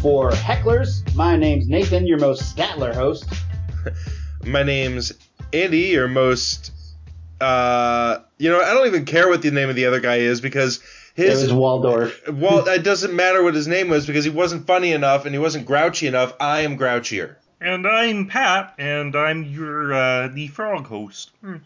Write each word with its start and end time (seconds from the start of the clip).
for 0.00 0.30
Hecklers. 0.30 1.02
My 1.14 1.36
name's 1.36 1.68
Nathan, 1.68 2.06
your 2.06 2.18
most 2.18 2.54
Statler 2.56 2.94
host. 2.94 3.26
My 4.44 4.62
name's 4.62 5.12
Andy, 5.52 5.78
your 5.88 6.08
most. 6.08 6.72
Uh, 7.40 8.18
you 8.38 8.50
know, 8.50 8.60
I 8.60 8.72
don't 8.74 8.86
even 8.86 9.04
care 9.04 9.28
what 9.28 9.42
the 9.42 9.50
name 9.50 9.68
of 9.68 9.76
the 9.76 9.86
other 9.86 10.00
guy 10.00 10.16
is 10.16 10.40
because 10.40 10.80
his. 11.14 11.40
It 11.40 11.46
was 11.46 11.52
Waldorf. 11.52 12.22
Well, 12.32 12.66
it 12.68 12.82
doesn't 12.82 13.14
matter 13.14 13.42
what 13.42 13.54
his 13.54 13.66
name 13.68 13.88
was 13.88 14.06
because 14.06 14.24
he 14.24 14.30
wasn't 14.30 14.66
funny 14.66 14.92
enough 14.92 15.24
and 15.26 15.34
he 15.34 15.38
wasn't 15.38 15.66
grouchy 15.66 16.06
enough. 16.06 16.34
I 16.40 16.60
am 16.60 16.78
grouchier. 16.78 17.36
And 17.60 17.86
I'm 17.86 18.26
Pat, 18.26 18.74
and 18.78 19.16
I'm 19.16 19.42
your 19.44 19.92
uh, 19.92 20.28
the 20.28 20.48
frog 20.48 20.86
host. 20.86 21.30
Hmm. 21.42 21.56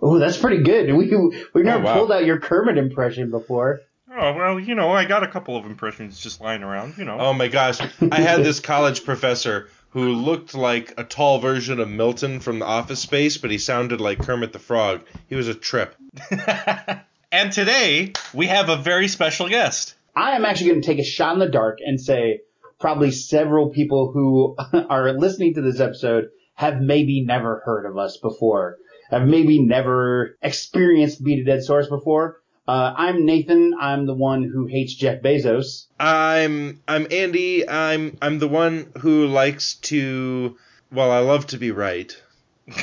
Oh, 0.00 0.18
that's 0.18 0.36
pretty 0.38 0.62
good. 0.62 0.92
We 0.94 1.14
we've 1.54 1.64
never 1.64 1.82
Oh, 1.82 1.86
wow. 1.86 1.94
pulled 1.94 2.12
out 2.12 2.24
your 2.24 2.38
Kermit 2.38 2.76
impression 2.78 3.30
before. 3.30 3.80
Oh 4.16 4.32
well, 4.32 4.60
you 4.60 4.74
know, 4.74 4.92
I 4.92 5.04
got 5.04 5.22
a 5.22 5.28
couple 5.28 5.56
of 5.56 5.66
impressions 5.66 6.20
just 6.20 6.40
lying 6.40 6.62
around. 6.62 6.98
You 6.98 7.04
know. 7.04 7.18
Oh 7.18 7.32
my 7.32 7.48
gosh. 7.48 7.80
I 7.80 8.20
had 8.20 8.44
this 8.44 8.60
college 8.60 9.04
professor 9.04 9.68
who 9.90 10.12
looked 10.12 10.54
like 10.54 10.94
a 10.98 11.04
tall 11.04 11.38
version 11.38 11.80
of 11.80 11.88
Milton 11.88 12.40
from 12.40 12.58
the 12.58 12.64
office 12.64 13.00
space, 13.00 13.38
but 13.38 13.50
he 13.50 13.58
sounded 13.58 14.00
like 14.00 14.18
Kermit 14.18 14.52
the 14.52 14.58
Frog. 14.58 15.02
He 15.28 15.36
was 15.36 15.48
a 15.48 15.54
trip. 15.54 15.94
and 17.32 17.52
today 17.52 18.12
we 18.32 18.48
have 18.48 18.68
a 18.68 18.76
very 18.76 19.08
special 19.08 19.48
guest. 19.48 19.94
I 20.16 20.32
am 20.32 20.44
actually 20.44 20.70
going 20.70 20.82
to 20.82 20.86
take 20.86 20.98
a 20.98 21.04
shot 21.04 21.34
in 21.34 21.38
the 21.38 21.48
dark 21.48 21.78
and 21.84 22.00
say 22.00 22.40
probably 22.80 23.10
several 23.12 23.70
people 23.70 24.12
who 24.12 24.56
are 24.88 25.12
listening 25.12 25.54
to 25.54 25.62
this 25.62 25.80
episode 25.80 26.28
have 26.54 26.80
maybe 26.80 27.24
never 27.24 27.62
heard 27.64 27.86
of 27.86 27.96
us 27.96 28.16
before, 28.16 28.78
have 29.10 29.26
maybe 29.26 29.60
never 29.60 30.36
experienced 30.42 31.22
Beat 31.22 31.40
a 31.40 31.44
Dead 31.44 31.62
Source 31.62 31.88
before. 31.88 32.40
Uh, 32.66 32.94
I'm 32.96 33.26
Nathan. 33.26 33.74
I'm 33.78 34.06
the 34.06 34.14
one 34.14 34.42
who 34.44 34.66
hates 34.66 34.94
Jeff 34.94 35.20
Bezos. 35.22 35.86
I'm 36.00 36.80
I'm 36.88 37.06
Andy. 37.10 37.68
I'm 37.68 38.16
I'm 38.22 38.38
the 38.38 38.48
one 38.48 38.90
who 39.00 39.26
likes 39.26 39.74
to 39.74 40.56
well, 40.90 41.10
I 41.10 41.18
love 41.18 41.46
to 41.48 41.58
be 41.58 41.70
right. 41.70 42.14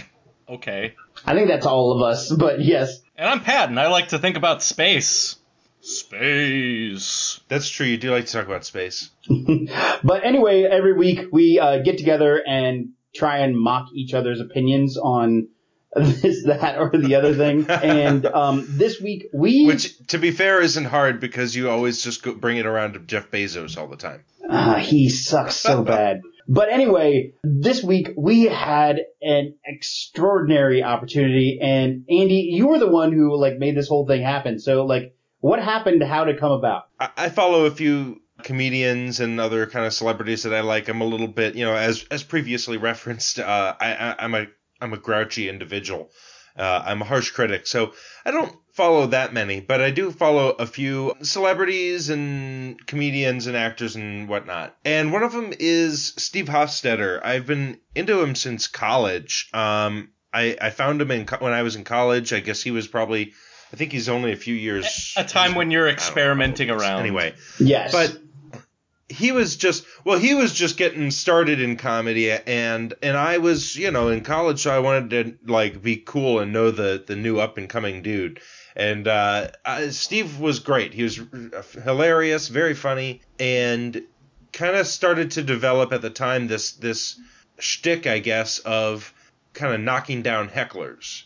Okay. 0.49 0.95
I 1.25 1.33
think 1.33 1.47
that's 1.47 1.65
all 1.65 1.93
of 1.93 2.01
us, 2.01 2.29
but 2.29 2.59
yes. 2.59 2.99
And 3.15 3.29
I'm 3.29 3.39
Pat, 3.39 3.69
and 3.69 3.79
I 3.79 3.87
like 3.87 4.09
to 4.09 4.19
think 4.19 4.35
about 4.35 4.61
space. 4.61 5.37
Space. 5.79 7.39
That's 7.47 7.69
true. 7.69 7.85
You 7.85 7.95
do 7.97 8.11
like 8.11 8.25
to 8.25 8.33
talk 8.33 8.47
about 8.47 8.65
space. 8.65 9.11
But 10.03 10.25
anyway, 10.25 10.63
every 10.63 10.91
week 10.91 11.27
we 11.31 11.57
uh, 11.57 11.77
get 11.83 11.97
together 11.97 12.43
and 12.45 12.89
try 13.15 13.39
and 13.39 13.57
mock 13.57 13.87
each 13.93 14.13
other's 14.13 14.41
opinions 14.41 14.97
on 14.97 15.47
this, 15.95 16.45
that, 16.45 16.77
or 16.77 16.89
the 16.91 17.15
other 17.15 17.35
thing. 17.35 17.69
And 17.69 18.25
um, 18.25 18.65
this 18.69 19.01
week 19.01 19.27
we 19.33 19.65
Which, 19.65 19.97
to 20.07 20.17
be 20.17 20.31
fair, 20.31 20.61
isn't 20.61 20.85
hard 20.85 21.19
because 21.19 21.53
you 21.55 21.69
always 21.69 22.01
just 22.01 22.23
go 22.23 22.33
bring 22.33 22.57
it 22.57 22.65
around 22.65 22.93
to 22.93 22.99
Jeff 22.99 23.29
Bezos 23.29 23.77
all 23.77 23.87
the 23.87 23.97
time. 23.97 24.23
Uh, 24.49 24.75
he 24.75 25.09
sucks 25.09 25.55
so 25.55 25.83
bad. 25.83 26.21
But 26.47 26.69
anyway, 26.69 27.33
this 27.43 27.83
week 27.83 28.11
we 28.17 28.43
had 28.43 29.01
an 29.21 29.55
extraordinary 29.65 30.83
opportunity, 30.83 31.59
and 31.61 32.05
Andy, 32.09 32.49
you 32.53 32.67
were 32.67 32.79
the 32.79 32.89
one 32.89 33.11
who 33.11 33.37
like 33.37 33.57
made 33.57 33.75
this 33.75 33.87
whole 33.87 34.07
thing 34.07 34.21
happen. 34.21 34.59
So 34.59 34.85
like, 34.85 35.15
what 35.39 35.61
happened? 35.61 36.03
How 36.03 36.23
did 36.23 36.35
it 36.35 36.39
come 36.39 36.51
about? 36.51 36.83
I, 36.99 37.09
I 37.17 37.29
follow 37.29 37.65
a 37.65 37.71
few 37.71 38.21
comedians 38.43 39.19
and 39.19 39.39
other 39.39 39.67
kind 39.67 39.85
of 39.85 39.93
celebrities 39.93 40.43
that 40.43 40.53
I 40.53 40.61
like. 40.61 40.87
I'm 40.87 41.01
a 41.01 41.05
little 41.05 41.27
bit, 41.27 41.55
you 41.55 41.65
know, 41.65 41.75
as 41.75 42.05
as 42.11 42.23
previously 42.23 42.77
referenced, 42.77 43.39
uh, 43.39 43.75
I, 43.79 43.93
I 43.93 44.15
I'm 44.19 44.35
a 44.35 44.47
I'm 44.81 44.93
a 44.93 44.97
grouchy 44.97 45.47
individual. 45.47 46.11
Uh, 46.57 46.83
I'm 46.85 47.01
a 47.01 47.05
harsh 47.05 47.31
critic, 47.31 47.65
so 47.65 47.93
I 48.25 48.31
don't 48.31 48.53
follow 48.73 49.07
that 49.07 49.31
many, 49.33 49.61
but 49.61 49.79
I 49.79 49.89
do 49.91 50.11
follow 50.11 50.49
a 50.49 50.65
few 50.65 51.13
celebrities 51.21 52.09
and 52.09 52.85
comedians 52.87 53.47
and 53.47 53.55
actors 53.55 53.95
and 53.95 54.27
whatnot. 54.27 54.75
And 54.83 55.13
one 55.13 55.23
of 55.23 55.31
them 55.31 55.53
is 55.59 56.13
Steve 56.17 56.47
Hofstetter. 56.47 57.23
I've 57.23 57.45
been 57.47 57.79
into 57.95 58.19
him 58.21 58.35
since 58.35 58.67
college. 58.67 59.49
Um, 59.53 60.09
I, 60.33 60.57
I 60.61 60.69
found 60.71 61.01
him 61.01 61.11
in 61.11 61.25
co- 61.25 61.37
when 61.43 61.53
I 61.53 61.63
was 61.63 61.77
in 61.77 61.85
college. 61.85 62.33
I 62.33 62.41
guess 62.41 62.61
he 62.61 62.71
was 62.71 62.85
probably, 62.87 63.31
I 63.71 63.77
think 63.77 63.93
he's 63.93 64.09
only 64.09 64.33
a 64.33 64.37
few 64.37 64.55
years. 64.55 65.13
A 65.15 65.23
time 65.23 65.55
when 65.55 65.71
you're 65.71 65.87
I 65.87 65.91
don't 65.91 65.97
know. 65.99 66.03
experimenting 66.03 66.69
around. 66.69 66.99
Anyway, 66.99 67.33
Yes, 67.59 67.93
but 67.93 68.17
he 69.11 69.31
was 69.31 69.55
just 69.55 69.85
well 70.05 70.17
he 70.17 70.33
was 70.33 70.53
just 70.53 70.77
getting 70.77 71.11
started 71.11 71.59
in 71.59 71.75
comedy 71.75 72.31
and 72.31 72.93
and 73.01 73.17
I 73.17 73.37
was 73.37 73.75
you 73.75 73.91
know 73.91 74.07
in 74.07 74.21
college 74.21 74.61
so 74.61 74.73
I 74.73 74.79
wanted 74.79 75.09
to 75.11 75.51
like 75.51 75.81
be 75.81 75.97
cool 75.97 76.39
and 76.39 76.53
know 76.53 76.71
the 76.71 77.03
the 77.05 77.15
new 77.15 77.39
up 77.39 77.57
and 77.57 77.69
coming 77.69 78.01
dude. 78.01 78.39
And 78.75 79.07
uh, 79.07 79.49
uh 79.65 79.89
Steve 79.89 80.39
was 80.39 80.59
great. 80.59 80.93
He 80.93 81.03
was 81.03 81.19
hilarious 81.83 82.47
very 82.47 82.73
funny 82.73 83.21
and 83.39 84.01
kind 84.53 84.75
of 84.75 84.87
started 84.87 85.31
to 85.31 85.43
develop 85.43 85.91
at 85.91 86.01
the 86.01 86.09
time 86.09 86.47
this 86.47 86.73
this 86.73 87.19
shtick 87.59 88.07
I 88.07 88.19
guess 88.19 88.59
of 88.59 89.13
kind 89.53 89.73
of 89.73 89.81
knocking 89.81 90.21
down 90.21 90.49
hecklers. 90.49 91.23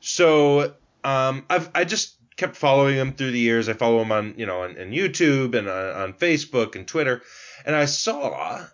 So 0.00 0.74
um 1.04 1.44
I've 1.48 1.70
I 1.74 1.84
just 1.84 2.16
kept 2.36 2.56
following 2.56 2.96
him 2.96 3.12
through 3.12 3.32
the 3.32 3.38
years. 3.38 3.68
I 3.68 3.74
follow 3.74 4.02
him 4.02 4.12
on, 4.12 4.34
you 4.36 4.46
know, 4.46 4.62
on, 4.62 4.70
on 4.70 4.90
YouTube 4.90 5.54
and 5.54 5.68
on, 5.68 5.94
on 5.94 6.12
Facebook 6.14 6.76
and 6.76 6.86
Twitter. 6.86 7.22
And 7.64 7.76
I 7.76 7.84
saw 7.84 8.64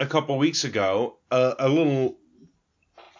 a 0.00 0.06
couple 0.06 0.36
weeks 0.38 0.64
ago 0.64 1.18
a, 1.30 1.54
a 1.58 1.68
little 1.68 2.16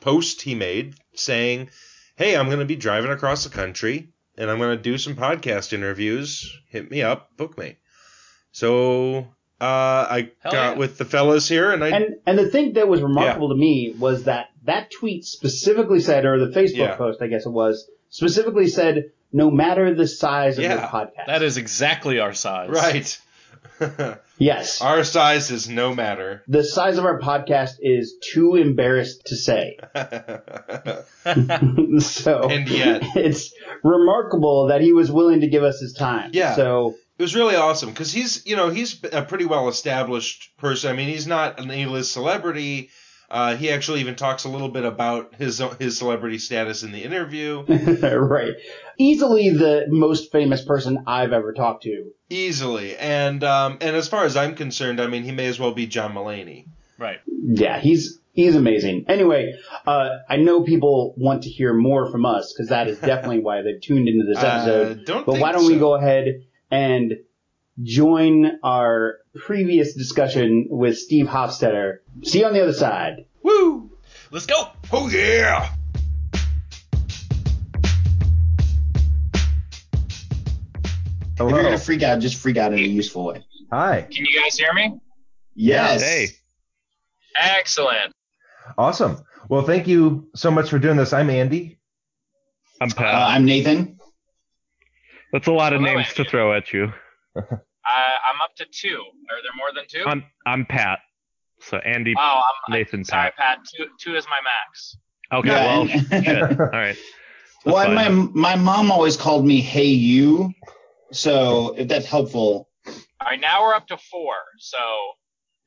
post 0.01 0.43
he 0.43 0.55
made 0.55 0.95
saying, 1.15 1.71
"Hey, 2.17 2.37
I'm 2.37 2.47
going 2.47 2.59
to 2.59 2.65
be 2.65 2.77
driving 2.77 3.11
across 3.11 3.45
the 3.45 3.51
country 3.51 4.13
and 4.37 4.51
I'm 4.51 4.59
going 4.59 4.77
to 4.77 4.83
do 4.83 4.99
some 4.99 5.15
podcast 5.17 5.73
interviews. 5.73 6.59
Hit 6.69 6.91
me 6.91 7.03
up, 7.03 7.37
book 7.37 7.57
me." 7.57 7.77
So 8.53 9.29
uh, 9.61 10.07
I 10.11 10.31
Hell 10.41 10.53
got 10.53 10.73
yeah. 10.73 10.79
with 10.79 10.99
the 10.99 11.05
fellas 11.05 11.49
here, 11.49 11.73
and 11.73 11.83
I 11.83 11.89
and 11.89 12.05
and 12.27 12.39
the 12.39 12.49
thing 12.51 12.75
that 12.75 12.89
was 12.89 13.01
remarkable 13.03 13.49
to 13.51 13.55
me 13.55 13.95
was 13.99 14.25
that 14.25 14.49
that 14.65 14.91
tweet 14.91 15.25
specifically 15.25 16.01
said, 16.01 16.25
or 16.25 16.39
the 16.39 16.53
Facebook 16.53 16.77
Yeah. 16.77 16.97
post, 16.97 17.23
I 17.23 17.29
guess 17.29 17.47
it 17.47 17.51
was, 17.51 17.89
specifically 18.11 18.69
said, 18.69 19.11
no 19.35 19.51
matter 19.51 19.95
the 19.95 20.07
size 20.09 20.57
of 20.57 20.65
Yeah, 20.65 20.75
your 20.81 20.89
podcast. 20.89 21.27
That 21.27 21.43
is 21.43 21.59
exactly 21.59 22.21
our 22.21 22.33
size. 22.33 22.71
right. 22.71 23.21
yes. 24.39 24.81
Our 24.81 25.03
size 25.05 25.51
is 25.51 25.69
no 25.69 25.95
matter. 25.95 26.43
the 26.47 26.63
size 26.63 26.97
of 26.97 27.05
our 27.05 27.21
podcast 27.21 27.73
is 27.81 28.15
too 28.33 28.55
embarrassed 28.55 29.27
to 29.27 29.37
say. 29.37 29.77
so 31.99 32.49
And 32.49 32.69
yet. 32.69 33.03
it's 33.17 33.53
remarkable 33.83 34.69
that 34.69 34.81
he 34.81 34.93
was 34.93 35.11
willing 35.11 35.41
to 35.41 35.49
give 35.49 35.63
us 35.65 35.81
his 35.81 35.93
time. 35.95 36.31
Yeah. 36.33 36.55
So 36.55 36.95
It 37.19 37.23
was 37.23 37.35
really 37.35 37.57
awesome 37.57 37.91
because 37.91 38.13
he's, 38.13 38.47
you 38.47 38.57
know, 38.57 38.71
he's 38.71 39.03
a 39.13 39.23
pretty 39.23 39.45
well 39.45 39.69
established 39.69 40.57
person. 40.59 40.91
I 40.91 40.95
mean, 40.95 41.09
he's 41.09 41.27
not 41.27 41.59
an 41.61 41.71
A-list 41.71 42.13
celebrity. 42.13 42.91
Uh, 43.35 43.57
he 43.57 43.69
actually 43.69 43.99
even 43.99 44.15
talks 44.15 44.45
a 44.45 44.49
little 44.49 44.69
bit 44.69 44.85
about 44.85 45.35
his 45.35 45.61
his 45.81 45.99
celebrity 45.99 46.39
status 46.39 46.85
in 46.85 46.93
the 46.93 47.03
interview. 47.03 47.65
right, 47.67 48.53
easily 48.97 49.51
the 49.51 49.87
most 49.89 50.31
famous 50.31 50.65
person 50.65 51.03
I've 51.09 51.33
ever 51.33 51.53
talked 51.53 51.83
to. 51.83 52.13
Easily, 52.31 52.97
and 52.97 53.43
um, 53.43 53.79
and 53.81 53.97
as 53.97 54.07
far 54.07 54.25
as 54.25 54.37
I'm 54.37 54.55
concerned, 54.55 55.01
I 55.01 55.09
mean, 55.09 55.25
he 55.25 55.33
may 55.33 55.47
as 55.47 55.59
well 55.59 55.73
be 55.73 55.89
John 55.89 56.15
Mulaney. 56.15 56.67
Right. 56.97 57.19
Yeah, 57.27 57.81
he's 57.81 58.21
he's 58.35 58.55
amazing. 58.55 59.07
Anyway, 59.09 59.55
uh, 59.85 60.11
I 60.29 60.37
know 60.37 60.63
people 60.63 61.15
want 61.17 61.43
to 61.43 61.51
hear 61.51 61.75
more 61.75 62.09
from 62.13 62.25
us 62.25 62.53
because 62.53 62.69
that 62.69 62.87
is 62.87 63.01
definitely 63.01 63.41
why 63.41 63.63
they've 63.63 63.81
tuned 63.81 64.09
into 64.09 64.27
this 64.27 64.39
episode. 64.39 65.01
Uh, 65.01 65.03
don't 65.05 65.27
but 65.27 65.33
think 65.33 65.43
why 65.43 65.51
don't 65.51 65.67
we 65.67 65.77
go 65.77 65.97
ahead 65.97 66.45
and 66.71 67.15
join 67.83 68.59
our 68.63 69.17
previous 69.35 69.95
discussion 69.95 70.67
with 70.71 70.99
Steve 70.99 71.27
Hofstetter? 71.27 71.99
See 72.23 72.41
you 72.41 72.47
on 72.47 72.53
the 72.55 72.63
other 72.63 72.73
side. 72.73 73.27
Woo! 73.43 73.91
Let's 74.31 74.47
go. 74.47 74.69
Oh 74.93 75.09
yeah! 75.09 75.71
If 81.37 81.41
you're 81.41 81.51
gonna 81.63 81.79
freak 81.79 82.03
out, 82.03 82.21
just 82.21 82.37
freak 82.37 82.57
out 82.57 82.73
in 82.73 82.79
a 82.79 82.83
useful 82.83 83.25
way. 83.27 83.45
Hi. 83.73 84.03
Can 84.03 84.25
you 84.25 84.41
guys 84.41 84.57
hear 84.57 84.73
me? 84.73 84.99
Yes. 85.55 86.01
Hey. 86.03 86.29
Excellent. 87.37 88.13
Awesome. 88.79 89.19
Well, 89.49 89.63
thank 89.63 89.89
you 89.89 90.29
so 90.37 90.51
much 90.51 90.71
for 90.71 90.79
doing 90.79 90.97
this. 90.97 91.13
I'm 91.13 91.29
Andy. 91.29 91.79
I'm 92.81 92.91
Uh, 92.91 92.95
Pat. 92.95 93.15
I'm 93.15 93.45
Nathan. 93.45 93.99
That's 95.33 95.49
a 95.49 95.53
lot 95.53 95.73
of 95.73 95.81
Hello, 95.81 95.95
names 95.95 96.15
to 96.15 96.25
throw 96.25 96.55
at 96.57 96.73
you. 96.73 96.93
Uh, 97.37 97.41
I'm 97.87 98.41
up 98.43 98.55
to 98.57 98.65
two. 98.71 98.97
Are 99.31 99.43
there 99.43 99.53
more 99.57 99.73
than 99.75 99.85
2 99.89 100.05
I'm 100.09 100.25
I'm 100.47 100.65
Pat. 100.67 101.01
So 101.61 101.79
Andy. 101.79 102.15
oh, 102.19 102.43
I'm 102.67 102.73
Nathan 102.73 103.05
sorry, 103.05 103.31
Pat. 103.37 103.59
Pat. 103.59 103.59
Two, 103.77 103.87
two 104.01 104.17
is 104.17 104.27
my 104.27 104.39
max. 104.43 104.97
Okay. 105.33 105.49
Yeah, 105.49 105.65
well, 105.67 105.89
and- 106.13 106.25
shit. 106.51 106.61
All 106.61 106.67
right. 106.67 106.97
well, 107.65 107.77
That's 107.77 107.87
and 108.09 108.33
my 108.35 108.55
my 108.55 108.57
mom 108.57 108.91
always 108.91 109.17
called 109.17 109.47
me 109.47 109.61
Hey 109.61 109.87
You, 109.87 110.53
so 111.13 111.75
if 111.77 111.89
that's 111.89 112.07
helpful. 112.07 112.69
All 112.87 112.95
right, 113.31 113.41
now 113.41 113.63
we're 113.63 113.75
up 113.75 113.87
to 113.89 113.97
four. 113.97 114.35
So 114.59 114.79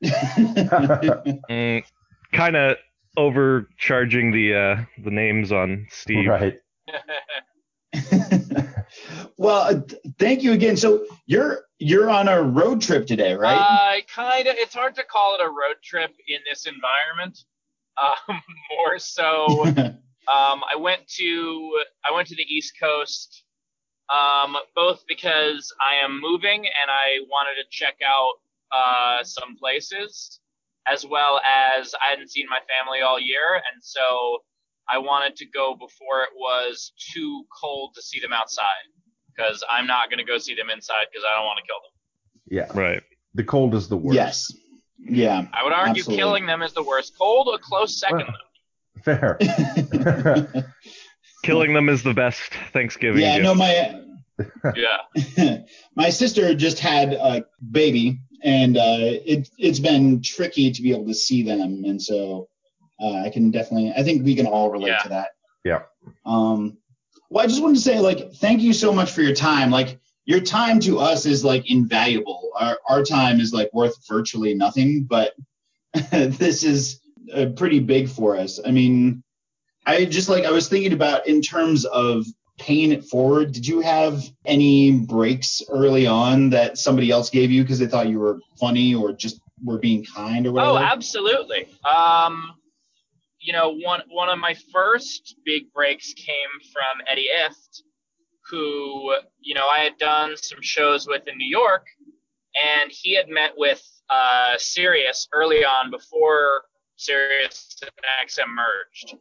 Mm, 0.04 1.82
kind 2.32 2.56
of 2.56 2.76
overcharging 3.16 4.30
the 4.32 4.54
uh, 4.54 4.84
the 5.04 5.10
names 5.10 5.50
on 5.52 5.86
Steve. 5.90 6.28
Right. 6.28 6.58
Well, 9.36 9.76
uh, 9.76 9.80
thank 10.18 10.42
you 10.42 10.52
again. 10.52 10.76
So 10.76 11.06
you're 11.26 11.64
you're 11.78 12.10
on 12.10 12.28
a 12.28 12.42
road 12.42 12.80
trip 12.80 13.06
today, 13.06 13.34
right? 13.34 13.56
Uh, 13.56 14.00
kind 14.12 14.46
of. 14.48 14.56
It's 14.58 14.74
hard 14.74 14.94
to 14.96 15.04
call 15.04 15.36
it 15.36 15.40
a 15.40 15.48
road 15.48 15.76
trip 15.82 16.10
in 16.26 16.38
this 16.48 16.66
environment. 16.66 17.38
Um, 18.02 18.40
more 18.76 18.98
so, 18.98 19.64
um, 19.66 19.94
I 20.28 20.76
went 20.78 21.06
to 21.16 21.80
I 22.08 22.14
went 22.14 22.28
to 22.28 22.36
the 22.36 22.42
East 22.42 22.74
Coast, 22.80 23.44
um, 24.12 24.56
both 24.74 25.04
because 25.08 25.72
I 25.80 26.04
am 26.04 26.20
moving 26.20 26.58
and 26.58 26.90
I 26.90 27.18
wanted 27.28 27.62
to 27.62 27.68
check 27.70 27.96
out 28.04 28.34
uh, 28.72 29.24
some 29.24 29.56
places, 29.56 30.40
as 30.86 31.06
well 31.06 31.40
as 31.40 31.94
I 31.94 32.10
hadn't 32.10 32.30
seen 32.30 32.46
my 32.50 32.60
family 32.78 33.00
all 33.00 33.20
year, 33.20 33.54
and 33.54 33.82
so 33.82 34.38
I 34.88 34.98
wanted 34.98 35.36
to 35.36 35.46
go 35.46 35.74
before 35.74 36.22
it 36.22 36.30
was 36.34 36.92
too 37.12 37.44
cold 37.60 37.94
to 37.94 38.02
see 38.02 38.20
them 38.20 38.32
outside. 38.32 38.88
Because 39.38 39.64
I'm 39.70 39.86
not 39.86 40.10
going 40.10 40.18
to 40.18 40.24
go 40.24 40.36
see 40.38 40.54
them 40.56 40.68
inside 40.70 41.06
because 41.12 41.24
I 41.30 41.36
don't 41.36 41.46
want 41.46 41.58
to 41.58 41.64
kill 41.64 41.76
them. 41.84 42.74
Yeah. 42.74 42.80
Right. 42.80 43.02
The 43.34 43.44
cold 43.44 43.74
is 43.76 43.88
the 43.88 43.96
worst. 43.96 44.16
yes. 44.16 44.52
Yeah. 44.98 45.46
I 45.52 45.62
would 45.62 45.72
argue 45.72 46.00
Absolutely. 46.00 46.16
killing 46.16 46.46
them 46.46 46.62
is 46.62 46.72
the 46.72 46.82
worst. 46.82 47.16
Cold, 47.16 47.48
a 47.54 47.58
close 47.58 48.00
second. 48.00 48.26
Well, 48.26 48.34
Fair. 49.04 49.38
Killing 51.44 51.72
them 51.72 51.88
is 51.88 52.02
the 52.02 52.12
best 52.14 52.40
Thanksgiving 52.72 53.20
yeah, 53.22 53.36
gift. 53.38 53.44
no, 53.44 53.54
my. 53.54 54.02
Yeah. 54.74 55.58
my 55.94 56.10
sister 56.10 56.52
just 56.54 56.80
had 56.80 57.12
a 57.12 57.44
baby, 57.70 58.18
and 58.42 58.76
uh, 58.76 58.96
it 59.24 59.48
it's 59.56 59.78
been 59.78 60.20
tricky 60.20 60.72
to 60.72 60.82
be 60.82 60.90
able 60.92 61.06
to 61.06 61.14
see 61.14 61.44
them, 61.44 61.84
and 61.84 62.02
so 62.02 62.48
uh, 63.00 63.22
I 63.24 63.30
can 63.30 63.52
definitely, 63.52 63.92
I 63.96 64.02
think 64.02 64.24
we 64.24 64.34
can 64.34 64.46
all 64.46 64.70
relate 64.70 64.88
Yeah. 64.90 64.98
to 64.98 65.08
that. 65.10 65.28
Yeah. 65.64 65.82
Um, 66.26 66.78
well, 67.30 67.44
I 67.44 67.46
just 67.46 67.62
wanted 67.62 67.76
to 67.76 67.82
say, 67.82 68.00
like, 68.00 68.32
thank 68.34 68.60
you 68.60 68.72
so 68.72 68.92
much 68.92 69.12
for 69.12 69.22
your 69.22 69.34
time. 69.34 69.70
Like, 69.70 69.98
your 70.28 70.40
time 70.40 70.78
to 70.80 70.98
us 70.98 71.24
is 71.24 71.42
like 71.42 71.70
invaluable. 71.70 72.50
Our 72.54 72.78
our 72.88 73.02
time 73.02 73.40
is 73.40 73.54
like 73.54 73.70
worth 73.72 73.96
virtually 74.06 74.52
nothing, 74.52 75.04
but 75.04 75.32
this 76.10 76.62
is 76.62 77.00
uh, 77.34 77.46
pretty 77.56 77.80
big 77.80 78.10
for 78.10 78.36
us. 78.36 78.60
I 78.64 78.70
mean, 78.70 79.22
I 79.86 80.04
just 80.04 80.28
like 80.28 80.44
I 80.44 80.50
was 80.50 80.68
thinking 80.68 80.92
about 80.92 81.26
in 81.26 81.40
terms 81.40 81.86
of 81.86 82.26
paying 82.58 82.92
it 82.92 83.06
forward. 83.06 83.52
Did 83.52 83.66
you 83.66 83.80
have 83.80 84.22
any 84.44 84.92
breaks 84.92 85.62
early 85.70 86.06
on 86.06 86.50
that 86.50 86.76
somebody 86.76 87.10
else 87.10 87.30
gave 87.30 87.50
you 87.50 87.62
because 87.62 87.78
they 87.78 87.86
thought 87.86 88.08
you 88.08 88.18
were 88.18 88.38
funny 88.60 88.94
or 88.94 89.12
just 89.12 89.40
were 89.64 89.78
being 89.78 90.04
kind 90.04 90.46
or 90.46 90.52
whatever? 90.52 90.72
Oh, 90.72 90.76
absolutely. 90.76 91.68
Um, 91.90 92.52
you 93.40 93.52
know, 93.52 93.74
one 93.74 94.02
one 94.08 94.28
of 94.28 94.38
my 94.38 94.54
first 94.72 95.36
big 95.44 95.72
breaks 95.72 96.12
came 96.14 96.50
from 96.72 97.06
Eddie 97.10 97.28
Ifft, 97.34 97.82
who 98.50 99.14
you 99.40 99.54
know 99.54 99.66
I 99.66 99.80
had 99.80 99.98
done 99.98 100.36
some 100.36 100.60
shows 100.60 101.06
with 101.06 101.26
in 101.28 101.36
New 101.38 101.48
York, 101.48 101.86
and 102.80 102.90
he 102.90 103.14
had 103.14 103.28
met 103.28 103.52
with 103.56 103.82
uh, 104.10 104.54
Sirius 104.58 105.28
early 105.32 105.64
on 105.64 105.90
before 105.90 106.62
Sirius 106.96 107.76
and 107.82 107.90
XM 108.28 108.48
merged, 108.54 109.14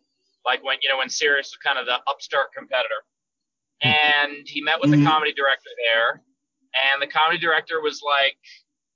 like 0.46 0.64
when 0.64 0.78
you 0.82 0.90
know 0.90 0.98
when 0.98 1.10
Sirius 1.10 1.48
was 1.48 1.58
kind 1.64 1.78
of 1.78 1.86
the 1.86 2.00
upstart 2.10 2.48
competitor, 2.58 3.04
and 3.82 4.48
he 4.48 4.62
met 4.62 4.80
with 4.82 4.92
the 4.92 5.04
comedy 5.04 5.34
director 5.34 5.70
there, 5.78 6.24
and 6.74 7.02
the 7.02 7.08
comedy 7.08 7.38
director 7.38 7.82
was 7.82 8.02
like 8.04 8.38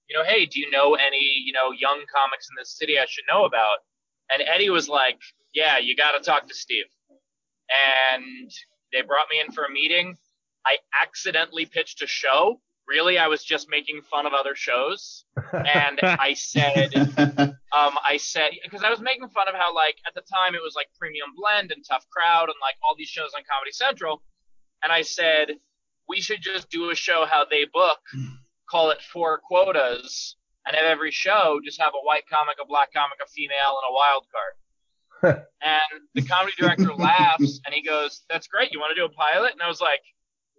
you 0.09 0.17
know, 0.17 0.25
hey, 0.25 0.45
do 0.45 0.59
you 0.59 0.69
know 0.71 0.95
any, 0.95 1.23
you 1.45 1.53
know, 1.53 1.71
young 1.71 2.03
comics 2.13 2.49
in 2.51 2.59
this 2.59 2.77
city 2.77 2.99
I 2.99 3.05
should 3.07 3.23
know 3.31 3.45
about? 3.45 3.79
And 4.31 4.41
Eddie 4.41 4.69
was 4.69 4.87
like, 4.87 5.19
yeah, 5.53 5.77
you 5.77 5.95
got 5.95 6.11
to 6.11 6.23
talk 6.23 6.47
to 6.47 6.53
Steve. 6.53 6.85
And 8.15 8.49
they 8.93 9.01
brought 9.01 9.27
me 9.29 9.41
in 9.45 9.51
for 9.51 9.65
a 9.65 9.71
meeting. 9.71 10.17
I 10.65 10.77
accidentally 11.01 11.65
pitched 11.65 12.01
a 12.01 12.07
show. 12.07 12.61
Really, 12.87 13.17
I 13.17 13.27
was 13.27 13.43
just 13.43 13.69
making 13.69 14.01
fun 14.09 14.25
of 14.25 14.33
other 14.33 14.55
shows. 14.55 15.25
And 15.53 15.99
I 16.01 16.33
said, 16.33 16.93
um, 17.17 17.93
I 18.05 18.17
said, 18.17 18.51
because 18.63 18.83
I 18.83 18.89
was 18.89 18.99
making 18.99 19.29
fun 19.29 19.47
of 19.47 19.55
how, 19.55 19.73
like, 19.73 19.95
at 20.07 20.13
the 20.13 20.21
time 20.21 20.55
it 20.55 20.61
was 20.63 20.73
like 20.75 20.87
Premium 20.97 21.29
Blend 21.35 21.71
and 21.71 21.85
Tough 21.87 22.05
Crowd 22.09 22.45
and 22.45 22.55
like 22.61 22.75
all 22.83 22.95
these 22.97 23.07
shows 23.07 23.31
on 23.35 23.43
Comedy 23.49 23.71
Central. 23.71 24.21
And 24.83 24.91
I 24.91 25.03
said, 25.03 25.51
we 26.09 26.21
should 26.21 26.41
just 26.41 26.69
do 26.69 26.89
a 26.89 26.95
show 26.95 27.25
how 27.29 27.45
they 27.49 27.65
book, 27.71 27.99
call 28.69 28.89
it 28.89 29.01
four 29.01 29.39
quotas, 29.39 30.35
and 30.65 30.75
have 30.75 30.85
every 30.85 31.11
show 31.11 31.59
just 31.63 31.81
have 31.81 31.93
a 31.93 32.05
white 32.05 32.23
comic, 32.29 32.57
a 32.61 32.65
black 32.65 32.93
comic, 32.93 33.17
a 33.23 33.27
female, 33.27 33.77
and 33.81 33.89
a 33.89 33.93
wild 33.93 34.25
card. 34.31 34.53
and 35.61 36.01
the 36.15 36.21
comedy 36.23 36.53
director 36.57 36.93
laughs 36.93 37.61
and 37.65 37.73
he 37.73 37.81
goes, 37.81 38.21
That's 38.29 38.47
great. 38.47 38.71
You 38.71 38.79
want 38.79 38.95
to 38.95 39.01
do 39.01 39.05
a 39.05 39.09
pilot? 39.09 39.53
And 39.53 39.61
I 39.61 39.67
was 39.67 39.81
like, 39.81 40.01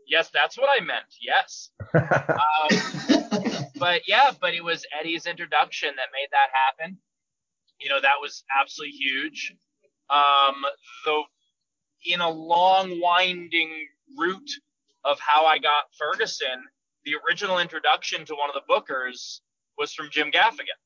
Yes, 0.08 0.30
that's 0.32 0.56
what 0.58 0.68
I 0.70 0.84
meant. 0.84 1.06
Yes. 1.20 1.70
Um, 1.94 3.64
but 3.76 4.02
yeah, 4.06 4.32
but 4.40 4.54
it 4.54 4.62
was 4.62 4.84
Eddie's 4.98 5.26
introduction 5.26 5.90
that 5.96 6.08
made 6.12 6.28
that 6.30 6.50
happen. 6.52 6.98
You 7.80 7.90
know, 7.90 8.00
that 8.00 8.20
was 8.20 8.44
absolutely 8.60 8.96
huge. 8.96 9.54
Um, 10.10 10.54
though, 11.04 11.24
in 12.04 12.20
a 12.20 12.28
long, 12.28 13.00
winding 13.00 13.70
route 14.18 14.50
of 15.04 15.18
how 15.18 15.46
I 15.46 15.58
got 15.58 15.84
Ferguson, 15.98 16.62
the 17.04 17.14
original 17.26 17.58
introduction 17.58 18.24
to 18.26 18.34
one 18.34 18.50
of 18.50 18.54
the 18.54 18.72
bookers 18.72 19.40
was 19.78 19.92
from 19.92 20.08
Jim 20.10 20.30
Gaffigan. 20.30 20.78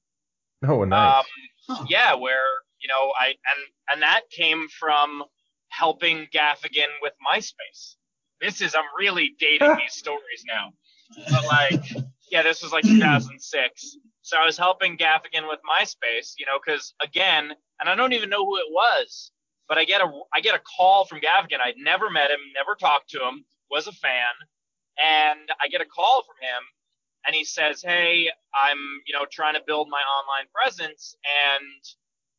oh, 0.69 0.85
nice. 0.85 1.25
Um, 1.69 1.87
yeah, 1.89 2.15
where 2.15 2.43
you 2.81 2.89
know 2.89 3.13
I 3.19 3.29
and 3.29 3.67
and 3.91 4.03
that 4.03 4.23
came 4.31 4.69
from 4.69 5.25
helping 5.69 6.27
Gaffigan 6.35 6.89
with 7.03 7.13
MySpace. 7.27 7.97
This 8.41 8.61
is 8.61 8.75
I'm 8.75 8.85
really 8.99 9.35
dating 9.39 9.77
these 9.79 9.95
stories 9.95 10.45
now, 10.47 10.73
but 11.31 11.47
like 11.47 12.07
yeah, 12.31 12.43
this 12.43 12.63
was 12.63 12.73
like 12.73 12.85
2006. 12.85 13.97
So 14.23 14.37
I 14.37 14.45
was 14.45 14.59
helping 14.59 14.99
Gaffigan 14.99 15.49
with 15.49 15.61
MySpace, 15.63 16.35
you 16.39 16.47
know, 16.47 16.59
because 16.65 16.95
again, 17.01 17.53
and 17.81 17.89
I 17.89 17.95
don't 17.95 18.13
even 18.13 18.29
know 18.29 18.45
who 18.45 18.57
it 18.57 18.67
was, 18.71 19.31
but 19.69 19.79
I 19.79 19.85
get 19.85 20.01
a 20.01 20.11
I 20.35 20.41
get 20.41 20.55
a 20.55 20.61
call 20.77 21.05
from 21.05 21.21
Gaffigan. 21.21 21.61
I'd 21.61 21.77
never 21.79 22.11
met 22.11 22.31
him, 22.31 22.41
never 22.55 22.75
talked 22.75 23.11
to 23.11 23.19
him, 23.19 23.45
was 23.71 23.87
a 23.87 23.93
fan, 23.93 24.35
and 24.99 25.51
I 25.63 25.69
get 25.69 25.81
a 25.81 25.87
call 25.87 26.23
from 26.23 26.37
him, 26.41 26.63
and 27.27 27.35
he 27.35 27.45
says, 27.45 27.83
"Hey, 27.83 28.31
I'm 28.55 28.79
you 29.07 29.13
know 29.13 29.27
trying 29.31 29.55
to 29.55 29.63
build 29.67 29.89
my 29.91 30.01
online 30.01 30.47
presence, 30.55 31.17
and 31.25 31.83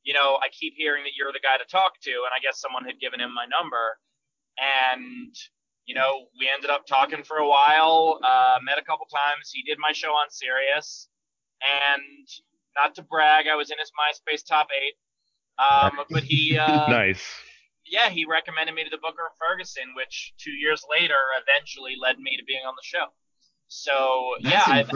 you 0.03 0.13
know 0.13 0.39
I 0.41 0.47
keep 0.51 0.73
hearing 0.75 1.03
that 1.03 1.11
you're 1.17 1.33
the 1.33 1.43
guy 1.43 1.57
to 1.57 1.69
talk 1.69 1.99
to, 2.01 2.11
and 2.11 2.31
I 2.35 2.39
guess 2.41 2.59
someone 2.59 2.85
had 2.85 2.99
given 2.99 3.19
him 3.19 3.33
my 3.33 3.45
number, 3.45 3.99
and 4.57 5.35
you 5.85 5.95
know 5.95 6.27
we 6.39 6.49
ended 6.49 6.69
up 6.69 6.87
talking 6.87 7.23
for 7.23 7.37
a 7.37 7.47
while, 7.47 8.19
uh, 8.23 8.59
met 8.63 8.79
a 8.79 8.83
couple 8.83 9.05
times. 9.07 9.51
He 9.53 9.63
did 9.63 9.77
my 9.77 9.91
show 9.91 10.11
on 10.11 10.29
Sirius, 10.29 11.09
and 11.61 12.27
not 12.75 12.95
to 12.95 13.03
brag, 13.03 13.47
I 13.51 13.55
was 13.55 13.71
in 13.71 13.77
his 13.79 13.91
MySpace 13.91 14.45
top 14.45 14.67
eight, 14.71 14.95
um, 15.59 16.05
but 16.09 16.23
he 16.23 16.57
uh, 16.57 16.87
nice. 16.89 17.25
yeah, 17.85 18.09
he 18.09 18.25
recommended 18.25 18.73
me 18.73 18.85
to 18.85 18.89
the 18.89 19.01
Booker 19.01 19.25
of 19.27 19.33
Ferguson, 19.37 19.93
which 19.95 20.33
two 20.37 20.51
years 20.51 20.85
later 20.89 21.19
eventually 21.43 21.95
led 22.01 22.19
me 22.19 22.37
to 22.37 22.43
being 22.45 22.63
on 22.65 22.75
the 22.75 22.83
show. 22.83 23.11
So 23.67 24.35
yeah, 24.39 24.63
That's 24.65 24.67
I've. 24.69 24.89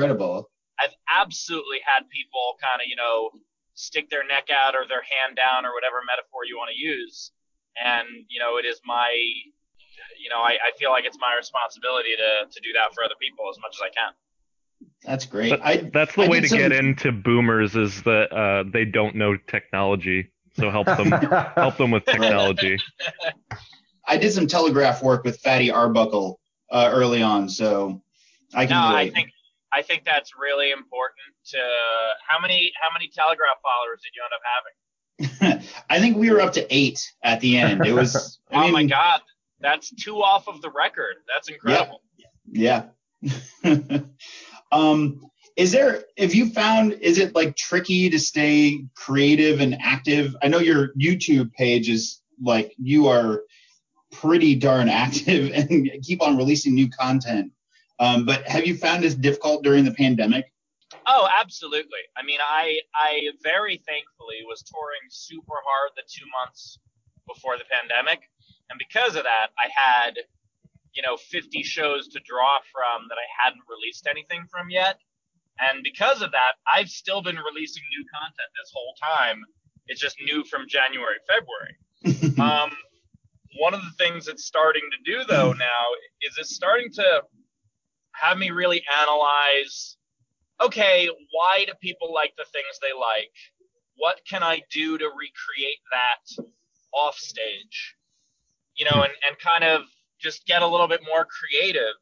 I've 0.80 0.96
absolutely 1.10 1.78
had 1.86 2.10
people 2.10 2.58
kind 2.62 2.82
of 2.82 2.88
you 2.88 2.96
know 2.96 3.30
stick 3.75 4.10
their 4.10 4.25
neck 4.25 4.48
out 4.50 4.75
or 4.75 4.88
their 4.88 5.04
hand 5.04 5.36
down 5.36 5.66
or 5.66 5.74
whatever 5.74 6.01
metaphor 6.06 6.46
you 6.48 6.58
want 6.58 6.72
to 6.72 6.78
use, 6.78 7.32
and 7.82 8.08
you 8.30 8.40
know 8.40 8.58
it 8.58 8.66
is 8.66 8.82
my 8.86 9.10
you 10.20 10.30
know 10.30 10.40
I, 10.40 10.58
I 10.62 10.72
feel 10.78 10.90
like 10.92 11.06
it's 11.06 11.18
my 11.20 11.36
responsibility 11.38 12.16
to 12.16 12.50
to 12.50 12.60
do 12.62 12.74
that 12.74 12.96
for 12.96 13.04
other 13.04 13.16
people 13.20 13.46
as 13.50 13.58
much 13.62 13.75
as 13.75 13.82
I 13.82 13.92
can. 13.94 14.13
That's 15.04 15.25
great. 15.25 15.50
That- 15.50 15.66
I, 15.66 15.90
That's 15.94 16.16
the 16.16 16.24
I 16.24 16.28
way 16.28 16.40
did 16.40 16.50
to 16.50 16.58
get 16.58 16.72
into 16.72 17.12
boomers 17.12 17.75
is 17.75 18.01
that 18.04 18.32
uh, 18.32 18.63
they 18.72 18.86
don't 18.86 19.16
know 19.16 19.38
technology. 19.48 20.32
So 20.54 20.70
help 20.70 20.86
them 20.88 21.12
help 21.56 21.78
them 21.78 21.92
with 21.92 22.06
technology. 22.06 22.78
I 24.06 24.18
did 24.18 24.34
some 24.34 24.48
telegraph 24.48 25.01
work 25.01 25.24
with 25.24 25.40
Fatty 25.40 25.72
Arbuckle 25.72 26.40
uh, 26.72 26.90
early 26.92 27.22
on, 27.22 27.48
so 27.48 28.01
I 28.53 28.65
can 28.65 28.75
No, 28.75 28.96
I 28.96 29.10
think 29.10 29.29
I 29.74 29.81
think 29.81 30.03
that's 30.03 30.31
really 30.39 30.72
important. 30.72 31.20
To 31.51 31.58
how 32.27 32.39
many 32.41 32.72
how 32.81 32.89
many 32.93 33.10
Telegraph 33.13 33.58
followers 33.63 34.01
did 34.03 34.13
you 34.15 34.22
end 34.24 34.34
up 34.34 34.41
having? 34.43 35.70
I 35.89 36.00
think 36.00 36.17
we 36.17 36.31
were 36.31 36.41
up 36.41 36.53
to 36.53 36.75
eight 36.75 37.00
at 37.24 37.39
the 37.41 37.58
end. 37.58 37.86
It 37.86 37.93
was. 37.93 38.39
I 38.51 38.67
oh 38.67 38.72
my 38.72 38.86
God, 38.86 39.22
that's 39.60 39.91
two 39.91 40.22
off 40.22 40.48
of 40.48 40.62
the 40.62 40.70
record. 40.70 41.15
That's 41.27 41.50
incredible. 41.50 42.01
Yeah. 42.51 42.86
um, 44.72 45.22
is 45.55 45.72
there? 45.72 46.03
If 46.17 46.36
you 46.36 46.50
found? 46.50 46.93
Is 46.93 47.17
it 47.17 47.36
like 47.36 47.55
tricky 47.55 48.10
to 48.10 48.20
stay 48.20 48.86
creative 48.96 49.62
and 49.62 49.77
active? 49.81 50.36
I 50.41 50.48
know 50.48 50.60
your 50.60 50.93
YouTube 50.96 51.53
page 51.53 51.89
is 51.89 52.22
like 52.41 52.74
you 52.77 53.08
are 53.08 53.43
pretty 54.12 54.55
darn 54.55 54.89
active 54.89 55.51
and 55.53 55.89
keep 56.03 56.22
on 56.22 56.38
releasing 56.38 56.74
new 56.74 56.89
content. 56.89 57.51
Um, 58.01 58.25
but 58.25 58.46
have 58.48 58.65
you 58.65 58.75
found 58.75 59.03
this 59.03 59.15
difficult 59.15 59.63
during 59.63 59.86
the 59.86 59.93
pandemic? 59.93 60.51
Oh, 61.08 61.29
absolutely. 61.39 62.03
I 62.17 62.24
mean, 62.24 62.39
I 62.41 62.79
I 62.93 63.29
very 63.41 63.77
thankfully 63.77 64.43
was 64.46 64.62
touring 64.63 65.08
super 65.10 65.55
hard 65.63 65.91
the 65.96 66.03
two 66.10 66.25
months 66.41 66.79
before 67.27 67.58
the 67.58 67.63
pandemic, 67.72 68.27
and 68.70 68.77
because 68.77 69.15
of 69.15 69.24
that, 69.24 69.55
I 69.58 69.70
had 69.74 70.17
you 70.93 71.01
know, 71.01 71.17
50 71.17 71.63
shows 71.63 72.08
to 72.10 72.20
draw 72.25 72.60
from 72.72 73.08
that 73.10 73.15
I 73.15 73.27
hadn't 73.43 73.63
released 73.70 74.08
anything 74.08 74.46
from 74.50 74.70
yet. 74.70 75.00
And 75.60 75.84
because 75.84 76.22
of 76.22 76.31
that, 76.31 76.53
I've 76.67 76.89
still 76.89 77.22
been 77.22 77.38
releasing 77.38 77.84
new 77.91 78.05
content 78.12 78.50
this 78.60 78.72
whole 78.74 78.96
time. 79.01 79.43
It's 79.88 80.01
just 80.01 80.17
new 80.24 80.43
from 80.43 80.67
January, 80.67 81.17
February. 81.27 81.75
um, 82.39 82.72
one 83.60 83.74
of 83.74 83.81
the 83.81 83.91
things 83.98 84.27
it's 84.27 84.46
starting 84.46 84.84
to 84.91 85.12
do 85.12 85.24
though 85.27 85.53
now 85.53 85.84
is 86.22 86.38
it's 86.38 86.55
starting 86.55 86.91
to 86.93 87.22
have 88.22 88.38
me 88.38 88.51
really 88.51 88.84
analyze 89.01 89.98
okay, 90.63 91.08
why 91.32 91.66
do 91.66 91.74
people 91.82 92.13
like 92.13 92.34
the 92.38 92.46
things 92.46 92.80
they 92.82 92.94
like? 92.94 93.32
What 93.96 94.22
can 94.30 94.44
I 94.44 94.62
do 94.72 94.98
to 94.98 95.06
recreate 95.06 95.80
that 95.92 96.44
off 96.94 97.18
stage? 97.18 97.96
You 98.75 98.86
know, 98.86 99.04
and, 99.04 99.13
and 99.28 99.38
kind 99.40 99.63
of 99.63 99.84
just 100.20 100.46
get 100.46 100.62
a 100.62 100.68
little 100.68 100.88
bit 100.88 101.01
more 101.06 101.25
creative 101.25 101.96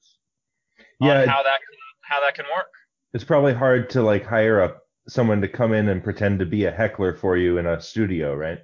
Yeah, 0.99 1.21
on 1.21 1.27
how 1.27 1.43
that 1.43 1.59
can, 1.59 1.77
how 2.01 2.19
that 2.21 2.35
can 2.35 2.45
work. 2.55 2.71
it's 3.13 3.23
probably 3.23 3.53
hard 3.53 3.89
to 3.91 4.01
like 4.01 4.25
hire 4.25 4.61
up 4.61 4.83
someone 5.07 5.41
to 5.41 5.47
come 5.47 5.73
in 5.73 5.89
and 5.89 6.03
pretend 6.03 6.39
to 6.39 6.45
be 6.45 6.65
a 6.65 6.71
heckler 6.71 7.15
for 7.15 7.37
you 7.37 7.57
in 7.57 7.65
a 7.65 7.81
studio, 7.81 8.35
right? 8.35 8.59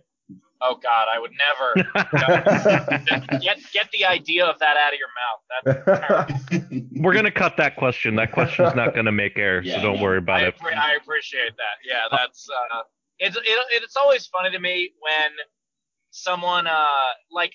Oh 0.67 0.79
God, 0.81 1.07
I 1.13 1.19
would 1.19 1.31
never 1.37 1.73
get 3.41 3.59
get 3.73 3.89
the 3.91 4.05
idea 4.05 4.45
of 4.45 4.57
that 4.59 4.77
out 4.77 4.93
of 4.93 4.99
your 4.99 5.09
mouth. 5.21 5.85
That's 5.85 5.99
terrible. 5.99 7.01
We're 7.03 7.13
gonna 7.13 7.31
cut 7.31 7.57
that 7.57 7.75
question. 7.75 8.15
That 8.15 8.31
question's 8.31 8.75
not 8.75 8.95
gonna 8.95 9.11
make 9.11 9.37
air, 9.37 9.61
Yeah, 9.61 9.75
so 9.77 9.81
don't 9.83 10.01
worry 10.01 10.17
about 10.19 10.41
I, 10.41 10.45
it. 10.47 10.57
appre- 10.57 10.77
I 10.77 10.95
appreciate 10.95 11.55
that. 11.57 11.77
Yeah, 11.87 12.05
that's 12.11 12.47
uh, 12.73 12.81
it's 13.19 13.35
it, 13.37 13.43
it's 13.83 13.95
always 13.95 14.25
funny 14.27 14.51
to 14.51 14.59
me 14.59 14.91
when 14.99 15.31
someone 16.11 16.67
uh 16.67 17.09
like 17.31 17.53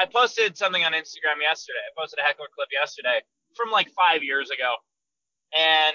I 0.00 0.06
posted 0.06 0.56
something 0.56 0.84
on 0.84 0.92
Instagram 0.92 1.40
yesterday. 1.42 1.78
I 1.86 2.00
posted 2.00 2.18
a 2.20 2.22
heckler 2.22 2.46
clip 2.54 2.68
yesterday 2.72 3.20
from 3.56 3.70
like 3.70 3.88
five 3.90 4.22
years 4.22 4.50
ago, 4.50 4.74
and 5.56 5.94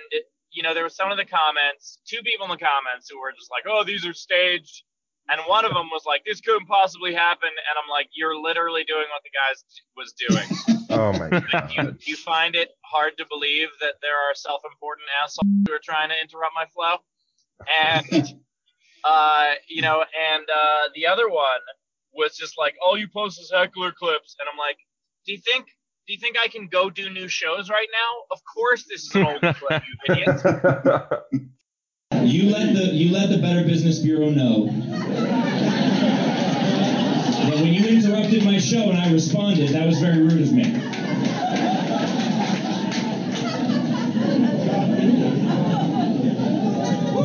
you 0.51 0.61
know 0.63 0.73
there 0.73 0.83
were 0.83 0.89
some 0.89 1.11
of 1.11 1.17
the 1.17 1.25
comments, 1.25 1.99
two 2.07 2.21
people 2.21 2.45
in 2.45 2.51
the 2.51 2.57
comments 2.57 3.09
who 3.09 3.19
were 3.19 3.31
just 3.31 3.49
like, 3.49 3.63
"Oh, 3.67 3.83
these 3.83 4.05
are 4.05 4.13
staged," 4.13 4.83
and 5.29 5.41
one 5.47 5.65
of 5.65 5.73
them 5.73 5.89
was 5.91 6.03
like, 6.05 6.23
"This 6.25 6.41
couldn't 6.41 6.67
possibly 6.67 7.13
happen," 7.13 7.49
and 7.49 7.75
I'm 7.81 7.89
like, 7.89 8.09
"You're 8.13 8.35
literally 8.39 8.83
doing 8.83 9.05
what 9.11 9.23
the 9.23 9.29
guy 9.29 9.53
was 9.95 10.13
doing." 10.13 10.47
Oh 10.89 11.11
my 11.11 11.27
god. 11.29 11.69
you, 11.75 11.95
you 12.05 12.15
find 12.15 12.55
it 12.55 12.69
hard 12.85 13.17
to 13.17 13.25
believe 13.29 13.67
that 13.81 13.95
there 14.01 14.15
are 14.15 14.33
self-important 14.33 15.05
assholes 15.21 15.45
who 15.67 15.73
are 15.73 15.81
trying 15.83 16.07
to 16.07 16.15
interrupt 16.15 16.53
my 16.55 16.65
flow? 16.73 16.99
And 17.83 18.37
uh, 19.03 19.53
you 19.67 19.81
know, 19.81 20.03
and 20.31 20.43
uh, 20.43 20.89
the 20.95 21.07
other 21.07 21.27
one 21.29 21.59
was 22.13 22.37
just 22.37 22.57
like, 22.57 22.75
"All 22.83 22.97
you 22.97 23.07
post 23.07 23.39
is 23.41 23.51
heckler 23.53 23.91
clips," 23.91 24.35
and 24.39 24.47
I'm 24.51 24.57
like, 24.57 24.77
"Do 25.25 25.33
you 25.33 25.39
think? 25.39 25.65
Do 26.07 26.13
you 26.13 26.19
think 26.19 26.37
I 26.41 26.47
can 26.47 26.67
go 26.67 26.89
do 26.89 27.09
new 27.09 27.27
shows 27.27 27.69
right 27.69 27.87
now? 27.91 28.23
Of 28.31 28.39
course, 28.55 28.85
this 28.89 29.03
is 29.03 29.15
an 29.15 29.25
old 29.25 29.41
clip, 29.55 29.83
you 29.83 30.13
idiot." 30.13 30.41
You 32.23 32.49
let 32.51 32.73
the 32.73 32.85
you 32.93 33.11
let 33.13 33.29
the 33.29 33.37
Better 33.37 33.63
Business 33.63 33.99
Bureau 33.99 34.29
know 34.29 34.65
that 37.45 37.55
when 37.55 37.73
you 37.73 37.83
interrupted 38.27 38.45
my 38.45 38.59
show 38.59 38.89
and 38.89 38.97
I 38.97 39.11
responded, 39.11 39.69
that 39.69 39.85
was 39.85 39.99
very 39.99 40.21
rude 40.21 40.41
of 40.41 40.51
me. 40.51 40.63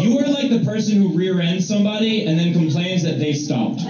You 0.03 0.19
are 0.19 0.29
like 0.29 0.51
the 0.51 0.63
person 0.65 0.99
who 0.99 1.17
rear 1.17 1.41
ends 1.41 1.67
somebody 1.67 2.27
and 2.27 2.39
then 2.39 2.53
complains 2.53 3.03
that 3.03 3.19
they 3.19 3.33
stopped. 3.33 3.81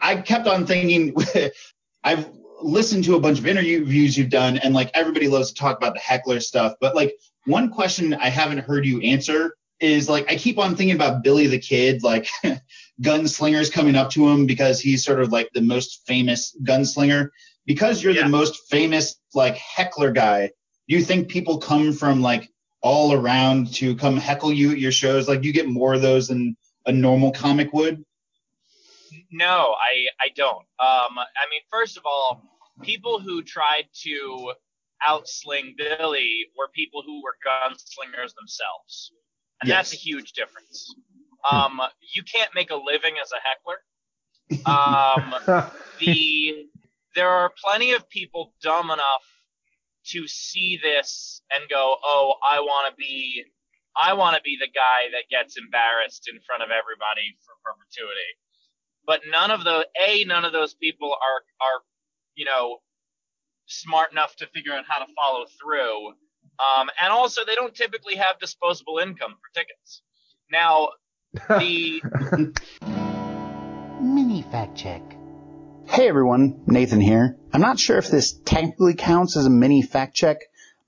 I 0.00 0.16
kept 0.16 0.46
on 0.46 0.66
thinking, 0.66 1.14
I've 2.04 2.30
listened 2.62 3.04
to 3.04 3.16
a 3.16 3.20
bunch 3.20 3.38
of 3.38 3.46
interviews 3.46 4.16
you've 4.16 4.30
done, 4.30 4.58
and 4.58 4.74
like 4.74 4.90
everybody 4.94 5.28
loves 5.28 5.52
to 5.52 5.54
talk 5.54 5.76
about 5.76 5.94
the 5.94 6.00
heckler 6.00 6.40
stuff. 6.40 6.74
But 6.80 6.94
like 6.94 7.14
one 7.44 7.70
question 7.70 8.14
I 8.14 8.30
haven't 8.30 8.58
heard 8.58 8.86
you 8.86 9.00
answer 9.02 9.54
is 9.80 10.08
like 10.08 10.30
I 10.30 10.36
keep 10.36 10.58
on 10.58 10.74
thinking 10.74 10.96
about 10.96 11.22
Billy 11.22 11.46
the 11.46 11.58
Kid, 11.58 12.02
like 12.02 12.28
gunslingers 13.02 13.72
coming 13.72 13.94
up 13.94 14.10
to 14.10 14.28
him 14.28 14.46
because 14.46 14.80
he's 14.80 15.04
sort 15.04 15.20
of 15.20 15.30
like 15.30 15.50
the 15.52 15.60
most 15.60 16.02
famous 16.06 16.56
gunslinger. 16.62 17.30
Because 17.66 18.02
you're 18.02 18.14
Yeah. 18.14 18.24
the 18.24 18.28
most 18.30 18.68
famous 18.70 19.20
like 19.34 19.56
heckler 19.56 20.10
guy, 20.10 20.50
do 20.88 20.96
you 20.96 21.02
think 21.02 21.28
people 21.28 21.58
come 21.58 21.92
from 21.92 22.22
like 22.22 22.50
all 22.80 23.12
around 23.12 23.74
to 23.74 23.94
come 23.96 24.16
heckle 24.16 24.52
you 24.52 24.72
at 24.72 24.78
your 24.78 24.92
shows? 24.92 25.28
Like, 25.28 25.44
you 25.44 25.52
get 25.52 25.68
more 25.68 25.94
of 25.94 26.02
those 26.02 26.28
than 26.28 26.56
a 26.86 26.92
normal 26.92 27.32
comic 27.32 27.72
would? 27.72 28.04
No, 29.30 29.74
I 29.78 30.06
I 30.20 30.28
don't. 30.34 30.64
Um, 30.80 31.18
I 31.18 31.44
mean, 31.50 31.60
first 31.70 31.98
of 31.98 32.04
all, 32.06 32.42
people 32.82 33.20
who 33.20 33.42
tried 33.42 33.84
to 34.04 34.52
outsling 35.06 35.76
Billy 35.76 36.46
were 36.56 36.68
people 36.74 37.02
who 37.04 37.22
were 37.22 37.36
gunslingers 37.46 38.34
themselves, 38.34 39.12
and 39.60 39.70
that's 39.70 39.92
a 39.92 39.96
huge 39.96 40.32
difference. 40.32 40.94
Um, 41.50 41.80
you 42.14 42.22
can't 42.22 42.50
make 42.54 42.70
a 42.70 42.76
living 42.76 43.14
as 43.22 43.30
a 43.32 43.40
heckler. 43.42 43.78
Um, 44.66 45.70
the 46.00 46.66
there 47.14 47.28
are 47.28 47.50
plenty 47.64 47.92
of 47.92 48.08
people 48.08 48.54
dumb 48.62 48.90
enough 48.90 49.24
to 50.06 50.26
see 50.26 50.78
this 50.82 51.42
and 51.50 51.68
go, 51.68 51.96
"Oh, 52.02 52.34
I 52.48 52.60
want 52.60 52.92
to 52.92 52.96
be, 52.96 53.44
I 53.96 54.14
want 54.14 54.36
to 54.36 54.42
be 54.42 54.56
the 54.58 54.68
guy 54.68 55.10
that 55.12 55.28
gets 55.30 55.56
embarrassed 55.56 56.28
in 56.32 56.40
front 56.46 56.62
of 56.62 56.70
everybody 56.70 57.36
for 57.44 57.54
perpetuity." 57.64 58.38
But 59.06 59.22
none 59.30 59.50
of 59.50 59.64
the 59.64 59.86
a 60.00 60.24
none 60.24 60.44
of 60.44 60.52
those 60.52 60.74
people 60.74 61.12
are 61.12 61.66
are, 61.66 61.80
you 62.34 62.44
know, 62.44 62.78
smart 63.66 64.12
enough 64.12 64.36
to 64.36 64.46
figure 64.48 64.72
out 64.72 64.84
how 64.88 64.98
to 65.04 65.12
follow 65.14 65.46
through. 65.60 66.08
Um, 66.58 66.90
and 67.00 67.12
also, 67.12 67.44
they 67.44 67.54
don't 67.54 67.74
typically 67.74 68.16
have 68.16 68.40
disposable 68.40 68.98
income 68.98 69.36
for 69.40 69.60
tickets. 69.60 70.02
Now, 70.50 70.88
the 71.34 72.54
Mini 74.00 74.42
fact 74.50 74.76
check. 74.76 75.02
Hey 75.86 76.08
everyone, 76.08 76.62
Nathan 76.66 77.02
here. 77.02 77.36
I'm 77.52 77.60
not 77.60 77.78
sure 77.78 77.98
if 77.98 78.08
this 78.08 78.32
technically 78.32 78.94
counts 78.94 79.36
as 79.36 79.44
a 79.44 79.50
mini 79.50 79.82
fact 79.82 80.14
check, 80.14 80.38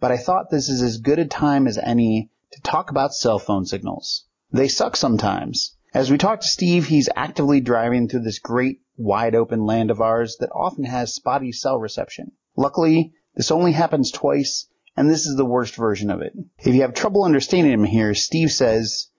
but 0.01 0.13
I 0.13 0.17
thought 0.17 0.51
this 0.51 0.71
is 0.71 0.81
as 0.81 0.97
good 0.99 1.19
a 1.19 1.27
time 1.27 1.67
as 1.67 1.77
any 1.77 2.31
to 2.53 2.61
talk 2.63 2.91
about 2.91 3.13
cell 3.13 3.39
phone 3.39 3.67
signals. 3.67 4.25
They 4.51 4.69
suck 4.69 4.97
sometimes. 4.97 5.77
As 5.93 6.11
we 6.11 6.17
talk 6.17 6.41
to 6.41 6.47
Steve, 6.47 6.87
he's 6.87 7.11
actively 7.15 7.61
driving 7.61 8.09
through 8.09 8.23
this 8.23 8.39
great, 8.39 8.81
wide 8.97 9.35
open 9.35 9.67
land 9.67 9.91
of 9.91 10.01
ours 10.01 10.39
that 10.41 10.51
often 10.55 10.85
has 10.85 11.15
spotty 11.15 11.53
cell 11.53 11.79
reception. 11.79 12.33
Luckily, 12.57 13.13
this 13.35 13.51
only 13.51 13.73
happens 13.73 14.11
twice, 14.11 14.69
and 14.97 15.11
this 15.11 15.27
is 15.27 15.37
the 15.37 15.45
worst 15.45 15.77
version 15.77 16.11
of 16.11 16.23
it. 16.23 16.33
If 16.61 16.75
you 16.75 16.81
have 16.83 16.95
trouble 16.95 17.25
understanding 17.25 17.73
him 17.73 17.85
here, 17.85 18.15
Steve 18.15 18.51
says, 18.51 19.10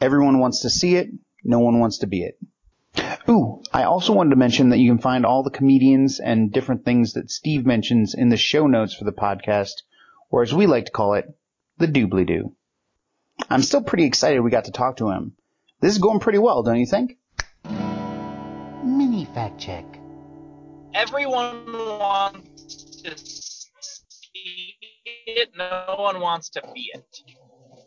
everyone 0.00 0.38
wants 0.38 0.60
to 0.62 0.70
see 0.70 0.96
it, 0.96 1.08
no 1.44 1.60
one 1.60 1.80
wants 1.80 1.98
to 1.98 2.06
be 2.06 2.22
it. 2.22 2.38
Ooh, 3.28 3.62
I 3.72 3.84
also 3.84 4.12
wanted 4.12 4.30
to 4.30 4.36
mention 4.36 4.70
that 4.70 4.78
you 4.78 4.90
can 4.90 4.98
find 5.00 5.24
all 5.26 5.42
the 5.42 5.50
comedians 5.50 6.18
and 6.20 6.52
different 6.52 6.84
things 6.84 7.12
that 7.12 7.30
Steve 7.30 7.64
mentions 7.66 8.14
in 8.14 8.28
the 8.28 8.36
show 8.36 8.66
notes 8.66 8.94
for 8.94 9.04
the 9.04 9.12
podcast, 9.12 9.82
or 10.30 10.42
as 10.42 10.54
we 10.54 10.66
like 10.66 10.86
to 10.86 10.92
call 10.92 11.14
it, 11.14 11.26
the 11.76 11.86
doobly 11.86 12.26
doo. 12.26 12.54
I'm 13.48 13.62
still 13.62 13.82
pretty 13.82 14.04
excited 14.04 14.40
we 14.40 14.50
got 14.50 14.64
to 14.64 14.72
talk 14.72 14.96
to 14.96 15.10
him. 15.10 15.34
This 15.80 15.92
is 15.92 15.98
going 15.98 16.18
pretty 16.18 16.38
well, 16.38 16.62
don't 16.62 16.80
you 16.80 16.86
think? 16.86 17.18
Mini 18.84 19.26
fact 19.26 19.60
check. 19.60 19.84
everyone 20.94 21.72
wants 21.72 23.02
to 23.02 23.16
see 23.16 24.74
it. 25.26 25.50
No 25.56 25.96
one 25.98 26.20
wants 26.20 26.48
to 26.50 26.62
be 26.74 26.90
it. 26.94 27.22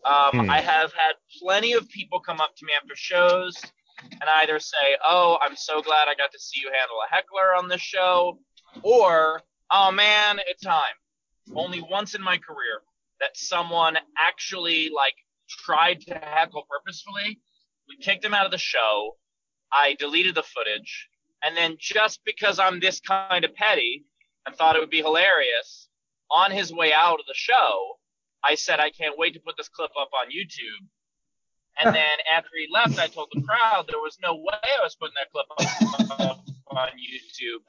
Um, 0.05 0.45
Hmm. 0.45 0.49
I 0.49 0.61
have 0.61 0.93
had 0.93 1.13
plenty 1.39 1.73
of 1.73 1.87
people 1.89 2.19
come 2.19 2.41
up 2.41 2.55
to 2.57 2.65
me 2.65 2.73
after 2.73 2.95
shows 2.95 3.55
and 4.01 4.23
either 4.23 4.59
say, 4.59 4.97
"Oh, 5.05 5.37
I'm 5.41 5.55
so 5.55 5.81
glad 5.81 6.07
I 6.07 6.15
got 6.15 6.31
to 6.31 6.39
see 6.39 6.59
you 6.61 6.71
handle 6.71 6.97
a 7.05 7.13
heckler 7.13 7.55
on 7.55 7.67
this 7.67 7.81
show," 7.81 8.39
or 8.81 9.43
"Oh 9.69 9.91
man, 9.91 10.39
it's 10.47 10.63
time." 10.63 10.95
Only 11.55 11.81
once 11.81 12.15
in 12.15 12.21
my 12.21 12.37
career 12.37 12.81
that 13.19 13.37
someone 13.37 13.97
actually 14.17 14.89
like 14.89 15.15
tried 15.49 16.01
to 16.01 16.15
heckle 16.15 16.65
purposefully. 16.69 17.39
We 17.87 17.97
kicked 17.97 18.23
him 18.25 18.33
out 18.33 18.45
of 18.45 18.51
the 18.51 18.57
show. 18.57 19.17
I 19.71 19.95
deleted 19.99 20.35
the 20.35 20.43
footage. 20.43 21.09
And 21.43 21.55
then 21.57 21.75
just 21.79 22.23
because 22.23 22.59
I'm 22.59 22.79
this 22.79 22.99
kind 22.99 23.43
of 23.43 23.53
petty 23.55 24.05
and 24.45 24.55
thought 24.55 24.75
it 24.75 24.79
would 24.79 24.89
be 24.89 25.01
hilarious, 25.01 25.89
on 26.29 26.51
his 26.51 26.71
way 26.73 26.93
out 26.93 27.19
of 27.19 27.25
the 27.25 27.33
show, 27.35 27.99
I 28.43 28.55
said, 28.55 28.79
I 28.79 28.89
can't 28.89 29.17
wait 29.17 29.33
to 29.33 29.39
put 29.39 29.55
this 29.57 29.69
clip 29.69 29.91
up 29.99 30.09
on 30.21 30.31
YouTube. 30.31 30.87
And 31.79 31.95
then 31.95 32.17
after 32.35 32.49
he 32.57 32.67
left, 32.71 32.99
I 32.99 33.07
told 33.07 33.29
the 33.33 33.41
crowd 33.41 33.85
there 33.87 33.99
was 33.99 34.17
no 34.21 34.35
way 34.35 34.59
I 34.63 34.83
was 34.83 34.95
putting 34.95 35.15
that 35.15 35.31
clip 35.31 35.45
up 36.19 36.39
on 36.67 36.87
YouTube. 36.89 37.61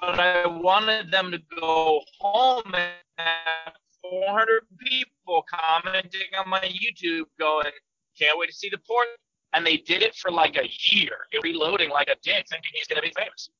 But 0.00 0.20
I 0.20 0.46
wanted 0.46 1.10
them 1.10 1.30
to 1.32 1.38
go 1.58 2.00
home 2.20 2.74
and 2.74 2.92
have 3.18 3.74
400 4.02 4.62
people 4.78 5.44
commenting 5.48 6.28
on 6.38 6.48
my 6.48 6.60
YouTube 6.60 7.24
going, 7.38 7.72
can't 8.18 8.38
wait 8.38 8.48
to 8.48 8.52
see 8.52 8.68
the 8.68 8.78
port. 8.78 9.08
And 9.52 9.66
they 9.66 9.78
did 9.78 10.02
it 10.02 10.14
for 10.14 10.30
like 10.30 10.56
a 10.56 10.70
year, 10.94 11.26
reloading 11.42 11.90
like 11.90 12.08
a 12.08 12.14
dick, 12.22 12.46
thinking 12.48 12.70
he's 12.72 12.86
going 12.86 13.02
to 13.02 13.08
be 13.08 13.12
famous. 13.16 13.50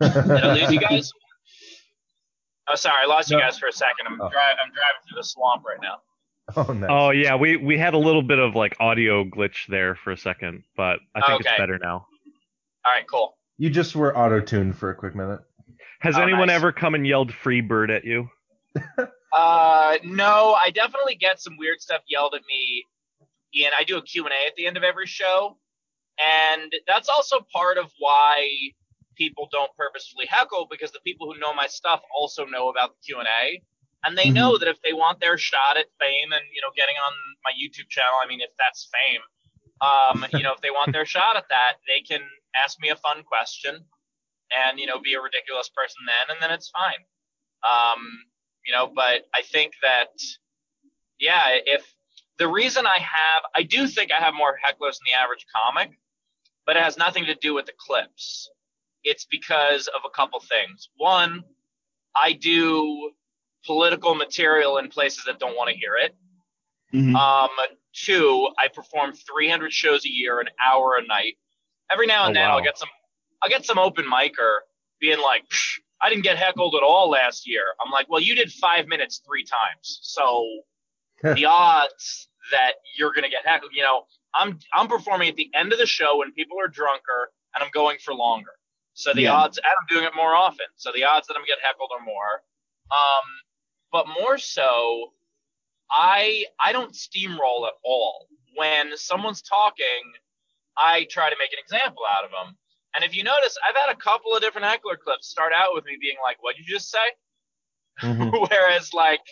Did 0.00 0.44
I 0.44 0.54
lose 0.54 0.72
you 0.72 0.80
guys? 0.80 1.12
Oh, 2.70 2.74
sorry, 2.74 3.02
I 3.02 3.06
lost 3.06 3.30
you 3.30 3.38
guys 3.38 3.58
for 3.58 3.66
a 3.68 3.72
second. 3.72 4.06
I'm, 4.08 4.20
Oh. 4.20 4.28
dri- 4.28 4.38
I'm 4.38 4.70
driving 4.72 5.02
through 5.08 5.16
the 5.16 5.24
swamp 5.24 5.64
right 5.64 5.78
now. 5.82 5.96
Oh, 6.56 6.72
nice. 6.72 6.88
Oh 6.90 7.10
yeah, 7.10 7.36
we 7.36 7.56
we 7.58 7.76
had 7.76 7.92
a 7.92 7.98
little 7.98 8.22
bit 8.22 8.38
of 8.38 8.54
like 8.54 8.74
audio 8.80 9.22
glitch 9.22 9.66
there 9.68 9.94
for 9.94 10.12
a 10.12 10.16
second, 10.16 10.62
but 10.78 10.98
I 11.14 11.20
think 11.26 11.40
Okay. 11.42 11.50
it's 11.50 11.58
better 11.58 11.78
now. 11.78 12.06
All 12.86 12.92
right, 12.94 13.06
cool. 13.06 13.36
You 13.58 13.68
just 13.68 13.94
were 13.94 14.16
auto 14.16 14.40
tuned 14.40 14.78
for 14.78 14.88
a 14.90 14.94
quick 14.94 15.14
minute. 15.14 15.40
Has 16.00 16.16
Oh, 16.16 16.22
anyone 16.22 16.46
nice. 16.46 16.56
ever 16.56 16.72
come 16.72 16.94
and 16.94 17.06
yelled 17.06 17.34
"free 17.34 17.60
bird" 17.60 17.90
at 17.90 18.04
you? 18.04 18.30
Uh, 19.30 19.98
no, 20.04 20.54
I 20.58 20.70
definitely 20.70 21.14
get 21.14 21.38
some 21.38 21.58
weird 21.58 21.82
stuff 21.82 22.00
yelled 22.08 22.34
at 22.34 22.40
me. 22.48 22.84
Ian, 23.54 23.72
I 23.78 23.84
do 23.84 23.98
a 23.98 24.02
Q&A 24.02 24.30
at 24.46 24.56
the 24.56 24.66
end 24.66 24.78
of 24.78 24.82
every 24.82 25.06
show, 25.06 25.58
and 26.18 26.72
that's 26.86 27.10
also 27.10 27.40
part 27.52 27.76
of 27.76 27.92
why 27.98 28.48
people 29.18 29.48
don't 29.50 29.74
purposefully 29.76 30.26
heckle 30.26 30.66
because 30.70 30.92
the 30.92 31.00
people 31.04 31.30
who 31.30 31.38
know 31.40 31.52
my 31.52 31.66
stuff 31.66 32.00
also 32.16 32.46
know 32.46 32.68
about 32.70 32.90
the 32.94 33.00
Q&A, 33.04 33.60
and 34.04 34.16
they 34.16 34.30
know 34.30 34.56
that 34.56 34.68
if 34.68 34.80
they 34.82 34.92
want 34.92 35.20
their 35.20 35.36
shot 35.36 35.76
at 35.76 35.86
fame 35.98 36.32
and 36.32 36.44
you 36.54 36.62
know 36.62 36.70
getting 36.76 36.94
on 36.96 37.12
my 37.44 37.50
YouTube 37.52 37.90
channel, 37.90 38.16
I 38.24 38.28
mean 38.28 38.40
if 38.40 38.50
that's 38.58 38.88
fame, 38.94 39.20
um, 39.82 40.24
you 40.32 40.44
know 40.44 40.52
if 40.52 40.60
they 40.62 40.70
want 40.70 40.92
their 40.92 41.06
shot 41.14 41.36
at 41.36 41.50
that, 41.50 41.82
they 41.86 42.00
can 42.00 42.22
ask 42.56 42.78
me 42.80 42.88
a 42.88 42.96
fun 42.96 43.24
question, 43.24 43.84
and 44.54 44.78
you 44.78 44.86
know 44.86 45.00
be 45.00 45.14
a 45.14 45.20
ridiculous 45.20 45.68
person 45.68 46.06
then, 46.06 46.34
and 46.34 46.38
then 46.40 46.54
it's 46.54 46.70
fine. 46.70 47.02
Um, 47.66 48.06
you 48.68 48.74
know, 48.74 48.90
but 48.94 49.26
I 49.34 49.42
think 49.42 49.72
that, 49.82 50.12
yeah, 51.18 51.56
if 51.64 51.82
the 52.38 52.46
reason 52.46 52.86
I 52.86 52.98
have, 52.98 53.42
I 53.54 53.62
do 53.62 53.86
think 53.86 54.12
I 54.12 54.22
have 54.22 54.34
more 54.34 54.54
hecklers 54.54 54.98
than 54.98 55.06
the 55.10 55.18
average 55.18 55.46
comic, 55.54 55.90
but 56.66 56.76
it 56.76 56.82
has 56.82 56.98
nothing 56.98 57.24
to 57.26 57.34
do 57.34 57.54
with 57.54 57.66
the 57.66 57.72
clips. 57.78 58.50
It's 59.08 59.24
because 59.24 59.88
of 59.88 60.02
a 60.04 60.10
couple 60.10 60.38
things. 60.40 60.90
One, 60.96 61.42
I 62.14 62.34
do 62.34 63.10
political 63.64 64.14
material 64.14 64.76
in 64.78 64.88
places 64.88 65.24
that 65.26 65.38
don't 65.38 65.56
want 65.56 65.70
to 65.70 65.76
hear 65.76 65.96
it. 65.96 66.14
Mhm. 66.92 67.14
Um, 67.16 67.50
two, 67.94 68.48
I 68.58 68.68
perform 68.68 69.14
300 69.14 69.72
shows 69.72 70.04
a 70.04 70.10
year, 70.10 70.40
an 70.40 70.48
hour 70.64 70.96
a 70.96 71.06
night. 71.06 71.36
Every 71.90 72.06
now 72.06 72.26
and 72.26 72.36
Oh, 72.36 72.40
then, 72.40 72.48
wow. 72.50 72.56
I'll 72.58 72.62
get 72.62 72.76
some, 72.76 72.88
I'll 73.42 73.48
get 73.48 73.64
some 73.64 73.78
open 73.78 74.04
micer 74.04 74.58
being 75.00 75.20
like, 75.20 75.48
"Psh, 75.48 75.80
"I 76.02 76.10
didn't 76.10 76.24
get 76.24 76.36
heckled 76.36 76.74
at 76.74 76.82
all 76.82 77.08
last 77.08 77.48
year." 77.48 77.74
I'm 77.82 77.90
like, 77.90 78.08
"Well, 78.10 78.20
you 78.20 78.34
did 78.34 78.52
five 78.52 78.86
minutes 78.88 79.22
three 79.26 79.44
times, 79.44 80.00
so 80.02 80.44
the 81.22 81.46
odds 81.46 82.28
that 82.50 82.74
you're 82.96 83.12
gonna 83.12 83.28
get 83.30 83.46
heckled, 83.46 83.72
you 83.74 83.82
know, 83.82 84.06
I'm 84.34 84.58
I'm 84.74 84.88
performing 84.88 85.28
at 85.30 85.36
the 85.36 85.50
end 85.54 85.72
of 85.72 85.78
the 85.78 85.86
show 85.86 86.18
when 86.18 86.32
people 86.32 86.60
are 86.60 86.68
drunker, 86.68 87.32
and 87.54 87.64
I'm 87.64 87.70
going 87.70 87.98
for 87.98 88.12
longer. 88.14 88.52
So 88.98 89.14
the 89.14 89.22
Yeah. 89.22 89.34
odds, 89.34 89.58
and 89.58 89.66
I'm 89.66 89.86
doing 89.86 90.04
it 90.04 90.14
more 90.16 90.34
often. 90.34 90.66
So 90.74 90.90
the 90.90 91.04
odds 91.04 91.28
that 91.28 91.36
I'm 91.36 91.44
get 91.44 91.58
heckled 91.62 91.90
are 91.96 92.04
more. 92.04 92.42
Um, 92.90 93.26
but 93.92 94.08
more 94.08 94.38
so, 94.38 95.12
I 95.88 96.46
I 96.58 96.72
don't 96.72 96.92
steamroll 96.92 97.68
at 97.68 97.74
all. 97.84 98.26
When 98.56 98.96
someone's 98.96 99.40
talking, 99.40 100.02
I 100.76 101.04
try 101.04 101.30
to 101.30 101.36
make 101.38 101.52
an 101.52 101.60
example 101.62 102.02
out 102.10 102.24
of 102.24 102.32
them. 102.32 102.58
And 102.96 103.04
if 103.04 103.14
you 103.14 103.22
notice, 103.22 103.56
I've 103.64 103.76
had 103.76 103.88
a 103.92 103.96
couple 103.96 104.34
of 104.34 104.40
different 104.42 104.66
heckler 104.66 104.96
clips 104.96 105.28
start 105.28 105.52
out 105.52 105.74
with 105.74 105.84
me 105.84 105.96
being 106.00 106.16
like, 106.20 106.42
"What'd 106.42 106.58
you 106.58 106.66
just 106.66 106.90
say?" 106.90 106.98
Mhm. 108.02 108.32
Whereas 108.50 108.92
like 108.92 109.22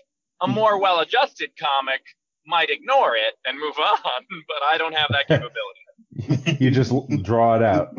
a 0.42 0.46
more 0.46 0.78
well-adjusted 0.78 1.50
comic 1.58 2.02
might 2.46 2.70
ignore 2.70 3.16
it 3.16 3.34
and 3.44 3.58
move 3.58 3.76
on, 3.80 4.22
but 4.46 4.62
I 4.70 4.78
don't 4.78 4.94
have 4.94 5.10
that 5.10 5.26
capability. 5.26 6.58
you 6.64 6.70
just 6.70 6.92
draw 7.24 7.56
it 7.56 7.62
out. 7.64 7.96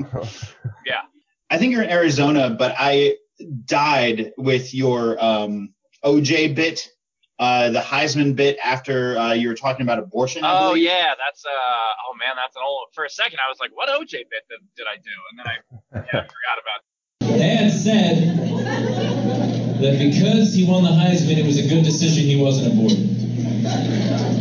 I 1.49 1.57
think 1.57 1.71
you're 1.73 1.83
in 1.83 1.89
Arizona, 1.89 2.49
but 2.49 2.75
I 2.77 3.15
died 3.65 4.33
with 4.37 4.73
your 4.73 5.23
um, 5.23 5.73
OJ 6.03 6.55
bit, 6.55 6.89
uh, 7.39 7.69
the 7.69 7.79
Heisman 7.79 8.35
bit 8.35 8.57
after 8.63 9.17
uh, 9.17 9.33
you 9.33 9.47
were 9.47 9.55
talking 9.55 9.83
about 9.83 9.99
abortion. 9.99 10.43
I 10.43 10.57
Oh 10.59 10.69
believe. 10.69 10.83
yeah, 10.85 11.13
that's 11.17 11.45
uh 11.45 11.49
oh 11.49 12.15
man, 12.19 12.35
that's 12.35 12.55
an 12.55 12.63
old. 12.67 12.87
For 12.93 13.05
a 13.05 13.09
second, 13.09 13.39
I 13.45 13.49
was 13.49 13.59
like, 13.59 13.71
"What 13.73 13.87
OJ 13.89 14.11
bit 14.11 14.43
did, 14.49 14.59
did 14.75 14.87
I 14.91 14.97
do?" 14.97 15.09
And 15.31 15.39
then 15.39 15.45
I 15.47 15.55
yeah, 16.13 16.19
I 16.21 16.27
forgot 16.27 16.57
about. 16.59 16.81
It. 16.81 17.37
Dad 17.37 17.71
said 17.71 18.37
that 19.81 19.99
because 19.99 20.53
he 20.53 20.65
won 20.67 20.83
the 20.83 20.89
Heisman, 20.89 21.37
it 21.37 21.45
was 21.45 21.59
a 21.63 21.67
good 21.69 21.83
decision 21.83 22.23
he 22.23 22.41
wasn't 22.41 22.73
aborted. 22.73 23.05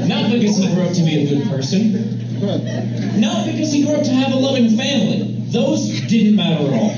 Not 0.09 0.31
because 0.33 0.57
he 0.57 0.73
grew 0.75 0.85
up 0.85 0.95
to 0.95 1.03
be 1.03 1.25
a 1.25 1.29
good 1.29 1.49
person. 1.49 2.26
Not 2.41 3.47
because 3.47 3.73
he 3.73 3.85
grew 3.85 3.95
up 3.95 4.05
to 4.05 4.11
have 4.11 4.33
a 4.33 4.37
loving 4.37 4.77
family. 4.77 5.37
Those 5.49 6.01
didn't 6.03 6.37
matter 6.37 6.67
at 6.67 6.73
all. 6.73 6.91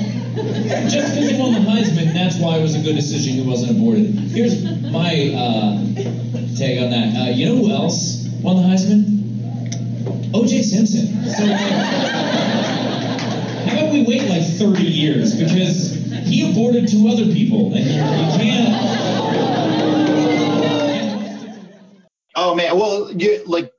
Just 0.89 1.15
because 1.15 1.29
he 1.29 1.39
won 1.39 1.53
the 1.53 1.59
Heisman, 1.59 2.13
that's 2.13 2.37
why 2.37 2.57
it 2.57 2.61
was 2.61 2.75
a 2.75 2.81
good 2.81 2.95
decision 2.95 3.33
he 3.35 3.41
wasn't 3.41 3.77
aborted. 3.77 4.07
Here's 4.07 4.63
my 4.63 5.33
uh, 5.35 5.79
take 6.57 6.81
on 6.81 6.89
that. 6.91 7.15
Uh, 7.15 7.29
you 7.31 7.45
know 7.45 7.55
who 7.55 7.71
else 7.71 8.27
won 8.41 8.57
the 8.57 8.63
Heisman? 8.63 9.19
O.J. 10.33 10.61
Simpson. 10.61 11.07
So, 11.29 11.43
like, 11.45 11.59
how 13.67 13.79
about 13.79 13.93
we 13.93 14.03
wait 14.03 14.29
like 14.29 14.43
30 14.43 14.83
years? 14.83 15.35
Because 15.35 15.93
he 16.27 16.49
aborted 16.49 16.87
two 16.87 17.07
other 17.07 17.25
people, 17.25 17.73
and 17.73 17.85
you, 17.85 17.93
you 17.93 18.37
can't. 18.37 18.99
Oh 22.35 22.55
man, 22.55 22.77
well, 22.77 23.11
you 23.11 23.43
like. 23.45 23.73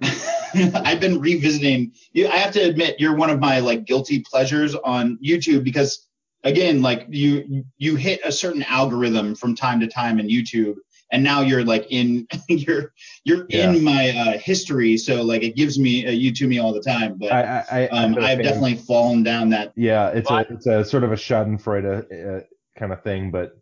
I've 0.84 1.00
been 1.00 1.20
revisiting. 1.20 1.92
You, 2.12 2.28
I 2.28 2.36
have 2.38 2.52
to 2.54 2.60
admit, 2.60 3.00
you're 3.00 3.14
one 3.16 3.30
of 3.30 3.38
my 3.40 3.60
like 3.60 3.84
guilty 3.84 4.20
pleasures 4.20 4.74
on 4.74 5.18
YouTube 5.24 5.64
because, 5.64 6.06
again, 6.44 6.82
like 6.82 7.06
you 7.08 7.64
you 7.76 7.96
hit 7.96 8.20
a 8.24 8.32
certain 8.32 8.62
algorithm 8.64 9.34
from 9.34 9.54
time 9.54 9.80
to 9.80 9.86
time 9.86 10.18
in 10.20 10.28
YouTube, 10.28 10.76
and 11.12 11.22
now 11.24 11.40
you're 11.40 11.64
like 11.64 11.86
in 11.90 12.26
you're 12.48 12.92
you're 13.24 13.46
Yeah. 13.48 13.70
in 13.72 13.82
my 13.84 14.10
uh, 14.10 14.38
history. 14.38 14.96
So 14.96 15.22
like 15.22 15.42
it 15.42 15.56
gives 15.56 15.78
me 15.78 16.06
uh, 16.06 16.10
you 16.10 16.32
to 16.34 16.46
me 16.46 16.58
all 16.58 16.72
the 16.72 16.80
time. 16.82 17.16
But 17.18 17.32
I, 17.32 17.64
I, 17.70 17.82
I, 17.82 17.88
um, 17.88 18.14
been 18.14 18.24
a 18.24 18.26
I've 18.26 18.42
definitely 18.42 18.76
fallen 18.76 19.22
down 19.22 19.50
that. 19.50 19.72
Yeah, 19.76 20.08
it's 20.10 20.30
What? 20.30 20.50
a 20.50 20.54
it's 20.54 20.66
a 20.66 20.84
sort 20.84 21.04
of 21.04 21.12
a 21.12 21.16
Schadenfreude 21.16 22.40
uh, 22.40 22.44
kind 22.78 22.92
of 22.92 23.02
thing, 23.02 23.30
but 23.30 23.52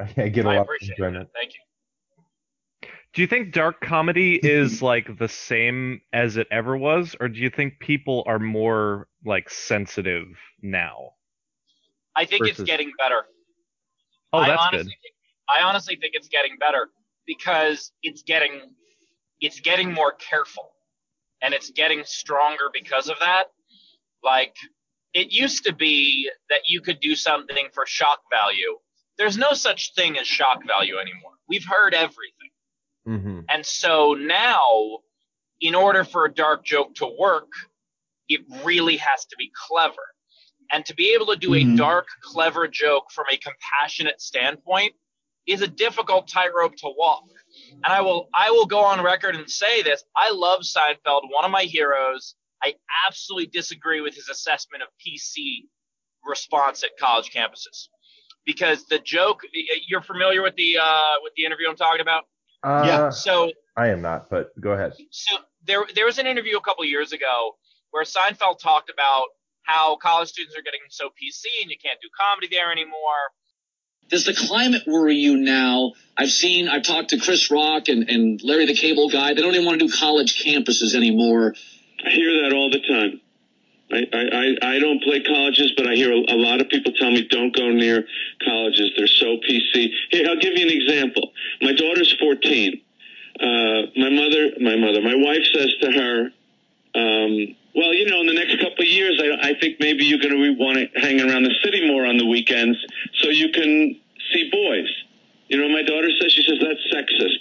I, 0.00 0.04
I 0.22 0.28
get 0.28 0.46
a 0.46 0.50
I 0.50 0.52
lot 0.56 0.60
of 0.62 0.64
appreciate 0.66 0.98
enjoyment. 0.98 1.22
it. 1.24 1.28
Thank 1.34 1.54
you. 1.54 1.60
Do 3.14 3.20
you 3.20 3.28
think 3.28 3.52
dark 3.52 3.80
comedy 3.80 4.36
is 4.42 4.82
like 4.82 5.18
the 5.18 5.28
same 5.28 6.00
as 6.12 6.36
it 6.36 6.46
ever 6.50 6.76
was, 6.76 7.14
or 7.20 7.28
do 7.28 7.38
you 7.38 7.50
think 7.50 7.78
people 7.78 8.24
are 8.26 8.38
more 8.38 9.08
like 9.24 9.50
sensitive 9.50 10.28
now? 10.60 11.10
I 12.16 12.24
think 12.24 12.46
it's 12.46 12.62
getting 12.62 12.92
better. 12.98 13.24
Oh, 14.32 14.38
I 14.38 14.48
that's 14.48 14.62
honestly 14.62 14.78
good. 14.78 15.02
Think, 15.02 15.14
I 15.48 15.62
honestly 15.62 15.96
think 15.96 16.14
it's 16.14 16.28
getting 16.28 16.56
better 16.58 16.88
because 17.26 17.92
it's 18.02 18.22
getting 18.22 18.60
it's 19.40 19.60
getting 19.60 19.92
more 19.92 20.12
careful 20.12 20.70
and 21.42 21.52
it's 21.52 21.70
getting 21.70 22.02
stronger 22.04 22.70
because 22.72 23.08
of 23.08 23.18
that. 23.20 23.44
Like 24.22 24.54
it 25.14 25.32
used 25.32 25.64
to 25.64 25.74
be 25.74 26.30
that 26.48 26.60
you 26.66 26.80
could 26.80 27.00
do 27.00 27.14
something 27.14 27.68
for 27.74 27.84
shock 27.86 28.20
value. 28.30 28.78
There's 29.18 29.36
no 29.36 29.52
such 29.52 29.94
thing 29.94 30.16
as 30.18 30.26
shock 30.26 30.60
value 30.66 30.96
anymore. 30.96 31.32
We've 31.48 31.66
heard 31.66 31.92
everything. 31.92 32.51
Hmm 33.04 33.40
And 33.48 33.64
so 33.64 34.14
now, 34.14 34.98
in 35.60 35.74
order 35.74 36.04
for 36.04 36.24
a 36.24 36.32
dark 36.32 36.64
joke 36.64 36.94
to 36.96 37.06
work, 37.18 37.50
it 38.28 38.40
really 38.64 38.96
has 38.96 39.24
to 39.26 39.36
be 39.36 39.50
clever. 39.68 40.02
And 40.70 40.84
to 40.86 40.94
be 40.94 41.12
able 41.14 41.26
to 41.26 41.36
do 41.36 41.50
Mhm. 41.50 41.74
a 41.74 41.76
dark, 41.76 42.08
clever 42.22 42.66
joke 42.66 43.10
from 43.12 43.26
a 43.30 43.36
compassionate 43.36 44.20
standpoint 44.20 44.94
is 45.46 45.60
a 45.60 45.66
difficult 45.66 46.28
tightrope 46.28 46.76
to 46.76 46.88
walk. 46.96 47.24
And 47.84 47.92
I 47.92 48.00
will 48.00 48.28
I 48.32 48.50
will 48.50 48.66
go 48.66 48.80
on 48.80 49.02
record 49.02 49.36
and 49.36 49.50
say 49.50 49.82
this. 49.82 50.04
I 50.16 50.30
love 50.30 50.62
Seinfeld, 50.62 51.22
one 51.30 51.44
of 51.44 51.50
my 51.50 51.64
heroes. 51.64 52.36
I 52.62 52.76
absolutely 53.06 53.48
disagree 53.48 54.00
with 54.00 54.14
his 54.14 54.28
assessment 54.28 54.82
of 54.82 54.88
PC 55.04 55.68
response 56.24 56.84
at 56.84 56.96
college 56.98 57.30
campuses. 57.30 57.88
Because 58.46 58.86
the 58.86 58.98
joke 58.98 59.42
you're 59.88 60.02
familiar 60.02 60.42
with 60.42 60.54
the 60.56 60.78
uh, 60.78 61.14
with 61.22 61.32
the 61.36 61.44
interview 61.44 61.68
I'm 61.68 61.76
talking 61.76 62.00
about? 62.00 62.24
Uh, 62.62 62.82
Yeah. 62.86 63.10
So 63.10 63.52
I 63.76 63.88
am 63.88 64.02
not, 64.02 64.28
but 64.30 64.58
go 64.60 64.72
ahead. 64.72 64.92
so 65.10 65.36
there 65.66 65.84
there 65.94 66.06
was 66.06 66.18
an 66.18 66.26
interview 66.26 66.56
a 66.56 66.60
couple 66.60 66.84
years 66.84 67.12
ago 67.12 67.56
where 67.90 68.04
Seinfeld 68.04 68.58
talked 68.58 68.90
about 68.90 69.26
how 69.62 69.96
college 69.96 70.28
students 70.28 70.56
are 70.56 70.62
getting 70.62 70.80
so 70.90 71.06
PC 71.08 71.44
and 71.62 71.70
you 71.70 71.76
can't 71.82 71.98
do 72.00 72.08
comedy 72.18 72.48
there 72.50 72.72
anymore. 72.72 73.30
Does 74.08 74.26
the 74.26 74.34
climate 74.34 74.82
worry 74.86 75.14
you 75.14 75.36
now? 75.36 75.92
I've 76.18 76.30
seen, 76.30 76.68
I've 76.68 76.82
talked 76.82 77.10
to 77.10 77.18
Chris 77.18 77.50
Rock 77.50 77.88
and, 77.88 78.10
and 78.10 78.40
Larry 78.42 78.66
the 78.66 78.74
Cable 78.74 79.08
Guy. 79.08 79.32
They 79.34 79.40
don't 79.40 79.54
even 79.54 79.64
want 79.64 79.78
to 79.80 79.86
do 79.86 79.92
college 79.92 80.42
campuses 80.44 80.94
anymore. 80.94 81.54
I 82.04 82.10
hear 82.10 82.42
that 82.42 82.52
all 82.54 82.68
the 82.70 82.80
time. 82.80 83.20
I, 83.92 84.06
I, 84.12 84.74
I 84.74 84.78
don't 84.78 85.02
play 85.02 85.22
colleges, 85.22 85.72
but 85.76 85.86
I 85.86 85.94
hear 85.94 86.12
a, 86.12 86.16
a 86.16 86.36
lot 86.36 86.60
of 86.60 86.68
people 86.68 86.92
tell 86.98 87.10
me 87.10 87.26
don't 87.28 87.54
go 87.54 87.70
near 87.70 88.04
colleges. 88.44 88.92
They're 88.96 89.06
so 89.06 89.38
PC. 89.48 89.90
Here, 90.10 90.26
I'll 90.28 90.38
give 90.38 90.56
you 90.56 90.66
an 90.66 90.72
example. 90.72 91.32
My 91.60 91.72
daughter's 91.72 92.14
14. 92.18 92.80
Uh, 93.40 93.44
my 93.96 94.10
mother, 94.10 94.50
my 94.60 94.76
mother, 94.76 95.00
my 95.00 95.14
wife 95.14 95.42
says 95.54 95.74
to 95.80 95.90
her, 95.90 96.30
um, 96.94 97.56
well, 97.74 97.94
you 97.94 98.04
know, 98.06 98.20
in 98.20 98.26
the 98.26 98.34
next 98.34 98.60
couple 98.60 98.72
couple 98.82 98.84
of 98.84 98.88
years, 98.88 99.20
I, 99.22 99.50
I 99.50 99.60
think 99.60 99.76
maybe 99.80 100.04
you're 100.04 100.18
going 100.18 100.34
to 100.34 100.54
want 100.58 100.78
to 100.78 101.00
hang 101.00 101.20
around 101.20 101.44
the 101.44 101.54
city 101.62 101.86
more 101.86 102.06
on 102.06 102.18
the 102.18 102.26
weekends 102.26 102.78
so 103.20 103.28
you 103.28 103.50
can 103.50 103.98
see 104.32 104.50
boys. 104.50 104.88
You 105.48 105.58
know, 105.58 105.68
my 105.68 105.82
daughter 105.82 106.08
says 106.20 106.32
she 106.32 106.42
says 106.42 106.58
that's 106.60 106.80
sexist. 106.92 107.38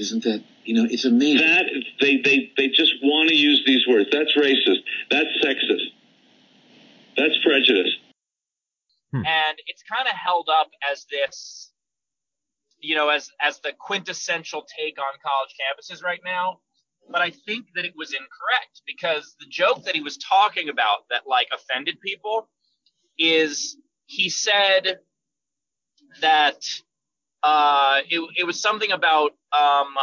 Isn't 0.00 0.24
that, 0.24 0.42
you 0.64 0.74
know, 0.74 0.88
it's 0.90 1.04
amazing. 1.04 1.46
That 1.46 1.66
they 2.00 2.16
they 2.16 2.50
they 2.56 2.68
just 2.68 2.94
want 3.02 3.28
to 3.28 3.36
use 3.36 3.62
these 3.66 3.86
words. 3.86 4.08
That's 4.10 4.34
racist. 4.36 4.80
That's 5.10 5.28
sexist. 5.44 5.88
That's 7.16 7.36
prejudice. 7.44 7.94
Hmm. 9.12 9.26
and 9.26 9.58
it's 9.66 9.82
kind 9.82 10.06
of 10.06 10.14
held 10.14 10.48
up 10.48 10.70
as 10.90 11.04
this 11.10 11.72
you 12.78 12.94
know 12.94 13.08
as 13.08 13.28
as 13.40 13.58
the 13.58 13.72
quintessential 13.76 14.64
take 14.78 14.98
on 15.00 15.12
college 15.20 15.50
campuses 15.58 16.00
right 16.04 16.20
now 16.24 16.60
but 17.10 17.20
i 17.20 17.30
think 17.30 17.66
that 17.74 17.84
it 17.84 17.94
was 17.96 18.12
incorrect 18.12 18.82
because 18.86 19.34
the 19.40 19.46
joke 19.50 19.84
that 19.84 19.96
he 19.96 20.00
was 20.00 20.16
talking 20.16 20.68
about 20.68 21.08
that 21.10 21.22
like 21.26 21.48
offended 21.52 22.00
people 22.00 22.48
is 23.18 23.76
he 24.06 24.28
said 24.30 24.98
that 26.20 26.62
uh 27.42 28.00
it, 28.08 28.20
it 28.38 28.44
was 28.44 28.60
something 28.60 28.92
about 28.92 29.32
um 29.58 29.94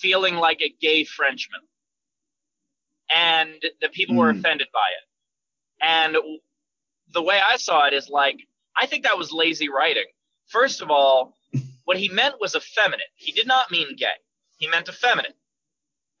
feeling 0.00 0.36
like 0.36 0.60
a 0.62 0.74
gay 0.80 1.04
frenchman 1.04 1.60
and 3.14 3.50
the 3.80 3.88
people 3.90 4.16
were 4.16 4.30
Hmm. 4.32 4.38
offended 4.38 4.68
by 4.72 4.88
it 4.88 5.04
and 5.86 6.16
the 7.12 7.22
way 7.22 7.40
I 7.46 7.56
saw 7.56 7.86
it 7.86 7.94
is 7.94 8.08
like, 8.08 8.38
I 8.76 8.86
think 8.86 9.04
that 9.04 9.18
was 9.18 9.32
lazy 9.32 9.68
writing. 9.68 10.06
First 10.48 10.82
of 10.82 10.90
all, 10.90 11.34
what 11.84 11.98
he 11.98 12.08
meant 12.08 12.36
was 12.40 12.54
effeminate. 12.54 13.06
He 13.16 13.32
did 13.32 13.46
not 13.46 13.70
mean 13.70 13.96
gay. 13.96 14.06
He 14.58 14.68
meant 14.68 14.88
effeminate. 14.88 15.34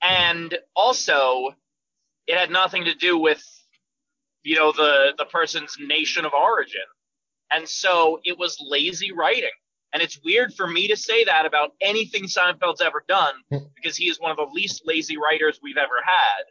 And 0.02 0.58
also, 0.76 1.54
it 2.26 2.38
had 2.38 2.50
nothing 2.50 2.84
to 2.84 2.94
do 2.94 3.18
with, 3.18 3.42
you 4.44 4.56
know, 4.56 4.72
the, 4.72 5.14
the 5.18 5.26
person's 5.26 5.76
nation 5.80 6.24
of 6.24 6.32
origin. 6.34 6.82
And 7.50 7.68
so 7.68 8.20
it 8.24 8.38
was 8.38 8.58
lazy 8.60 9.12
writing. 9.12 9.50
And 9.96 10.02
it's 10.02 10.20
weird 10.22 10.52
for 10.52 10.66
me 10.66 10.88
to 10.88 10.94
say 10.94 11.24
that 11.24 11.46
about 11.46 11.70
anything 11.80 12.24
Seinfeld's 12.24 12.82
ever 12.82 13.02
done 13.08 13.32
hmm. 13.50 13.64
because 13.74 13.96
he 13.96 14.10
is 14.10 14.20
one 14.20 14.30
of 14.30 14.36
the 14.36 14.46
least 14.52 14.82
lazy 14.84 15.16
writers 15.16 15.58
we've 15.62 15.78
ever 15.78 16.02
had. 16.04 16.44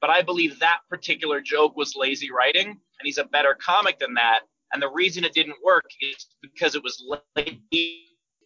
But 0.00 0.10
I 0.10 0.20
believe 0.22 0.58
that 0.58 0.80
particular 0.90 1.40
joke 1.40 1.76
was 1.76 1.94
lazy 1.94 2.32
writing, 2.32 2.66
and 2.66 3.04
he's 3.04 3.18
a 3.18 3.22
better 3.22 3.56
comic 3.64 4.00
than 4.00 4.14
that. 4.14 4.40
And 4.72 4.82
the 4.82 4.90
reason 4.90 5.22
it 5.22 5.32
didn't 5.32 5.58
work 5.64 5.84
is 6.00 6.26
because 6.42 6.74
it 6.74 6.82
was 6.82 7.00
lazy. 7.36 8.02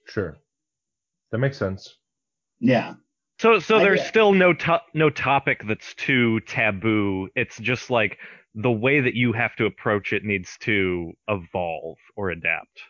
Sure. 0.07 0.37
That 1.31 1.39
makes 1.39 1.57
sense. 1.57 1.97
Yeah. 2.61 2.97
So 3.39 3.59
so 3.59 3.79
I 3.79 3.85
there's 3.85 4.01
get- 4.01 4.09
still 4.09 4.35
no 4.35 4.53
to- 4.53 4.83
no 4.93 5.09
topic 5.09 5.63
that's 5.67 5.95
too 5.95 6.41
taboo. 6.41 7.31
It's 7.37 7.57
just 7.57 7.89
like 7.89 8.19
the 8.55 8.71
way 8.71 9.01
that 9.01 9.15
you 9.15 9.33
have 9.33 9.57
to 9.57 9.65
approach 9.65 10.13
it 10.13 10.25
needs 10.27 10.59
to 10.61 11.15
evolve 11.27 11.97
or 12.17 12.29
adapt. 12.29 12.83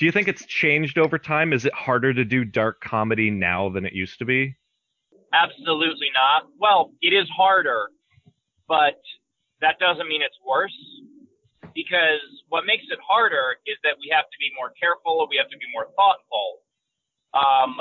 Do 0.00 0.06
you 0.06 0.12
think 0.12 0.28
it's 0.28 0.46
changed 0.46 0.96
over 0.96 1.18
time? 1.18 1.52
Is 1.52 1.66
it 1.66 1.74
harder 1.74 2.14
to 2.14 2.24
do 2.24 2.42
dark 2.42 2.80
comedy 2.80 3.28
now 3.28 3.68
than 3.68 3.84
it 3.84 3.92
used 3.92 4.18
to 4.20 4.24
be? 4.24 4.56
Absolutely 5.34 6.08
not. 6.16 6.48
Well, 6.58 6.92
it 7.02 7.12
is 7.12 7.28
harder, 7.36 7.90
but 8.66 8.96
that 9.60 9.78
doesn't 9.78 10.08
mean 10.08 10.22
it's 10.22 10.40
worse. 10.40 10.72
Because 11.74 12.24
what 12.48 12.64
makes 12.64 12.84
it 12.88 12.98
harder 13.06 13.60
is 13.66 13.76
that 13.84 14.00
we 14.00 14.08
have 14.10 14.24
to 14.24 14.38
be 14.40 14.48
more 14.56 14.72
careful, 14.80 15.28
we 15.28 15.36
have 15.36 15.50
to 15.52 15.58
be 15.60 15.68
more 15.76 15.92
thoughtful. 15.92 16.64
Um, 17.36 17.76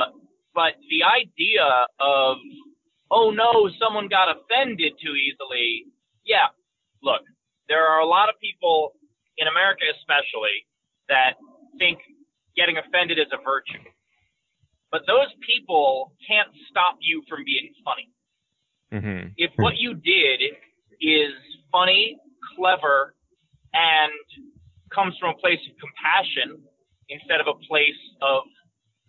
but 0.53 0.75
the 0.91 1.07
idea 1.07 1.87
of, 2.03 2.35
oh 3.09 3.31
no, 3.31 3.71
someone 3.79 4.09
got 4.09 4.27
offended 4.27 4.91
too 4.99 5.15
easily. 5.15 5.87
Yeah, 6.25 6.51
look, 7.01 7.23
there 7.69 7.87
are 7.87 8.01
a 8.01 8.05
lot 8.05 8.27
of 8.27 8.35
people 8.43 8.91
in 9.37 9.47
America, 9.47 9.87
especially, 9.95 10.67
that 11.07 11.39
think 11.79 11.97
getting 12.59 12.75
offended 12.75 13.17
is 13.17 13.31
a 13.31 13.39
virtue. 13.39 13.79
But 14.91 15.07
those 15.07 15.31
people 15.47 16.11
can't 16.27 16.49
stop 16.69 16.97
you 16.99 17.23
from 17.29 17.45
being 17.45 17.71
funny. 17.87 18.07
Mm-hmm. 18.91 19.27
If 19.37 19.51
what 19.55 19.77
you 19.77 19.93
did 19.93 20.41
is 20.99 21.31
funny, 21.71 22.17
clever, 22.57 23.15
and 23.71 24.11
comes 24.93 25.15
from 25.19 25.35
a 25.35 25.37
place 25.37 25.59
of 25.69 25.73
compassion 25.79 26.59
instead 27.07 27.39
of 27.39 27.47
a 27.47 27.57
place 27.67 28.01
of 28.21 28.43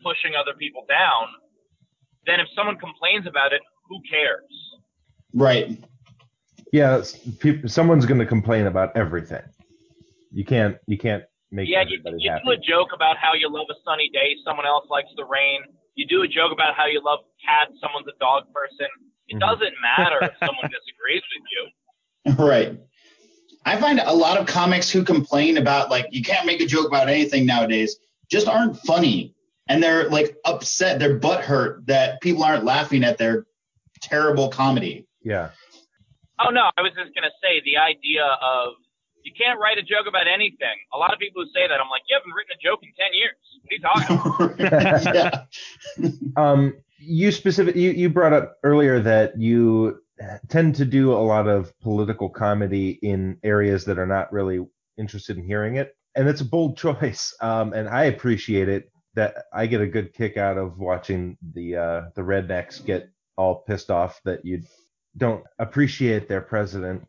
pushing 0.05 0.37
other 0.39 0.55
people 0.57 0.85
down, 0.89 1.27
then 2.27 2.39
if 2.39 2.47
someone 2.55 2.77
complains 2.77 3.27
about 3.27 3.53
it, 3.53 3.63
who 3.89 3.99
cares? 4.09 4.53
Right. 5.35 5.83
Yeah, 6.73 6.99
it's- 6.99 7.73
someone's 7.73 8.07
going 8.07 8.21
to 8.21 8.27
complain 8.27 8.67
about 8.67 8.97
everything. 8.97 9.43
You 10.33 10.45
can't 10.45 10.77
you 10.87 10.97
can't 10.97 11.25
make 11.51 11.69
yeah, 11.69 11.83
you, 11.87 11.99
everybody 11.99 12.17
you 12.23 12.31
happy. 12.31 12.43
do 12.45 12.51
a 12.53 12.57
joke 12.57 12.89
about 12.95 13.17
how 13.17 13.35
you 13.35 13.49
love 13.51 13.67
a 13.71 13.75
sunny 13.85 14.09
day, 14.13 14.37
someone 14.45 14.67
else 14.67 14.87
likes 14.91 15.09
the 15.17 15.25
rain. 15.25 15.61
You 15.95 16.07
do 16.07 16.23
a 16.23 16.29
joke 16.29 16.53
about 16.53 16.75
how 16.77 16.87
you 16.87 17.01
love 17.05 17.21
cats, 17.45 17.73
someone's 17.81 18.07
a 18.09 18.19
dog 18.21 18.45
person. 18.55 18.87
It 19.29 19.37
Mhm. 19.37 19.41
doesn't 19.41 19.75
matter 19.83 20.19
if 20.23 20.33
someone 20.47 20.71
disagrees 20.71 21.23
with 21.35 21.47
you. 21.55 22.45
Right. 22.45 22.79
I 23.67 23.77
find 23.77 24.01
a 24.01 24.13
lot 24.13 24.39
of 24.39 24.47
comics 24.47 24.91
who 24.91 25.05
complain 25.05 25.59
about 25.59 25.91
like 25.91 26.07
you 26.11 26.23
can't 26.23 26.47
make 26.47 26.61
a 26.61 26.67
joke 26.67 26.87
about 26.87 27.09
anything 27.09 27.45
nowadays 27.47 27.97
just 28.31 28.49
aren't 28.49 28.77
funny. 28.79 29.35
And 29.69 29.83
they're 29.83 30.09
like 30.09 30.37
upset, 30.45 30.99
they're 30.99 31.21
butthurt 31.21 31.87
that 31.87 32.21
people 32.21 32.43
aren't 32.43 32.65
laughing 32.65 33.05
at 33.05 33.19
their 33.19 33.47
terrible 34.03 34.49
comedy. 34.49 35.07
Yeah. 35.23 35.51
Oh 36.41 36.49
no, 36.51 36.71
I 36.77 36.81
was 36.83 36.93
just 36.97 37.15
gonna 37.15 37.31
say 37.43 37.61
the 37.65 37.77
idea 37.77 38.25
of 38.25 38.73
you 39.25 39.33
can't 39.37 39.59
write 39.61 39.79
a 39.79 39.83
joke 39.83 40.07
about 40.09 40.27
anything. 40.27 40.77
A 40.95 40.99
lot 40.99 41.13
of 41.13 41.19
people 41.19 41.43
who 41.43 41.49
say 41.49 41.67
that, 41.69 41.81
I'm 41.81 41.91
like, 41.91 42.03
you 42.09 42.17
haven't 42.17 42.33
written 42.33 42.53
a 42.55 42.61
joke 42.63 42.81
in 42.83 42.91
ten 42.97 43.13
years. 43.15 43.37
What 43.63 43.71
are 43.71 43.77
you 43.77 43.83
talking 43.91 44.67
about? 44.67 45.15
yeah. 45.15 45.45
Um, 46.37 46.75
you 46.99 47.33
specific 47.33 47.75
you, 47.77 47.91
you 47.91 48.09
brought 48.09 48.33
up 48.33 48.59
earlier 48.63 49.01
that 49.01 49.39
you 49.39 50.01
tend 50.49 50.75
to 50.77 50.85
do 50.85 51.13
a 51.13 51.15
lot 51.15 51.49
of 51.49 51.79
political 51.81 52.29
comedy 52.29 52.99
in 53.03 53.39
areas 53.43 53.85
that 53.87 53.99
are 53.99 54.07
not 54.07 54.33
really 54.33 54.65
interested 54.99 55.37
in 55.39 55.45
hearing 55.45 55.77
it, 55.77 55.97
and 56.15 56.29
it's 56.29 56.41
a 56.41 56.45
bold 56.45 56.77
choice. 56.77 57.35
Um, 57.41 57.73
and 57.73 57.89
I 57.89 58.05
appreciate 58.05 58.69
it. 58.69 58.91
That 59.15 59.47
I 59.53 59.67
get 59.67 59.81
a 59.81 59.89
good 59.89 60.15
kick 60.15 60.37
out 60.37 60.57
of 60.57 60.79
watching 60.79 61.37
the 61.55 61.77
uh, 61.77 62.03
the 62.15 62.23
rednecks 62.23 62.85
get 62.85 63.11
all 63.37 63.57
pissed 63.67 63.91
off 63.91 64.21
that 64.25 64.45
you 64.45 64.63
don't 65.17 65.45
appreciate 65.59 66.29
their 66.29 66.41
president. 66.41 67.07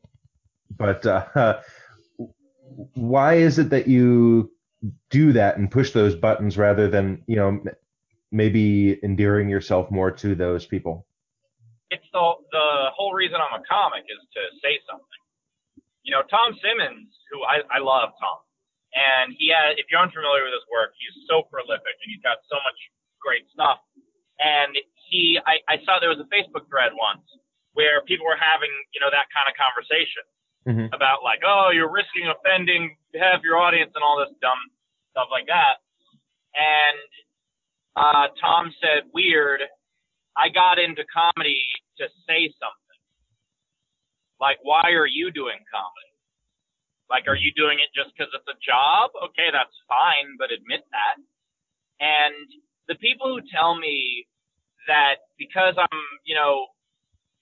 But 0.78 1.06
uh, 1.06 1.60
why 2.93 3.36
is 3.36 3.60
it 3.60 3.69
that 3.69 3.88
you 3.88 4.51
do 5.10 5.34
that 5.34 5.57
and 5.57 5.69
push 5.69 5.91
those 5.91 6.15
buttons 6.15 6.57
rather 6.57 6.89
than 6.89 7.23
you 7.27 7.36
know 7.36 7.63
maybe 8.31 8.99
endearing 9.03 9.49
yourself 9.49 9.91
more 9.91 10.12
to 10.12 10.36
those 10.36 10.65
people? 10.65 11.05
it's 11.91 12.07
the 12.15 12.23
the 12.55 12.89
whole 12.95 13.12
reason 13.12 13.38
I'm 13.38 13.60
a 13.60 13.63
comic 13.67 14.07
is 14.07 14.17
to 14.34 14.41
say 14.63 14.79
something. 14.88 15.21
You 16.07 16.15
know, 16.15 16.23
Tom 16.31 16.55
Simmons, 16.63 17.12
who 17.29 17.43
I, 17.43 17.62
I 17.67 17.84
love 17.84 18.15
Tom, 18.17 18.39
and 18.95 19.36
he 19.36 19.51
had 19.51 19.75
if 19.75 19.91
you're 19.91 19.99
unfamiliar 19.99 20.47
with 20.47 20.55
his 20.55 20.65
work, 20.71 20.95
he's 20.95 21.27
so 21.27 21.43
prolific 21.51 21.93
and 21.99 22.07
he's 22.07 22.23
got 22.23 22.39
so 22.47 22.57
much 22.63 22.79
great 23.19 23.45
stuff. 23.51 23.84
And 24.39 24.73
he 25.12 25.38
I, 25.43 25.60
I 25.67 25.75
saw 25.84 25.99
there 25.99 26.10
was 26.10 26.23
a 26.23 26.31
Facebook 26.31 26.65
thread 26.71 26.95
once 26.95 27.27
where 27.75 28.03
people 28.07 28.23
were 28.25 28.39
having, 28.39 28.71
you 28.95 28.99
know, 29.03 29.12
that 29.12 29.27
kind 29.36 29.47
of 29.51 29.53
conversation 29.60 30.23
Mhm. 30.67 30.93
about 30.93 31.24
like, 31.24 31.41
oh, 31.45 31.71
you're 31.74 31.89
risking 31.91 32.28
offending 32.28 32.95
half 33.15 33.41
your 33.43 33.58
audience 33.58 33.91
and 33.95 34.04
all 34.04 34.19
this 34.19 34.34
dumb 34.41 34.60
stuff 35.12 35.28
like 35.32 35.47
that. 35.47 35.82
And 36.54 37.10
uh, 37.95 38.28
Tom 38.39 38.74
said, 38.80 39.10
weird. 39.13 39.62
I 40.38 40.50
got 40.50 40.80
into 40.80 41.04
comedy 41.12 41.60
to 41.97 42.08
say 42.28 42.47
something. 42.60 43.00
Like, 44.39 44.60
why 44.63 44.91
are 44.93 45.08
you 45.08 45.32
doing 45.32 45.60
comedy? 45.69 46.12
Like, 47.10 47.28
are 47.28 47.36
you 47.36 47.52
doing 47.54 47.80
it 47.84 47.91
just 47.93 48.15
because 48.15 48.32
it's 48.34 48.47
a 48.47 48.58
job? 48.63 49.12
Okay, 49.21 49.52
that's 49.52 49.76
fine, 49.88 50.38
but 50.39 50.52
admit 50.52 50.86
that. 50.95 51.19
And 52.00 52.47
the 52.88 52.95
people 52.95 53.28
who 53.28 53.41
tell 53.52 53.76
me 53.76 54.26
that 54.88 55.28
because 55.38 55.76
I'm, 55.78 56.00
you 56.24 56.34
know, 56.34 56.67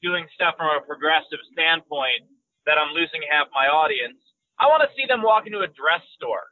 doing 0.02 0.26
stuff 0.34 0.56
from 0.58 0.74
a 0.76 0.82
progressive 0.82 1.40
standpoint, 1.54 2.26
that 2.66 2.78
I'm 2.78 2.94
losing 2.94 3.22
half 3.30 3.48
my 3.54 3.68
audience, 3.68 4.18
I 4.60 4.68
want 4.68 4.84
to 4.84 4.90
see 4.96 5.06
them 5.08 5.22
walk 5.24 5.48
into 5.48 5.60
a 5.60 5.68
dress 5.68 6.04
store 6.16 6.44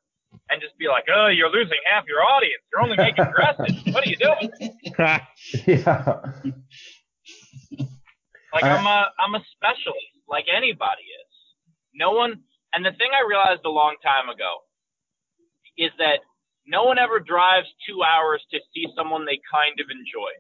and 0.50 0.62
just 0.62 0.78
be 0.78 0.88
like, 0.88 1.06
oh, 1.14 1.28
you're 1.28 1.50
losing 1.52 1.80
half 1.92 2.06
your 2.08 2.24
audience. 2.24 2.64
You're 2.72 2.82
only 2.82 2.98
making 2.98 3.26
dresses. 3.36 3.76
what 3.94 4.06
are 4.06 4.10
you 4.10 4.18
doing? 4.18 4.48
yeah. 5.68 6.22
Like 8.54 8.64
I- 8.64 8.78
I'm 8.80 8.88
a 8.88 9.00
I'm 9.20 9.36
a 9.36 9.44
specialist, 9.54 10.08
like 10.28 10.46
anybody 10.48 11.04
is. 11.04 11.32
No 11.94 12.12
one 12.16 12.42
and 12.74 12.84
the 12.86 12.92
thing 12.96 13.12
I 13.12 13.28
realized 13.28 13.62
a 13.66 13.70
long 13.70 13.96
time 14.02 14.30
ago 14.32 14.64
is 15.78 15.92
that 16.00 16.24
no 16.66 16.84
one 16.84 16.98
ever 16.98 17.20
drives 17.20 17.68
two 17.88 18.02
hours 18.04 18.42
to 18.52 18.60
see 18.74 18.88
someone 18.96 19.26
they 19.26 19.40
kind 19.52 19.78
of 19.84 19.88
enjoy. 19.92 20.32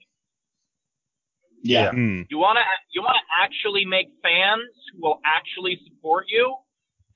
Yeah. 1.64 1.92
Hmm. 1.92 2.22
You 2.30 2.38
want 2.38 2.58
to 2.58 2.64
you 2.94 3.02
want 3.02 3.16
to 3.16 3.44
actually 3.44 3.86
make 3.86 4.08
fans 4.22 4.70
who 4.94 5.02
will 5.02 5.20
actually 5.26 5.80
support 5.86 6.26
you, 6.30 6.56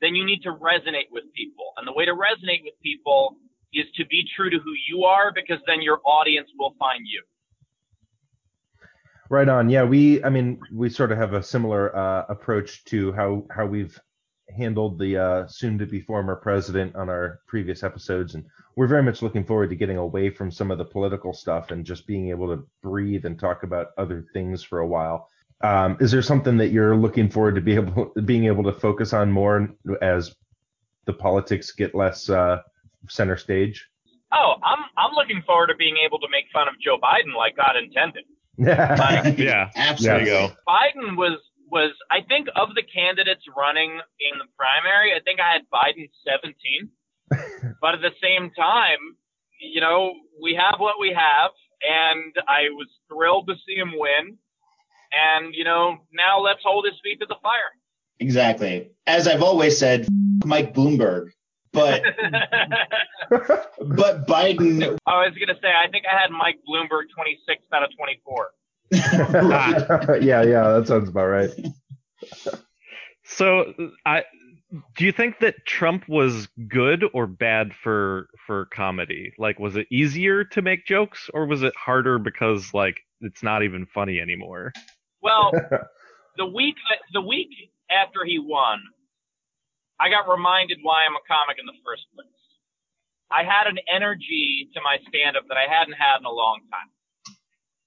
then 0.01 0.15
you 0.15 0.25
need 0.25 0.41
to 0.43 0.51
resonate 0.51 1.09
with 1.11 1.23
people. 1.35 1.73
And 1.77 1.87
the 1.87 1.93
way 1.93 2.05
to 2.05 2.13
resonate 2.13 2.63
with 2.63 2.73
people 2.83 3.37
is 3.73 3.85
to 3.95 4.05
be 4.07 4.23
true 4.35 4.49
to 4.49 4.57
who 4.57 4.73
you 4.89 5.03
are 5.05 5.31
because 5.33 5.59
then 5.67 5.81
your 5.81 5.99
audience 6.05 6.49
will 6.57 6.75
find 6.77 7.01
you. 7.05 7.23
Right 9.29 9.47
on. 9.47 9.69
Yeah, 9.69 9.83
we. 9.83 10.21
I 10.23 10.29
mean, 10.29 10.59
we 10.73 10.89
sort 10.89 11.11
of 11.13 11.17
have 11.17 11.33
a 11.33 11.41
similar 11.41 11.95
uh, 11.95 12.25
approach 12.27 12.83
to 12.85 13.13
how 13.13 13.45
how 13.49 13.65
we've 13.65 13.97
handled 14.55 14.99
the 14.99 15.17
uh, 15.17 15.47
soon-to-be 15.47 16.01
former 16.01 16.35
president 16.35 16.95
on 16.95 17.09
our 17.09 17.39
previous 17.47 17.83
episodes, 17.83 18.35
and 18.35 18.45
we're 18.75 18.87
very 18.87 19.03
much 19.03 19.21
looking 19.21 19.43
forward 19.43 19.69
to 19.69 19.75
getting 19.75 19.97
away 19.97 20.29
from 20.29 20.51
some 20.51 20.71
of 20.71 20.77
the 20.77 20.85
political 20.85 21.33
stuff 21.33 21.71
and 21.71 21.85
just 21.85 22.07
being 22.07 22.29
able 22.29 22.47
to 22.47 22.65
breathe 22.81 23.25
and 23.25 23.39
talk 23.39 23.63
about 23.63 23.87
other 23.97 24.25
things 24.33 24.63
for 24.63 24.79
a 24.79 24.87
while. 24.87 25.27
Um, 25.61 25.97
is 25.99 26.11
there 26.11 26.21
something 26.21 26.57
that 26.57 26.69
you're 26.69 26.95
looking 26.95 27.29
forward 27.29 27.55
to 27.55 27.61
be 27.61 27.75
able 27.75 28.11
being 28.25 28.45
able 28.45 28.63
to 28.63 28.73
focus 28.73 29.13
on 29.13 29.31
more 29.31 29.69
as 30.01 30.35
the 31.05 31.13
politics 31.13 31.71
get 31.71 31.93
less 31.93 32.29
uh, 32.29 32.61
center 33.09 33.37
stage? 33.37 33.87
Oh, 34.33 34.55
I'm 34.63 34.79
I'm 34.97 35.13
looking 35.13 35.41
forward 35.45 35.67
to 35.67 35.75
being 35.75 35.97
able 36.05 36.19
to 36.19 36.27
make 36.31 36.45
fun 36.53 36.67
of 36.67 36.75
Joe 36.79 36.97
Biden 36.97 37.35
like 37.35 37.55
God 37.57 37.75
intended. 37.77 38.23
Yeah. 38.57 39.25
There 39.31 39.73
Absolutely. 39.75 40.29
you. 40.29 40.49
Biden 40.67 41.17
was 41.17 41.39
was 41.71 41.95
I 42.11 42.19
think 42.27 42.47
of 42.55 42.75
the 42.75 42.83
candidates 42.83 43.43
running 43.55 43.91
in 44.19 44.37
the 44.37 44.45
primary, 44.59 45.15
I 45.15 45.23
think 45.23 45.39
I 45.39 45.53
had 45.53 45.63
Biden 45.71 46.11
17. 46.27 46.91
but 47.81 47.95
at 47.95 48.01
the 48.01 48.11
same 48.21 48.51
time, 48.51 49.15
you 49.59 49.79
know, 49.79 50.13
we 50.41 50.53
have 50.59 50.79
what 50.79 50.95
we 50.99 51.15
have, 51.15 51.51
and 51.81 52.35
I 52.47 52.69
was 52.75 52.87
thrilled 53.07 53.47
to 53.47 53.55
see 53.65 53.75
him 53.75 53.93
win. 53.95 54.37
And 55.11 55.55
you 55.55 55.63
know, 55.63 55.97
now 56.13 56.39
let's 56.39 56.59
hold 56.63 56.85
his 56.85 56.99
feet 57.03 57.19
to 57.19 57.25
the 57.25 57.39
fire. 57.41 57.71
Exactly. 58.19 58.91
As 59.07 59.27
I've 59.27 59.41
always 59.41 59.77
said, 59.77 60.07
Mike 60.45 60.73
Bloomberg. 60.73 61.31
But 61.73 62.03
but 63.29 64.27
Biden 64.27 64.97
I 65.05 65.23
was 65.23 65.33
gonna 65.39 65.59
say 65.61 65.69
I 65.69 65.89
think 65.89 66.05
I 66.05 66.19
had 66.19 66.31
Mike 66.31 66.59
Bloomberg 66.67 67.07
26 67.15 67.63
out 67.73 67.83
of 67.83 67.89
24. 67.97 68.51
yeah, 70.21 70.43
yeah, 70.43 70.71
that 70.73 70.85
sounds 70.87 71.09
about 71.09 71.27
right. 71.27 71.49
So, 73.23 73.73
I 74.05 74.23
do 74.95 75.05
you 75.05 75.11
think 75.11 75.39
that 75.39 75.65
Trump 75.65 76.07
was 76.09 76.47
good 76.67 77.03
or 77.13 77.27
bad 77.27 77.71
for 77.73 78.27
for 78.45 78.65
comedy? 78.65 79.33
Like, 79.37 79.59
was 79.59 79.75
it 79.75 79.87
easier 79.89 80.43
to 80.43 80.61
make 80.61 80.85
jokes, 80.85 81.29
or 81.33 81.45
was 81.45 81.63
it 81.63 81.73
harder 81.75 82.19
because 82.19 82.73
like 82.73 82.97
it's 83.21 83.43
not 83.43 83.63
even 83.63 83.85
funny 83.85 84.19
anymore? 84.19 84.73
Well, 85.21 85.51
the 86.37 86.45
week 86.45 86.75
the 87.13 87.21
week 87.21 87.49
after 87.89 88.25
he 88.25 88.39
won, 88.39 88.79
I 89.99 90.09
got 90.09 90.29
reminded 90.29 90.79
why 90.81 91.05
I'm 91.05 91.15
a 91.15 91.23
comic 91.27 91.57
in 91.59 91.65
the 91.65 91.79
first 91.85 92.03
place. 92.13 92.27
I 93.31 93.43
had 93.43 93.67
an 93.67 93.79
energy 93.87 94.67
to 94.73 94.81
my 94.81 94.97
stand 95.07 95.37
up 95.37 95.43
that 95.47 95.57
I 95.57 95.71
hadn't 95.71 95.93
had 95.93 96.19
in 96.19 96.25
a 96.25 96.31
long 96.31 96.59
time. 96.69 96.91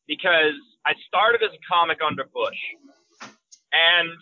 Because 0.06 0.54
I 0.84 0.92
started 1.06 1.42
as 1.42 1.50
a 1.52 1.62
comic 1.68 1.98
under 2.04 2.24
Bush. 2.24 2.58
And 3.72 4.12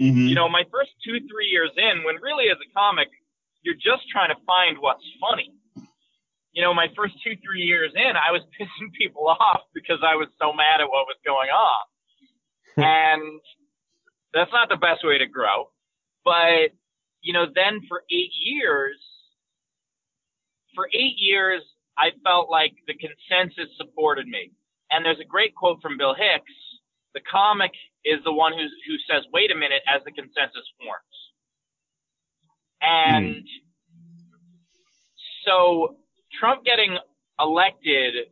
Mhm. 0.00 0.28
you 0.28 0.34
know, 0.34 0.48
my 0.48 0.64
first 0.72 0.90
two, 1.04 1.20
three 1.28 1.46
years 1.46 1.70
in, 1.76 2.02
when 2.02 2.16
really 2.16 2.50
as 2.50 2.58
a 2.58 2.72
comic, 2.72 3.08
you're 3.62 3.76
just 3.76 4.08
trying 4.10 4.34
to 4.34 4.40
find 4.44 4.78
what's 4.78 5.04
funny. 5.20 5.52
You 6.52 6.62
know, 6.62 6.74
my 6.74 6.88
first 6.94 7.14
two, 7.22 7.36
three 7.36 7.62
years 7.62 7.92
in, 7.94 8.16
I 8.16 8.30
was 8.30 8.42
pissing 8.60 8.92
people 8.98 9.28
off 9.28 9.62
because 9.72 10.00
I 10.02 10.16
was 10.16 10.28
so 10.40 10.52
mad 10.52 10.80
at 10.80 10.88
what 10.88 11.06
was 11.06 11.16
going 11.24 11.50
on. 11.50 11.84
and 12.76 13.40
that's 14.32 14.50
not 14.52 14.68
the 14.68 14.76
best 14.76 15.04
way 15.04 15.18
to 15.18 15.26
grow. 15.26 15.70
But, 16.24 16.72
you 17.20 17.32
know, 17.32 17.46
then 17.54 17.80
for 17.88 18.02
eight 18.10 18.32
years, 18.34 18.98
for 20.74 20.88
eight 20.92 21.14
years, 21.18 21.62
I 21.96 22.10
felt 22.24 22.50
like 22.50 22.74
the 22.88 22.94
consensus 22.94 23.70
supported 23.76 24.26
me. 24.26 24.50
And 24.90 25.04
there's 25.04 25.20
a 25.20 25.24
great 25.24 25.54
quote 25.54 25.80
from 25.82 25.98
Bill 25.98 26.14
Hicks 26.14 26.52
the 27.14 27.22
comic 27.30 27.70
is 28.04 28.18
the 28.24 28.32
one 28.32 28.52
who 28.52 28.66
who 28.86 28.98
says, 29.08 29.24
"Wait 29.32 29.50
a 29.50 29.54
minute," 29.54 29.82
as 29.86 30.02
the 30.04 30.10
consensus 30.10 30.66
forms. 30.78 31.32
And 32.82 33.48
so 35.46 35.96
Trump 36.38 36.64
getting 36.64 36.98
elected 37.40 38.30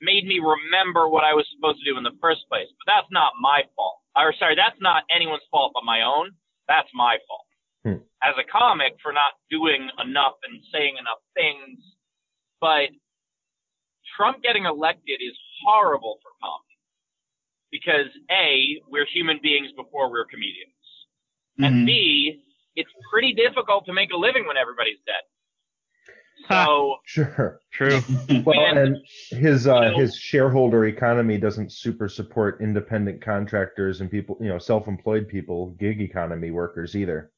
made 0.00 0.26
me 0.26 0.40
remember 0.40 1.08
what 1.08 1.22
I 1.22 1.34
was 1.34 1.46
supposed 1.54 1.78
to 1.78 1.84
do 1.84 1.96
in 1.96 2.02
the 2.02 2.16
first 2.20 2.48
place. 2.48 2.66
But 2.84 2.92
that's 2.92 3.10
not 3.12 3.34
my 3.40 3.62
fault. 3.76 4.00
Or 4.16 4.34
sorry, 4.34 4.56
that's 4.56 4.80
not 4.80 5.04
anyone's 5.14 5.46
fault 5.50 5.72
but 5.74 5.84
my 5.84 6.02
own. 6.02 6.32
That's 6.66 6.88
my 6.94 7.18
fault. 7.28 7.46
Hmm. 7.84 8.02
As 8.22 8.34
a 8.38 8.44
comic 8.50 8.96
for 9.02 9.12
not 9.12 9.34
doing 9.50 9.90
enough 10.02 10.34
and 10.42 10.60
saying 10.72 10.96
enough 10.98 11.20
things. 11.34 11.78
But 12.60 12.90
Trump 14.16 14.42
getting 14.42 14.64
elected 14.66 15.20
is 15.20 15.36
horrible 15.64 16.18
for 16.22 16.30
comedy 16.42 16.78
because 17.70 18.06
A, 18.30 18.80
we're 18.88 19.06
human 19.12 19.38
beings 19.42 19.70
before 19.76 20.10
we're 20.10 20.26
comedians. 20.26 20.72
Mhm. 21.58 21.66
And 21.66 21.86
B, 21.86 22.42
it's 22.76 22.90
pretty 23.10 23.32
difficult 23.32 23.86
to 23.86 23.92
make 23.92 24.12
a 24.12 24.16
living 24.16 24.46
when 24.46 24.56
everybody's 24.56 24.98
dead. 25.06 25.22
So, 26.48 26.96
Sure. 27.04 27.60
True. 27.72 28.00
Well, 28.44 28.58
And- 28.60 28.78
and 28.78 28.96
his 29.30 29.68
uh, 29.68 29.74
you 29.74 29.90
know- 29.92 29.96
his 29.98 30.16
shareholder 30.16 30.86
economy 30.86 31.38
doesn't 31.38 31.70
super 31.72 32.08
support 32.08 32.60
independent 32.60 33.22
contractors 33.22 34.00
and 34.00 34.10
people, 34.10 34.36
you 34.40 34.48
know, 34.48 34.58
self-employed 34.58 35.28
people, 35.28 35.70
gig 35.78 36.00
economy 36.00 36.50
workers 36.50 36.96
either. 36.96 37.30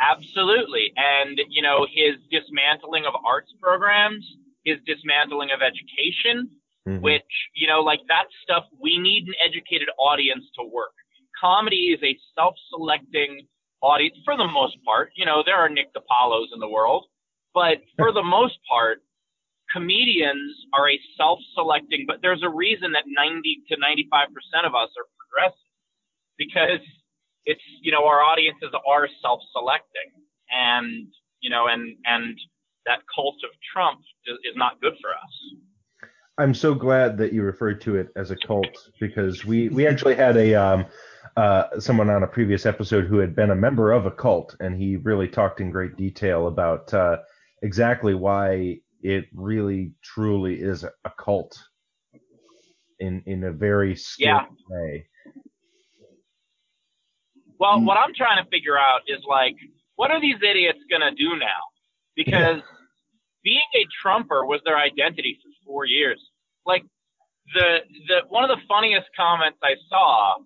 absolutely. 0.00 0.92
And, 0.96 1.40
you 1.48 1.62
know, 1.62 1.86
his 1.90 2.16
dismantling 2.30 3.04
of 3.06 3.14
arts 3.24 3.52
programs, 3.60 4.24
his 4.64 4.78
dismantling 4.86 5.50
of 5.50 5.62
education, 5.62 6.50
Mhm. 6.86 7.00
which, 7.00 7.32
you 7.54 7.66
know, 7.66 7.80
like 7.80 8.00
that 8.08 8.26
stuff, 8.42 8.66
we 8.78 8.98
need 8.98 9.28
an 9.28 9.34
educated 9.44 9.88
audience 9.98 10.44
to 10.56 10.62
work. 10.64 10.94
Comedy 11.38 11.92
is 11.92 12.02
a 12.02 12.18
self 12.34 12.54
selecting 12.68 13.46
audience 13.80 14.16
for 14.24 14.36
the 14.36 14.46
most 14.46 14.82
part. 14.84 15.12
You 15.14 15.24
know, 15.24 15.42
there 15.42 15.56
are 15.56 15.68
Nick 15.68 15.92
DiPaolos 15.94 16.52
in 16.52 16.60
the 16.60 16.68
world, 16.68 17.06
but 17.54 17.82
for 17.96 18.12
the 18.12 18.22
most 18.22 18.58
part, 18.68 19.02
comedians 19.72 20.66
are 20.72 20.90
a 20.90 21.00
self 21.16 21.38
selecting, 21.54 22.04
but 22.06 22.20
there's 22.22 22.42
a 22.42 22.48
reason 22.48 22.92
that 22.92 23.04
90 23.06 23.62
to 23.68 23.76
95% 23.76 24.66
of 24.66 24.74
us 24.74 24.90
are 24.98 25.06
progressive 25.16 25.58
because 26.36 26.80
it's, 27.46 27.62
you 27.80 27.92
know, 27.92 28.04
our 28.06 28.22
audiences 28.22 28.70
are 28.86 29.08
self 29.22 29.40
selecting 29.52 30.10
and, 30.50 31.06
you 31.40 31.50
know, 31.50 31.66
and, 31.68 31.96
and 32.04 32.38
that 32.86 33.00
cult 33.14 33.36
of 33.44 33.50
Trump 33.72 34.00
is, 34.26 34.56
not 34.56 34.80
good 34.80 34.94
for 35.00 35.10
us. 35.10 36.02
I'm 36.38 36.54
so 36.54 36.74
glad 36.74 37.18
that 37.18 37.32
you 37.32 37.42
referred 37.42 37.80
to 37.82 37.96
it 37.96 38.08
as 38.16 38.30
a 38.30 38.36
cult 38.36 38.88
because 38.98 39.44
we 39.44 39.68
we 39.68 39.86
actually 39.86 40.14
had 40.14 40.36
a 40.36 40.54
um 40.54 40.86
uh 41.36 41.78
someone 41.78 42.08
on 42.08 42.22
a 42.22 42.26
previous 42.26 42.64
episode 42.64 43.04
who 43.04 43.18
had 43.18 43.36
been 43.36 43.50
a 43.50 43.54
member 43.54 43.92
of 43.92 44.06
a 44.06 44.10
cult 44.10 44.56
and 44.60 44.80
he 44.80 44.96
really 44.96 45.28
talked 45.28 45.60
in 45.60 45.70
great 45.70 45.96
detail 45.96 46.46
about 46.46 46.92
uh 46.94 47.18
exactly 47.62 48.14
why 48.14 48.78
it 49.02 49.26
really 49.34 49.92
truly 50.02 50.54
is 50.60 50.82
a 50.84 51.12
cult 51.18 51.58
in 53.00 53.22
in 53.26 53.44
a 53.44 53.52
very 53.52 53.94
skilled 53.94 54.40
Yeah. 54.40 54.46
way. 54.68 55.06
Well, 57.58 57.82
what 57.82 57.98
I'm 57.98 58.14
trying 58.14 58.42
to 58.42 58.48
figure 58.50 58.78
out 58.78 59.02
is 59.06 59.22
like, 59.28 59.54
what 59.96 60.10
are 60.10 60.20
these 60.20 60.38
idiots 60.42 60.78
gonna 60.90 61.14
do 61.14 61.36
now? 61.36 61.60
Because 62.20 62.60
being 63.42 63.68
a 63.74 63.84
Trumper 64.02 64.44
was 64.44 64.60
their 64.64 64.76
identity 64.76 65.38
for 65.42 65.50
four 65.64 65.84
years. 65.86 66.20
Like 66.66 66.84
the 67.54 67.78
the 68.08 68.18
one 68.28 68.44
of 68.44 68.50
the 68.50 68.62
funniest 68.68 69.08
comments 69.16 69.58
I 69.62 69.74
saw 69.88 70.36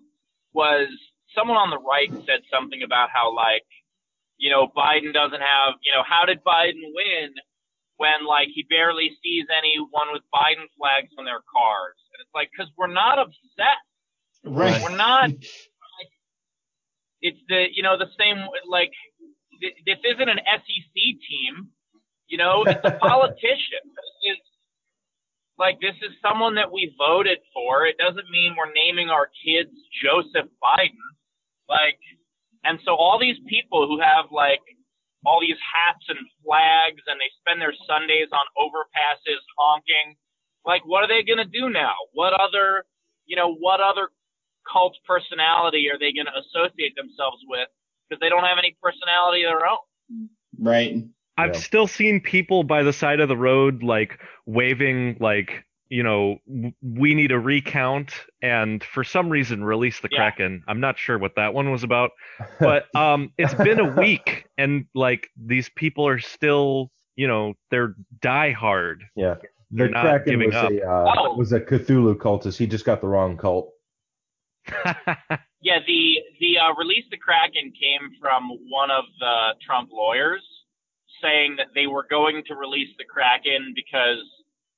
was 0.53 0.87
someone 1.35 1.57
on 1.57 1.69
the 1.69 1.79
right 1.83 2.09
said 2.25 2.47
something 2.49 2.81
about 2.81 3.09
how 3.11 3.35
like, 3.35 3.67
you 4.37 4.49
know, 4.49 4.71
Biden 4.71 5.11
doesn't 5.11 5.43
have, 5.43 5.75
you 5.83 5.91
know, 5.91 6.03
how 6.07 6.25
did 6.25 6.39
Biden 6.43 6.79
win 6.95 7.35
when 7.97 8.25
like 8.25 8.47
he 8.55 8.63
barely 8.63 9.11
sees 9.21 9.45
anyone 9.51 10.15
with 10.15 10.23
Biden 10.33 10.71
flags 10.79 11.11
on 11.19 11.25
their 11.25 11.43
cars? 11.51 11.99
And 12.15 12.23
it's 12.23 12.33
like, 12.33 12.49
because 12.55 12.71
we're 12.77 12.87
not 12.87 13.19
upset. 13.19 13.83
Right. 14.45 14.81
We're 14.81 14.95
not. 14.95 15.31
It's 17.21 17.39
the 17.49 17.65
you 17.73 17.81
know 17.81 17.97
the 17.97 18.05
same 18.19 18.37
like 18.69 18.91
th- 18.91 19.14
this 19.61 19.99
isn't 20.03 20.29
an 20.29 20.39
SEC 20.39 20.95
team, 20.95 21.69
you 22.27 22.37
know. 22.37 22.63
It's 22.65 22.83
a 22.83 22.97
politician. 22.99 23.83
Is 24.25 24.41
like 25.57 25.79
this 25.79 25.95
is 26.01 26.11
someone 26.19 26.55
that 26.55 26.71
we 26.71 26.91
voted 26.97 27.37
for. 27.53 27.85
It 27.85 27.95
doesn't 27.97 28.29
mean 28.31 28.55
we're 28.57 28.73
naming 28.73 29.09
our 29.09 29.29
kids 29.45 29.69
Joseph 30.01 30.49
Biden. 30.57 31.07
Like, 31.69 32.01
and 32.65 32.79
so 32.83 32.95
all 32.97 33.19
these 33.21 33.37
people 33.47 33.87
who 33.87 34.01
have 34.01 34.33
like 34.33 34.65
all 35.25 35.39
these 35.39 35.61
hats 35.61 36.03
and 36.09 36.19
flags 36.41 37.01
and 37.05 37.21
they 37.21 37.29
spend 37.37 37.61
their 37.61 37.73
Sundays 37.85 38.33
on 38.33 38.45
overpasses 38.57 39.41
honking. 39.57 40.17
Like, 40.65 40.81
what 40.85 41.05
are 41.05 41.07
they 41.07 41.21
gonna 41.21 41.45
do 41.45 41.69
now? 41.69 41.93
What 42.13 42.33
other 42.33 42.85
you 43.25 43.35
know, 43.35 43.53
what 43.53 43.81
other 43.81 44.09
cult 44.71 44.95
personality 45.05 45.89
are 45.89 45.99
they 45.99 46.13
going 46.13 46.29
to 46.29 46.37
associate 46.37 46.95
themselves 46.95 47.41
with? 47.47 47.69
Because 48.09 48.19
they 48.19 48.29
don't 48.29 48.43
have 48.43 48.57
any 48.57 48.75
personality 48.81 49.43
of 49.43 49.51
their 49.51 49.67
own. 49.67 50.29
Right. 50.59 51.03
I've 51.37 51.53
Yeah. 51.53 51.59
still 51.59 51.87
seen 51.87 52.21
people 52.21 52.63
by 52.63 52.83
the 52.83 52.93
side 52.93 53.19
of 53.19 53.27
the 53.29 53.37
road 53.37 53.83
like 53.83 54.19
waving 54.45 55.17
like 55.19 55.65
you 55.89 56.01
know 56.01 56.37
w- 56.47 56.71
we 56.81 57.13
need 57.13 57.31
a 57.31 57.39
recount 57.39 58.13
and 58.41 58.83
for 58.83 59.03
some 59.03 59.29
reason 59.29 59.63
release 59.63 59.99
the 59.99 60.07
Yeah. 60.11 60.17
kraken 60.31 60.63
i'm 60.67 60.79
not 60.79 60.97
sure 60.97 61.17
what 61.19 61.35
that 61.35 61.53
one 61.53 61.69
was 61.71 61.83
about 61.83 62.11
but 62.59 62.85
um 62.95 63.31
it's 63.37 63.53
been 63.53 63.79
a 63.79 63.91
week 63.95 64.45
and 64.57 64.85
like 64.95 65.27
these 65.37 65.69
people 65.69 66.07
are 66.07 66.17
still 66.19 66.89
you 67.15 67.27
know 67.27 67.53
they're 67.69 67.95
die 68.21 68.51
hard 68.51 69.03
Yeah. 69.15 69.35
They're 69.71 69.87
The 69.87 69.93
not 69.93 70.03
Kraken 70.05 70.31
giving 70.33 70.47
was 70.47 70.55
up. 70.55 70.71
a 70.71 70.81
uh, 70.87 71.13
Oh. 71.17 71.35
was 71.35 71.51
a 71.51 71.59
Cthulhu 71.59 72.15
cultist. 72.15 72.57
He 72.57 72.65
just 72.67 72.85
got 72.85 73.01
the 73.01 73.07
wrong 73.07 73.35
cult. 73.35 73.71
Yeah, 75.65 75.81
the 75.81 76.21
the 76.39 76.61
uh, 76.61 76.77
release 76.77 77.05
the 77.09 77.17
Kraken 77.17 77.73
came 77.73 78.13
from 78.21 78.53
one 78.69 78.91
of 78.91 79.05
the 79.19 79.57
Trump 79.65 79.89
lawyers 79.91 80.45
saying 81.23 81.55
that 81.57 81.73
they 81.73 81.87
were 81.87 82.05
going 82.05 82.43
to 82.45 82.53
release 82.53 82.93
the 82.99 83.05
Kraken 83.05 83.73
because 83.73 84.21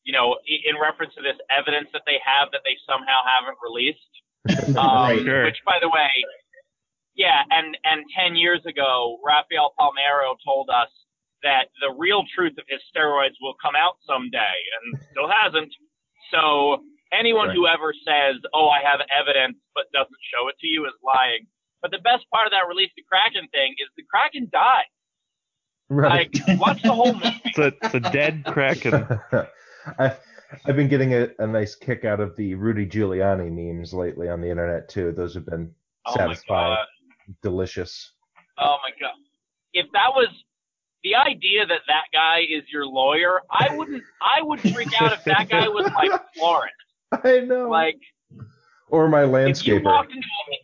you 0.08 0.14
know 0.14 0.38
in 0.48 0.80
reference 0.80 1.14
to 1.16 1.22
this 1.22 1.36
evidence 1.52 1.90
that 1.92 2.04
they 2.08 2.24
have 2.24 2.56
that 2.56 2.64
they 2.64 2.80
somehow 2.88 3.20
haven't 3.28 3.60
released. 3.60 4.00
Um, 4.80 5.12
Right. 5.12 5.20
Sure. 5.26 5.44
Which, 5.44 5.60
by 5.66 5.76
the 5.82 5.90
way, 5.90 6.08
yeah, 7.16 7.44
and 7.52 7.76
and 7.84 8.06
ten 8.16 8.38
years 8.38 8.64
ago, 8.66 9.20
Rafael 9.26 9.74
Palmeiro 9.76 10.40
told 10.46 10.70
us 10.70 10.88
that 11.44 11.68
the 11.82 11.92
real 11.98 12.24
truth 12.34 12.56
of 12.58 12.64
his 12.70 12.80
steroids 12.88 13.36
will 13.42 13.56
come 13.62 13.76
out 13.76 13.98
someday, 14.08 14.56
and 14.80 15.02
still 15.12 15.28
hasn't. 15.28 15.74
So 16.32 16.80
anyone 17.14 17.50
who 17.52 17.68
ever 17.68 17.94
says, 18.06 18.36
"Oh, 18.54 18.70
I 18.70 18.80
have 18.84 19.00
evidence," 19.16 19.58
but 19.76 19.86
doesn't 19.94 20.18
show 20.34 20.48
it 20.48 20.56
to 20.62 20.68
you 20.68 20.86
is 20.86 20.94
lying. 21.04 21.48
But 21.82 21.92
the 21.92 22.00
best 22.00 22.26
part 22.32 22.48
of 22.48 22.52
that 22.52 22.68
release 22.68 22.92
the 22.96 23.04
Kraken 23.04 23.48
thing 23.50 23.76
is 23.80 23.88
the 23.96 24.04
Kraken 24.04 24.50
died. 24.52 24.86
Right. 25.90 26.30
Like, 26.48 26.60
watch 26.60 26.82
the 26.82 26.94
whole 26.94 27.14
movie. 27.14 27.42
it's 27.46 27.58
a 27.60 27.68
it's 27.82 27.94
a 27.94 28.00
dead 28.02 28.44
kraken 28.46 29.08
I've, 30.00 30.20
I've 30.66 30.76
been 30.76 30.90
getting 30.90 31.14
a, 31.14 31.30
a 31.40 31.48
nice 31.48 31.76
kick 31.76 32.04
out 32.04 32.20
of 32.20 32.36
the 32.36 32.56
Rudy 32.56 32.86
Giuliani 32.86 33.50
memes 33.50 33.94
lately 33.94 34.28
on 34.28 34.42
the 34.42 34.50
internet 34.50 34.90
too. 34.90 35.14
Those 35.14 35.34
have 35.36 35.46
been 35.46 35.74
Oh 36.06 36.12
my 36.18 36.18
satisfying, 36.34 36.76
god. 36.76 37.36
delicious. 37.42 38.12
Oh 38.58 38.78
my 38.84 38.92
god. 39.00 39.16
If 39.74 39.86
that 39.94 40.10
was 40.14 40.28
the 41.04 41.16
idea 41.16 41.66
that 41.66 41.82
that 41.88 42.06
guy 42.12 42.40
is 42.42 42.64
your 42.72 42.86
lawyer, 42.86 43.42
I 43.50 43.74
wouldn't. 43.76 44.04
I 44.22 44.42
would 44.42 44.60
freak 44.60 44.90
out 45.02 45.14
if 45.14 45.24
that 45.26 45.48
guy 45.50 45.68
was 45.70 45.90
like 45.96 46.12
Florence. 46.36 46.74
I 47.24 47.40
know. 47.42 47.70
Like 47.70 48.00
or 48.90 49.08
my 49.08 49.22
if 49.24 49.28
you 49.66 49.76
landscaper. 49.76 49.84
walked 49.84 50.12
into 50.12 50.22
a, 50.24 50.58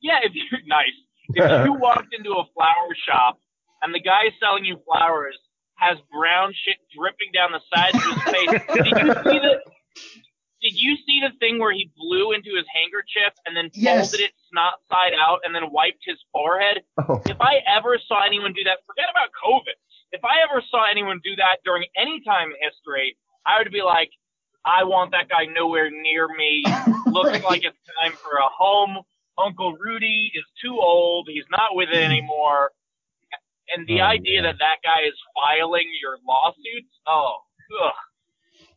yeah, 0.00 0.18
if 0.22 0.32
you're 0.34 0.60
nice, 0.66 0.96
if 1.34 1.64
you 1.66 1.72
walked 1.78 2.14
into 2.14 2.30
a 2.30 2.44
flower 2.54 2.94
shop 3.06 3.38
and 3.82 3.94
the 3.94 4.00
guy 4.00 4.24
selling 4.40 4.64
you 4.64 4.78
flowers 4.86 5.36
has 5.76 5.98
brown 6.12 6.54
shit 6.64 6.76
dripping 6.96 7.32
down 7.34 7.50
the 7.52 7.60
sides 7.72 7.96
of 7.98 8.04
his 8.06 8.22
face, 8.30 8.50
did 8.84 8.86
you 8.86 9.10
see 9.24 9.38
the? 9.38 9.54
Did 10.62 10.78
you 10.78 10.94
see 11.02 11.18
the 11.18 11.34
thing 11.42 11.58
where 11.58 11.72
he 11.74 11.90
blew 11.98 12.30
into 12.30 12.54
his 12.54 12.62
handkerchief 12.70 13.34
and 13.46 13.56
then 13.56 13.66
Yes. 13.74 14.10
folded 14.14 14.22
it 14.22 14.30
snot 14.48 14.78
side 14.88 15.10
out 15.18 15.40
and 15.42 15.52
then 15.52 15.72
wiped 15.74 16.06
his 16.06 16.22
forehead? 16.30 16.86
Oh, 17.02 17.20
if 17.26 17.34
I 17.40 17.58
ever 17.66 17.98
saw 18.06 18.22
anyone 18.24 18.52
do 18.54 18.62
that, 18.70 18.78
forget 18.86 19.10
about 19.10 19.34
COVID. 19.42 19.74
If 20.12 20.22
I 20.24 20.38
ever 20.46 20.62
saw 20.70 20.86
anyone 20.88 21.18
do 21.24 21.34
that 21.34 21.58
during 21.64 21.82
any 21.98 22.22
time 22.22 22.54
in 22.54 22.56
history, 22.62 23.18
I 23.44 23.58
would 23.58 23.72
be 23.72 23.82
like, 23.82 24.10
I 24.64 24.84
want 24.84 25.10
that 25.12 25.28
guy 25.28 25.46
nowhere 25.46 25.90
near 25.90 26.28
me. 26.28 26.64
Looks 27.06 27.30
Right. 27.30 27.44
like 27.44 27.64
it's 27.64 27.76
time 28.02 28.12
for 28.12 28.38
a 28.38 28.48
home. 28.56 28.98
Uncle 29.38 29.74
Rudy 29.76 30.30
is 30.34 30.44
too 30.62 30.78
old. 30.80 31.28
He's 31.30 31.44
not 31.50 31.74
with 31.74 31.88
it 31.90 31.96
anymore. 31.96 32.70
And 33.74 33.86
the 33.86 34.00
Oh, 34.00 34.04
idea 34.04 34.42
man. 34.42 34.52
that 34.52 34.58
that 34.58 34.76
guy 34.84 35.06
is 35.06 35.14
filing 35.34 35.86
your 36.00 36.18
lawsuits, 36.26 36.94
oh, 37.06 37.36
ugh. 37.82 37.92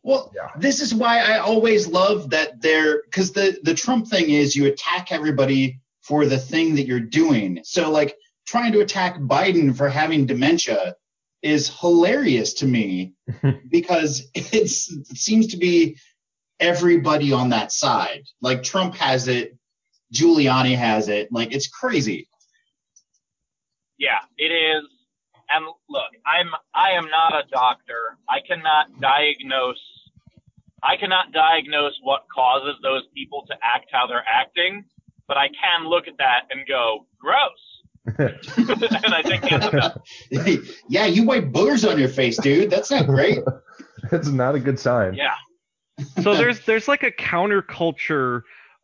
Well, 0.02 0.32
Yeah. 0.34 0.48
this 0.58 0.80
is 0.80 0.94
why 0.94 1.18
I 1.20 1.38
always 1.38 1.86
love 1.86 2.30
that 2.30 2.60
they're 2.62 3.02
because 3.02 3.32
the 3.32 3.58
the 3.64 3.74
Trump 3.74 4.08
thing 4.08 4.30
is 4.30 4.56
you 4.56 4.66
attack 4.66 5.12
everybody 5.12 5.80
for 6.02 6.24
the 6.26 6.38
thing 6.38 6.74
that 6.76 6.86
you're 6.86 7.00
doing. 7.00 7.60
So 7.64 7.90
like 7.90 8.16
trying 8.46 8.72
to 8.72 8.80
attack 8.80 9.18
Biden 9.18 9.76
for 9.76 9.88
having 9.88 10.24
dementia 10.24 10.94
is 11.42 11.68
hilarious 11.80 12.54
to 12.54 12.66
me 12.66 13.14
because 13.70 14.28
it's 14.34 14.92
it 14.92 15.16
seems 15.16 15.48
to 15.48 15.56
be 15.56 15.98
everybody 16.60 17.32
on 17.32 17.50
that 17.50 17.72
side. 17.72 18.24
Like 18.40 18.62
Trump 18.62 18.94
has 18.96 19.28
it, 19.28 19.56
Giuliani 20.12 20.76
has 20.76 21.08
it. 21.08 21.30
Like 21.30 21.52
it's 21.52 21.68
crazy. 21.68 22.28
Yeah, 23.98 24.20
it 24.36 24.52
is. 24.52 24.84
And 25.48 25.64
look, 25.88 26.10
I'm 26.26 26.48
I 26.74 26.92
am 26.92 27.08
not 27.08 27.32
a 27.32 27.48
doctor. 27.50 28.18
I 28.28 28.40
cannot 28.46 29.00
diagnose 29.00 29.78
I 30.82 30.96
cannot 30.96 31.32
diagnose 31.32 31.94
what 32.02 32.26
causes 32.32 32.76
those 32.82 33.02
people 33.14 33.44
to 33.48 33.54
act 33.62 33.86
how 33.90 34.06
they're 34.06 34.24
acting, 34.26 34.84
but 35.26 35.36
I 35.36 35.48
can 35.48 35.88
look 35.88 36.06
at 36.06 36.16
that 36.18 36.46
and 36.50 36.66
go, 36.68 37.06
gross. 37.18 37.75
And 38.18 39.14
I 39.14 39.22
think 39.22 39.42
that's 39.42 39.72
enough. 39.72 39.98
yeah, 40.88 41.06
you 41.06 41.24
wipe 41.24 41.46
boogers 41.46 41.88
on 41.88 41.98
your 41.98 42.08
face, 42.08 42.36
dude. 42.38 42.70
That's 42.70 42.90
not 42.90 43.06
great. 43.06 43.38
That's 44.10 44.28
not 44.28 44.54
a 44.54 44.60
good 44.60 44.78
sign. 44.78 45.14
Yeah. 45.14 45.34
so 46.22 46.34
there's 46.34 46.60
there's 46.66 46.86
like 46.86 47.02
a 47.02 47.10
counterculture 47.10 48.42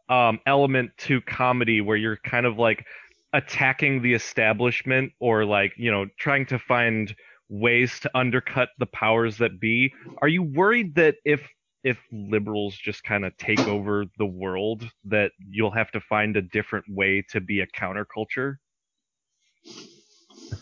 um, 0.09 0.41
element 0.47 0.91
to 0.99 1.21
comedy 1.21 1.81
where 1.81 1.97
you're 1.97 2.17
kind 2.17 2.47
of 2.47 2.59
like 2.59 2.85
attacking 3.33 4.03
the 4.03 4.15
establishment 4.15 5.13
or 5.21 5.45
like 5.45 5.73
you 5.77 5.91
know 5.91 6.07
trying 6.19 6.47
to 6.47 6.59
find 6.59 7.15
ways 7.49 8.01
to 8.01 8.11
undercut 8.15 8.71
the 8.79 8.87
powers 8.87 9.39
that 9.39 9.61
be 9.61 9.93
are 10.21 10.29
you 10.29 10.43
worried 10.43 10.95
that 10.95 11.17
if 11.25 11.49
if 11.85 11.99
liberals 12.13 12.77
just 12.77 13.03
kind 13.05 13.25
of 13.25 13.37
take 13.37 13.61
over 13.61 14.07
the 14.19 14.27
world 14.27 14.89
that 15.05 15.33
you'll 15.51 15.71
have 15.71 15.91
to 15.91 16.01
find 16.01 16.37
a 16.37 16.43
different 16.43 16.85
way 16.89 17.25
to 17.31 17.41
be 17.41 17.61
a 17.61 17.67
counterculture 17.69 18.57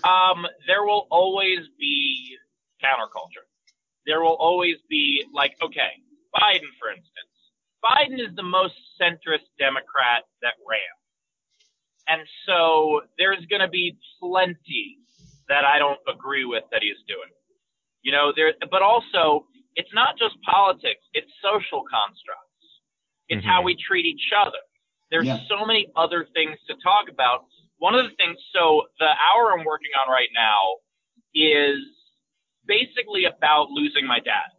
Um, 0.04 0.46
there 0.66 0.84
will 0.84 1.06
always 1.10 1.60
be 1.78 2.36
counterculture. 2.82 3.44
There 4.06 4.20
will 4.20 4.36
always 4.40 4.76
be 4.88 5.24
like, 5.34 5.52
okay, 5.62 5.92
Biden, 6.34 6.70
for 6.80 6.88
instance. 6.90 7.28
Biden 7.84 8.20
is 8.20 8.34
the 8.36 8.42
most 8.42 8.74
centrist 9.00 9.48
Democrat 9.58 10.24
that 10.42 10.54
ran. 10.68 10.80
And 12.08 12.26
so 12.46 13.02
there's 13.18 13.44
going 13.46 13.60
to 13.60 13.68
be 13.68 13.96
plenty 14.20 14.98
that 15.48 15.64
I 15.64 15.78
don't 15.78 16.00
agree 16.08 16.44
with 16.44 16.64
that 16.72 16.82
he's 16.82 17.00
doing. 17.06 17.30
You 18.02 18.12
know, 18.12 18.32
there, 18.34 18.52
but 18.70 18.82
also 18.82 19.46
it's 19.76 19.92
not 19.94 20.18
just 20.18 20.34
politics, 20.42 21.02
it's 21.14 21.30
social 21.42 21.84
constructs. 21.88 22.46
It's 23.28 23.44
how 23.46 23.62
we 23.62 23.76
treat 23.76 24.06
each 24.06 24.32
other. 24.36 24.58
There's 25.10 25.26
Yeah. 25.26 25.38
so 25.48 25.64
many 25.64 25.86
other 25.94 26.26
things 26.34 26.58
to 26.66 26.74
talk 26.82 27.08
about. 27.08 27.44
One 27.80 27.94
of 27.94 28.04
the 28.04 28.14
things, 28.16 28.38
so 28.54 28.82
the 29.00 29.08
hour 29.08 29.52
I'm 29.52 29.64
working 29.64 29.90
on 30.00 30.12
right 30.12 30.28
now 30.36 30.78
is 31.34 31.80
basically 32.66 33.24
about 33.24 33.70
losing 33.70 34.06
my 34.06 34.20
dad. 34.20 34.52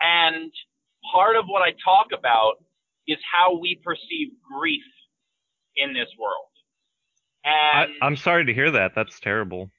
And 0.00 0.50
part 1.12 1.36
of 1.36 1.44
what 1.46 1.62
I 1.62 1.74
talk 1.84 2.06
about 2.16 2.54
is 3.06 3.18
how 3.30 3.58
we 3.58 3.78
perceive 3.84 4.28
grief 4.56 4.84
in 5.76 5.92
this 5.92 6.08
world. 6.18 6.48
I, 7.44 7.84
And 7.84 7.92
i'm 8.00 8.16
sorry 8.16 8.46
to 8.46 8.54
hear 8.54 8.70
that 8.70 8.92
that's 8.94 9.20
terrible 9.20 9.70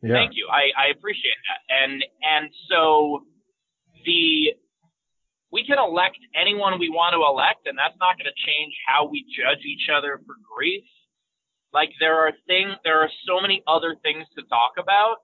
Yeah. 0.00 0.14
Thank 0.14 0.32
you. 0.34 0.48
I, 0.50 0.70
I 0.78 0.86
appreciate 0.96 1.36
that. 1.48 1.60
And 1.82 2.04
and 2.22 2.50
so 2.70 3.26
the 4.06 4.54
we 5.50 5.64
can 5.66 5.78
elect 5.78 6.18
anyone 6.34 6.78
we 6.78 6.88
want 6.88 7.14
to 7.14 7.20
elect, 7.24 7.66
and 7.66 7.76
that's 7.76 7.96
not 7.98 8.16
going 8.16 8.30
to 8.30 8.38
change 8.46 8.72
how 8.86 9.08
we 9.08 9.24
judge 9.24 9.64
each 9.64 9.88
other 9.88 10.20
for 10.24 10.36
grief. 10.44 10.84
Like 11.72 11.90
there 12.00 12.14
are 12.14 12.32
things, 12.46 12.72
there 12.84 13.00
are 13.00 13.10
so 13.26 13.40
many 13.40 13.62
other 13.66 13.96
things 14.02 14.26
to 14.36 14.42
talk 14.44 14.72
about 14.78 15.16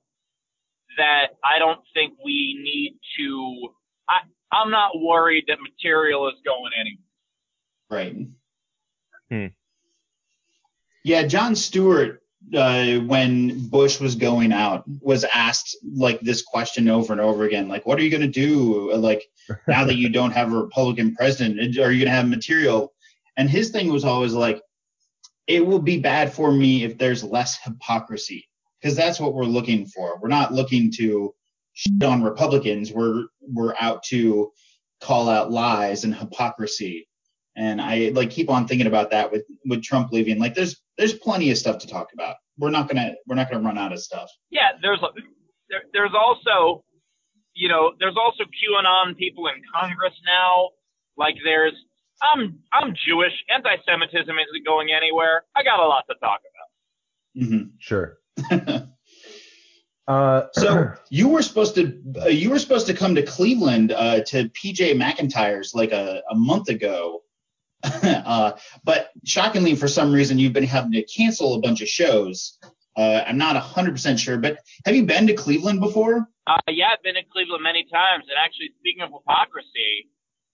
that 0.98 1.28
I 1.42 1.58
don't 1.58 1.80
think 1.94 2.14
we 2.24 2.60
need 2.62 2.98
to. 3.18 3.68
I 4.08 4.18
I'm 4.52 4.70
not 4.70 5.00
worried 5.00 5.44
that 5.48 5.58
material 5.60 6.28
is 6.28 6.34
going 6.44 6.72
anywhere. 6.78 7.00
Right. 7.90 8.26
Hmm. 9.30 9.46
Yeah, 11.02 11.26
Jon 11.26 11.54
Stewart, 11.56 12.22
uh, 12.54 12.96
when 13.00 13.68
Bush 13.68 14.00
was 14.00 14.14
going 14.14 14.52
out, 14.52 14.84
was 15.00 15.24
asked 15.24 15.76
like 15.94 16.20
this 16.20 16.42
question 16.42 16.88
over 16.88 17.12
and 17.12 17.20
over 17.20 17.44
again, 17.44 17.68
like, 17.68 17.86
"What 17.86 17.98
are 17.98 18.02
you 18.02 18.10
going 18.10 18.20
to 18.20 18.28
do? 18.28 18.92
uh, 18.92 18.98
Like 18.98 19.24
now 19.66 19.84
that 19.84 19.96
you 19.96 20.08
don't 20.08 20.32
have 20.32 20.52
a 20.52 20.56
Republican 20.56 21.14
president, 21.14 21.58
are 21.78 21.90
you 21.90 22.04
going 22.04 22.10
to 22.10 22.10
have 22.10 22.28
material?" 22.28 22.92
And 23.36 23.50
his 23.50 23.70
thing 23.70 23.90
was 23.92 24.04
always 24.04 24.32
like, 24.32 24.62
"It 25.46 25.66
will 25.66 25.80
be 25.80 25.98
bad 25.98 26.32
for 26.32 26.52
me 26.52 26.84
if 26.84 26.98
there's 26.98 27.24
less 27.24 27.58
hypocrisy, 27.62 28.48
because 28.80 28.96
that's 28.96 29.20
what 29.20 29.34
we're 29.34 29.44
looking 29.44 29.86
for. 29.86 30.18
We're 30.20 30.28
not 30.28 30.52
looking 30.52 30.90
to 30.96 31.34
shit 31.74 32.02
on 32.02 32.22
Republicans. 32.22 32.92
We're 32.92 33.24
we're 33.40 33.74
out 33.78 34.02
to 34.04 34.52
call 35.00 35.28
out 35.28 35.50
lies 35.50 36.04
and 36.04 36.14
hypocrisy. 36.14 37.06
And 37.56 37.80
I 37.80 38.10
like 38.14 38.30
keep 38.30 38.50
on 38.50 38.66
thinking 38.66 38.86
about 38.86 39.10
that 39.10 39.30
with 39.30 39.44
with 39.66 39.82
Trump 39.82 40.10
leaving. 40.12 40.38
Like 40.38 40.54
there's 40.54 40.80
there's 40.98 41.14
plenty 41.14 41.50
of 41.50 41.58
stuff 41.58 41.78
to 41.78 41.86
talk 41.86 42.08
about. 42.12 42.36
We're 42.58 42.70
not 42.70 42.88
gonna 42.88 43.14
we're 43.26 43.36
not 43.36 43.50
gonna 43.50 43.64
run 43.64 43.78
out 43.78 43.92
of 43.92 44.00
stuff. 44.00 44.30
Yeah, 44.50 44.70
there's 44.82 45.00
there, 45.68 45.82
there's 45.92 46.14
also 46.14 46.84
you 47.54 47.68
know 47.68 47.92
there's 48.00 48.16
also 48.16 48.44
QAnon 48.44 49.16
people 49.16 49.46
in 49.48 49.62
Congress 49.72 50.14
now. 50.26 50.70
Like 51.16 51.36
there's 51.44 51.74
I'm 52.22 52.60
I'm 52.72 52.94
Jewish. 53.06 53.32
Anti-Semitism 53.54 54.34
isn't 54.34 54.64
going 54.64 54.88
anywhere. 54.96 55.44
I 55.56 55.62
got 55.62 55.80
a 55.80 55.86
lot 55.86 56.04
to 56.08 56.14
talk 56.20 56.40
about. 56.50 57.48
hmm 57.48 57.68
Sure. 57.78 58.18
uh, 60.08 60.46
So 60.54 60.92
you 61.10 61.28
were 61.28 61.42
supposed 61.42 61.74
to 61.76 62.00
uh, 62.22 62.26
you 62.26 62.50
were 62.50 62.58
supposed 62.58 62.86
to 62.86 62.94
come 62.94 63.14
to 63.14 63.22
Cleveland 63.22 63.92
uh, 63.92 64.20
to 64.24 64.48
PJ 64.50 64.94
McIntyre's 64.96 65.74
like 65.74 65.92
a, 65.92 66.22
a 66.30 66.34
month 66.34 66.68
ago, 66.68 67.22
uh, 67.82 68.52
but 68.84 69.10
shockingly 69.24 69.74
for 69.74 69.88
some 69.88 70.12
reason 70.12 70.38
you've 70.38 70.52
been 70.52 70.64
having 70.64 70.92
to 70.92 71.04
cancel 71.04 71.54
a 71.54 71.60
bunch 71.60 71.80
of 71.82 71.88
shows. 71.88 72.58
Uh, 72.96 73.24
I'm 73.26 73.38
not 73.38 73.60
100% 73.60 74.18
sure, 74.20 74.38
but 74.38 74.58
have 74.86 74.94
you 74.94 75.04
been 75.04 75.26
to 75.26 75.34
Cleveland 75.34 75.80
before? 75.80 76.28
Uh, 76.46 76.56
yeah, 76.68 76.90
I've 76.92 77.02
been 77.02 77.16
to 77.16 77.24
Cleveland 77.32 77.64
many 77.64 77.84
times, 77.90 78.24
and 78.28 78.38
actually, 78.38 78.70
speaking 78.78 79.02
of 79.02 79.10
hypocrisy, 79.10 80.06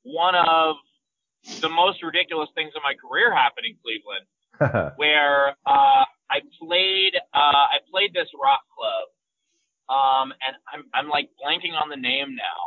one 0.04 0.34
of 0.34 0.76
the 1.60 1.68
most 1.68 2.02
ridiculous 2.02 2.48
things 2.54 2.72
in 2.74 2.82
my 2.82 2.94
career 2.94 3.34
happened 3.34 3.66
in 3.66 3.76
Cleveland, 3.80 4.26
where 4.96 5.56
uh, 5.66 6.04
I 6.30 6.40
played 6.60 7.16
uh, 7.34 7.64
I 7.72 7.78
played 7.90 8.12
this 8.14 8.28
rock 8.40 8.60
club, 8.72 9.06
um, 9.88 10.32
and 10.46 10.56
I'm 10.72 10.84
I'm 10.94 11.08
like 11.08 11.30
blanking 11.40 11.72
on 11.80 11.88
the 11.88 11.96
name 11.96 12.36
now. 12.36 12.60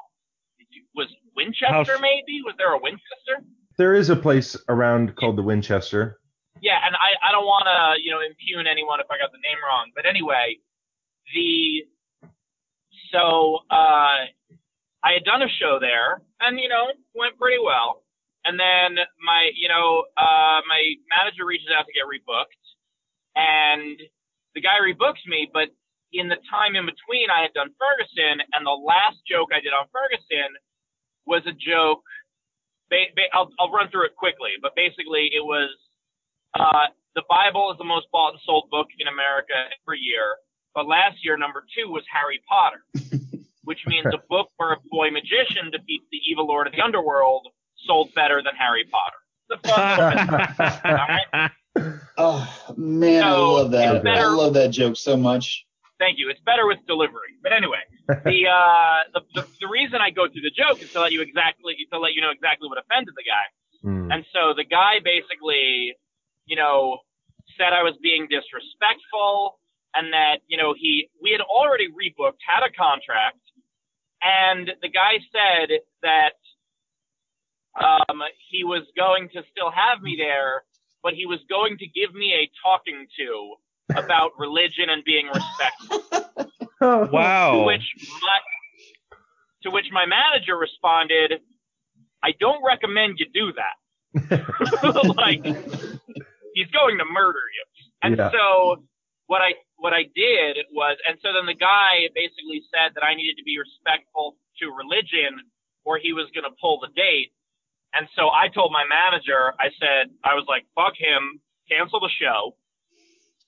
Was 0.96 1.08
Winchester 1.36 1.98
maybe? 2.02 2.42
Was 2.46 2.56
there 2.58 2.74
a 2.74 2.80
Winchester? 2.80 3.46
there 3.78 3.94
is 3.94 4.10
a 4.10 4.16
place 4.16 4.56
around 4.70 5.16
called 5.16 5.38
the 5.38 5.44
Winchester. 5.44 6.20
Yeah, 6.62 6.80
and 6.86 6.96
I, 6.96 7.30
I 7.30 7.32
don't 7.32 7.46
want 7.46 7.66
to, 7.66 8.02
you 8.02 8.12
know, 8.12 8.22
impugn 8.22 8.68
anyone 8.72 9.00
if 9.00 9.08
I 9.10 9.18
got 9.18 9.32
the 9.32 9.42
name 9.44 9.58
wrong. 9.68 9.92
But 9.96 10.06
anyway, 10.06 10.58
the 11.34 11.84
so 13.12 13.60
uh, 13.70 14.30
I 15.04 15.12
had 15.14 15.24
done 15.26 15.42
a 15.42 15.50
show 15.60 15.78
there, 15.82 16.22
and 16.40 16.60
you 16.60 16.70
know, 16.70 16.88
went 17.16 17.38
pretty 17.38 17.58
well. 17.64 18.03
And 18.46 18.60
then 18.60 19.00
my, 19.24 19.52
you 19.56 19.70
know, 19.70 20.04
uh, 20.18 20.60
my 20.68 21.00
manager 21.16 21.46
reaches 21.46 21.72
out 21.72 21.86
to 21.88 21.94
get 21.96 22.04
rebooked, 22.04 22.60
and 23.36 24.00
the 24.54 24.62
guy 24.62 24.84
rebooks 24.84 25.24
me. 25.26 25.48
But 25.52 25.72
in 26.12 26.28
the 26.28 26.38
time 26.52 26.76
in 26.76 26.86
between, 26.86 27.32
I 27.32 27.42
had 27.42 27.54
done 27.56 27.72
Ferguson, 27.80 28.44
and 28.54 28.66
the 28.66 28.76
last 28.76 29.24
joke 29.24 29.50
I 29.56 29.64
did 29.64 29.72
on 29.72 29.88
Ferguson 29.96 30.52
was 31.26 31.42
a 31.48 31.56
joke. 31.56 32.04
Ba- 32.92 33.16
ba- 33.16 33.32
I'll, 33.34 33.50
I'll 33.60 33.72
run 33.72 33.90
through 33.90 34.12
it 34.12 34.16
quickly, 34.16 34.60
but 34.62 34.76
basically 34.76 35.32
it 35.34 35.42
was 35.42 35.72
uh, 36.60 36.92
the 37.16 37.24
Bible 37.30 37.72
is 37.72 37.78
the 37.78 37.88
most 37.88 38.08
bought 38.12 38.34
and 38.34 38.42
sold 38.46 38.70
book 38.70 38.88
in 39.00 39.08
America 39.08 39.56
every 39.82 40.00
year, 40.00 40.38
but 40.76 40.88
last 40.88 41.24
year 41.24 41.38
number 41.38 41.64
two 41.76 41.90
was 41.90 42.04
Harry 42.12 42.42
Potter, 42.46 42.84
which 43.64 43.80
means 43.88 44.06
a 44.06 44.22
book 44.30 44.50
where 44.58 44.74
a 44.74 44.78
boy 44.92 45.10
magician 45.10 45.72
defeats 45.72 46.06
the 46.12 46.22
evil 46.30 46.46
lord 46.46 46.68
of 46.68 46.74
the 46.74 46.82
underworld 46.82 47.48
sold 47.86 48.14
better 48.16 48.42
than 48.44 48.54
Harry 48.56 48.86
Potter. 48.86 49.18
The 49.50 49.58
fun 49.68 50.00
little 50.00 50.38
business. 50.48 51.52
Oh 52.18 52.48
man, 52.78 53.24
I 53.24 53.32
love 53.32 53.72
that. 53.72 54.04
better- 54.04 54.22
I 54.22 54.26
love 54.26 54.54
that 54.54 54.70
joke 54.70 54.96
so 54.96 55.18
much. 55.18 55.66
Thank 55.98 56.20
you. 56.20 56.30
It's 56.30 56.40
better 56.42 56.68
with 56.68 56.78
delivery. 56.86 57.34
But 57.42 57.54
anyway, 57.54 57.82
the, 58.08 58.48
uh, 58.48 58.98
the, 59.14 59.22
the 59.34 59.48
the 59.62 59.68
reason 59.68 60.00
I 60.02 60.12
go 60.12 60.28
through 60.30 60.42
the 60.42 60.52
joke 60.52 60.82
is 60.84 60.92
to 60.94 61.00
let 61.02 61.12
you 61.14 61.22
exactly 61.22 61.76
to 61.92 61.98
let 61.98 62.14
you 62.14 62.22
know 62.22 62.30
exactly 62.30 62.68
what 62.70 62.78
offended 62.78 63.16
the 63.18 63.24
guy. 63.24 63.46
Hmm. 63.82 64.12
And 64.12 64.26
so 64.34 64.54
the 64.56 64.64
guy 64.66 65.00
basically, 65.04 65.96
you 66.46 66.56
know, 66.56 67.00
said 67.58 67.74
I 67.74 67.82
was 67.84 67.96
being 68.04 68.28
disrespectful 68.30 69.58
and 69.96 70.14
that, 70.14 70.40
you 70.48 70.58
know, 70.58 70.74
he, 70.78 71.10
we 71.22 71.32
had 71.32 71.42
already 71.42 71.88
rebooked, 71.88 72.42
had 72.46 72.64
a 72.66 72.72
contract, 72.72 73.38
and 74.22 74.72
the 74.82 74.90
guy 74.90 75.20
said 75.32 75.80
that, 76.02 76.34
um, 77.82 78.22
he 78.52 78.64
was 78.64 78.84
going 78.96 79.30
to 79.34 79.42
still 79.52 79.72
have 79.72 80.02
me 80.02 80.16
there, 80.18 80.64
but 81.02 81.14
he 81.14 81.26
was 81.26 81.40
going 81.50 81.78
to 81.80 81.88
give 81.88 82.14
me 82.14 82.34
a 82.34 82.50
talking 82.64 83.08
to 83.18 83.56
about 83.98 84.32
religion 84.38 84.90
and 84.90 85.04
being 85.04 85.28
respectful. 85.28 86.50
To 86.84 87.08
wow. 87.14 87.64
which 87.66 87.86
my, 88.22 88.40
to 89.64 89.72
which 89.72 89.86
my 89.94 90.06
manager 90.06 90.58
responded, 90.58 91.40
I 92.22 92.32
don't 92.38 92.62
recommend 92.62 93.20
you 93.20 93.28
do 93.34 93.54
that. 93.56 93.80
like 95.16 95.44
he's 96.54 96.68
going 96.76 96.98
to 96.98 97.06
murder 97.06 97.40
you. 97.56 97.66
And 98.04 98.18
Yeah. 98.18 98.32
so 98.32 98.84
what 99.28 99.42
I 99.42 99.54
what 99.78 99.94
I 99.94 100.04
did 100.04 100.58
was 100.74 100.98
and 101.08 101.18
so 101.22 101.32
then 101.34 101.46
the 101.46 101.56
guy 101.56 102.10
basically 102.14 102.62
said 102.68 102.96
that 102.96 103.04
I 103.04 103.16
needed 103.16 103.38
to 103.38 103.44
be 103.44 103.58
respectful 103.58 104.36
to 104.60 104.70
religion 104.70 105.40
or 105.86 105.98
he 105.98 106.12
was 106.14 106.28
gonna 106.36 106.54
pull 106.60 106.80
the 106.80 106.92
date. 106.96 107.32
And 107.94 108.10
so 108.18 108.30
I 108.34 108.50
told 108.50 108.72
my 108.74 108.84
manager, 108.90 109.54
I 109.62 109.70
said, 109.78 110.10
I 110.26 110.34
was 110.34 110.46
like, 110.50 110.66
fuck 110.74 110.98
him, 110.98 111.40
cancel 111.70 112.00
the 112.02 112.10
show. 112.10 112.58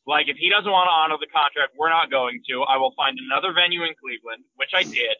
Like, 0.05 0.29
if 0.29 0.37
he 0.37 0.53
doesn't 0.53 0.69
want 0.69 0.85
to 0.85 0.93
honor 0.93 1.17
the 1.17 1.25
contract, 1.33 1.73
we're 1.73 1.89
not 1.89 2.13
going 2.13 2.45
to. 2.53 2.61
I 2.61 2.77
will 2.77 2.93
find 2.93 3.17
another 3.17 3.53
venue 3.57 3.81
in 3.81 3.97
Cleveland, 3.97 4.45
which 4.53 4.69
I 4.77 4.85
did. 4.85 5.17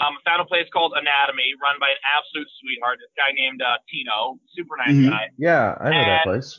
Um, 0.00 0.16
I 0.16 0.20
found 0.24 0.40
a 0.40 0.48
place 0.48 0.64
called 0.72 0.96
Anatomy, 0.96 1.52
run 1.60 1.76
by 1.76 1.92
an 1.92 2.00
absolute 2.16 2.48
sweetheart, 2.60 3.00
this 3.04 3.12
guy 3.20 3.36
named 3.36 3.60
uh, 3.60 3.76
Tino, 3.92 4.40
super 4.56 4.76
nice 4.80 4.96
Mhm. 4.96 5.10
guy. 5.12 5.28
Yeah, 5.36 5.76
I 5.80 5.90
know 5.92 6.04
that 6.08 6.24
place. 6.24 6.56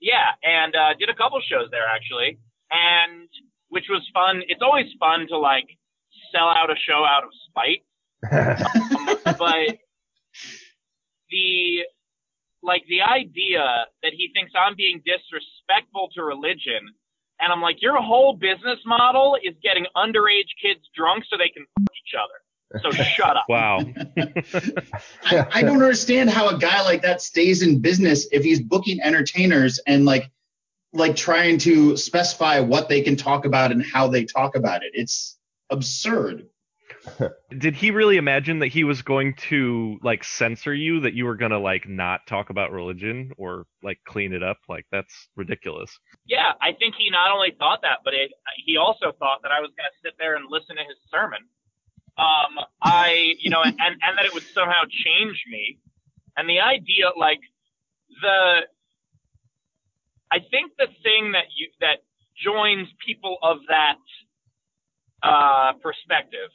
Yeah, 0.00 0.38
and 0.42 0.74
uh, 0.76 0.94
did 0.98 1.08
a 1.08 1.14
couple 1.14 1.40
shows 1.40 1.70
there 1.70 1.86
actually, 1.86 2.38
and 2.70 3.26
which 3.68 3.86
was 3.88 4.02
fun. 4.12 4.42
It's 4.48 4.60
always 4.62 4.86
fun 5.00 5.26
to 5.28 5.38
like 5.38 5.66
sell 6.30 6.46
out 6.48 6.70
a 6.70 6.76
show 6.76 7.02
out 7.06 7.24
of 7.24 7.30
spite, 7.48 7.82
um, 8.30 9.38
but 9.38 9.78
the 11.34 11.82
like 12.62 12.84
the 12.88 13.02
idea 13.02 13.86
that 14.02 14.12
he 14.16 14.30
thinks 14.32 14.52
I'm 14.56 14.74
being 14.76 15.02
disrespectful 15.04 16.08
to 16.14 16.22
religion, 16.22 16.80
and 17.40 17.52
I'm 17.52 17.60
like, 17.60 17.82
your 17.82 18.00
whole 18.00 18.34
business 18.34 18.78
model 18.86 19.36
is 19.42 19.54
getting 19.62 19.84
underage 19.96 20.48
kids 20.62 20.80
drunk 20.96 21.24
so 21.28 21.36
they 21.36 21.50
can 21.50 21.66
fuck 21.78 21.94
each 22.06 22.14
other. 22.16 22.38
So 22.82 22.90
shut 23.16 23.36
up. 23.36 23.44
Wow. 23.48 23.80
I, 25.24 25.46
I 25.52 25.62
don't 25.62 25.82
understand 25.82 26.30
how 26.30 26.48
a 26.48 26.58
guy 26.58 26.82
like 26.82 27.02
that 27.02 27.20
stays 27.20 27.62
in 27.62 27.80
business 27.80 28.26
if 28.32 28.42
he's 28.42 28.60
booking 28.60 29.00
entertainers 29.00 29.78
and 29.86 30.04
like 30.04 30.30
like 30.92 31.16
trying 31.16 31.58
to 31.58 31.96
specify 31.96 32.60
what 32.60 32.88
they 32.88 33.02
can 33.02 33.16
talk 33.16 33.44
about 33.44 33.72
and 33.72 33.84
how 33.84 34.06
they 34.06 34.24
talk 34.24 34.54
about 34.54 34.84
it. 34.84 34.92
It's 34.94 35.36
absurd. 35.70 36.46
Did 37.58 37.74
he 37.74 37.90
really 37.90 38.16
imagine 38.16 38.58
that 38.60 38.68
he 38.68 38.84
was 38.84 39.02
going 39.02 39.34
to 39.48 39.98
like 40.02 40.24
censor 40.24 40.74
you, 40.74 41.00
that 41.00 41.14
you 41.14 41.24
were 41.24 41.36
gonna 41.36 41.58
like 41.58 41.88
not 41.88 42.26
talk 42.26 42.50
about 42.50 42.72
religion 42.72 43.32
or 43.36 43.66
like 43.82 43.98
clean 44.06 44.32
it 44.32 44.42
up? 44.42 44.58
Like 44.68 44.86
that's 44.90 45.28
ridiculous. 45.36 45.98
Yeah, 46.26 46.52
I 46.60 46.72
think 46.72 46.94
he 46.96 47.10
not 47.10 47.30
only 47.32 47.54
thought 47.58 47.82
that, 47.82 47.98
but 48.04 48.14
it, 48.14 48.32
he 48.64 48.76
also 48.76 49.12
thought 49.18 49.42
that 49.42 49.52
I 49.52 49.60
was 49.60 49.70
going 49.76 49.88
to 49.90 49.98
sit 50.02 50.14
there 50.18 50.36
and 50.36 50.46
listen 50.48 50.76
to 50.76 50.82
his 50.82 50.96
sermon. 51.10 51.40
Um, 52.16 52.64
I, 52.80 53.34
you 53.40 53.50
know, 53.50 53.62
and, 53.62 53.76
and 53.78 54.18
that 54.18 54.24
it 54.24 54.32
would 54.32 54.46
somehow 54.54 54.82
change 54.88 55.44
me. 55.50 55.78
And 56.36 56.48
the 56.48 56.60
idea, 56.60 57.10
like, 57.18 57.40
the, 58.22 58.60
I 60.30 60.38
think 60.50 60.72
the 60.78 60.86
thing 61.02 61.32
that 61.32 61.46
you, 61.56 61.68
that 61.80 61.98
joins 62.36 62.88
people 63.04 63.38
of 63.42 63.58
that, 63.68 63.98
uh, 65.22 65.72
perspective 65.82 66.50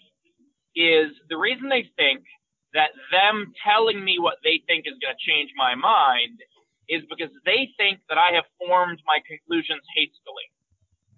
is 0.79 1.11
the 1.27 1.35
reason 1.35 1.67
they 1.67 1.91
think 1.99 2.23
that 2.73 2.95
them 3.11 3.51
telling 3.67 3.99
me 4.03 4.15
what 4.19 4.39
they 4.43 4.63
think 4.63 4.87
is 4.87 4.95
going 5.03 5.11
to 5.11 5.19
change 5.27 5.51
my 5.57 5.75
mind 5.75 6.39
is 6.87 7.03
because 7.11 7.33
they 7.45 7.67
think 7.77 7.99
that 8.07 8.17
I 8.17 8.31
have 8.33 8.45
formed 8.57 9.01
my 9.05 9.19
conclusions 9.27 9.83
hastily. 9.91 10.47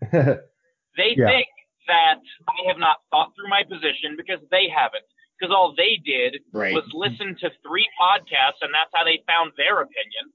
They 0.97 1.15
Yeah. 1.15 1.27
think 1.27 1.47
that 1.87 2.19
I 2.49 2.67
have 2.67 2.77
not 2.77 2.97
thought 3.11 3.31
through 3.35 3.47
my 3.49 3.63
position 3.63 4.17
because 4.17 4.39
they 4.51 4.67
haven't. 4.67 5.05
Because 5.39 5.53
all 5.55 5.73
they 5.75 5.95
did 6.03 6.43
Right. 6.51 6.73
was 6.73 6.83
listen 6.93 7.35
to 7.39 7.49
three 7.63 7.87
podcasts 7.99 8.59
and 8.61 8.73
that's 8.73 8.91
how 8.93 9.03
they 9.05 9.23
found 9.25 9.53
their 9.55 9.81
opinion. 9.81 10.33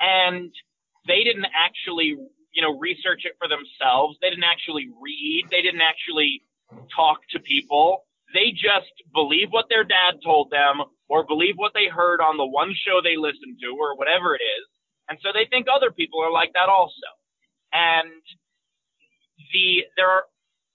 And 0.00 0.50
they 1.06 1.22
didn't 1.22 1.46
actually, 1.54 2.16
you 2.52 2.62
know, 2.62 2.78
research 2.78 3.24
it 3.24 3.36
for 3.38 3.48
themselves. 3.48 4.18
They 4.20 4.30
didn't 4.30 4.48
actually 4.48 4.88
read. 5.00 5.48
They 5.50 5.62
didn't 5.62 5.82
actually 5.82 6.42
talk 6.94 7.20
to 7.30 7.38
people. 7.38 8.04
They 8.32 8.52
just 8.52 8.92
believe 9.12 9.48
what 9.50 9.66
their 9.68 9.84
dad 9.84 10.20
told 10.24 10.50
them 10.50 10.82
or 11.08 11.24
believe 11.24 11.56
what 11.56 11.72
they 11.74 11.88
heard 11.92 12.20
on 12.20 12.36
the 12.36 12.46
one 12.46 12.72
show 12.86 13.00
they 13.02 13.16
listened 13.16 13.60
to 13.60 13.76
or 13.76 13.96
whatever 13.96 14.34
it 14.34 14.40
is. 14.40 14.64
And 15.08 15.18
so 15.22 15.28
they 15.34 15.46
think 15.50 15.66
other 15.68 15.90
people 15.90 16.22
are 16.22 16.32
like 16.32 16.52
that 16.54 16.68
also. 16.68 17.10
And 17.72 18.08
the, 19.52 19.84
there 19.96 20.08
are, 20.08 20.24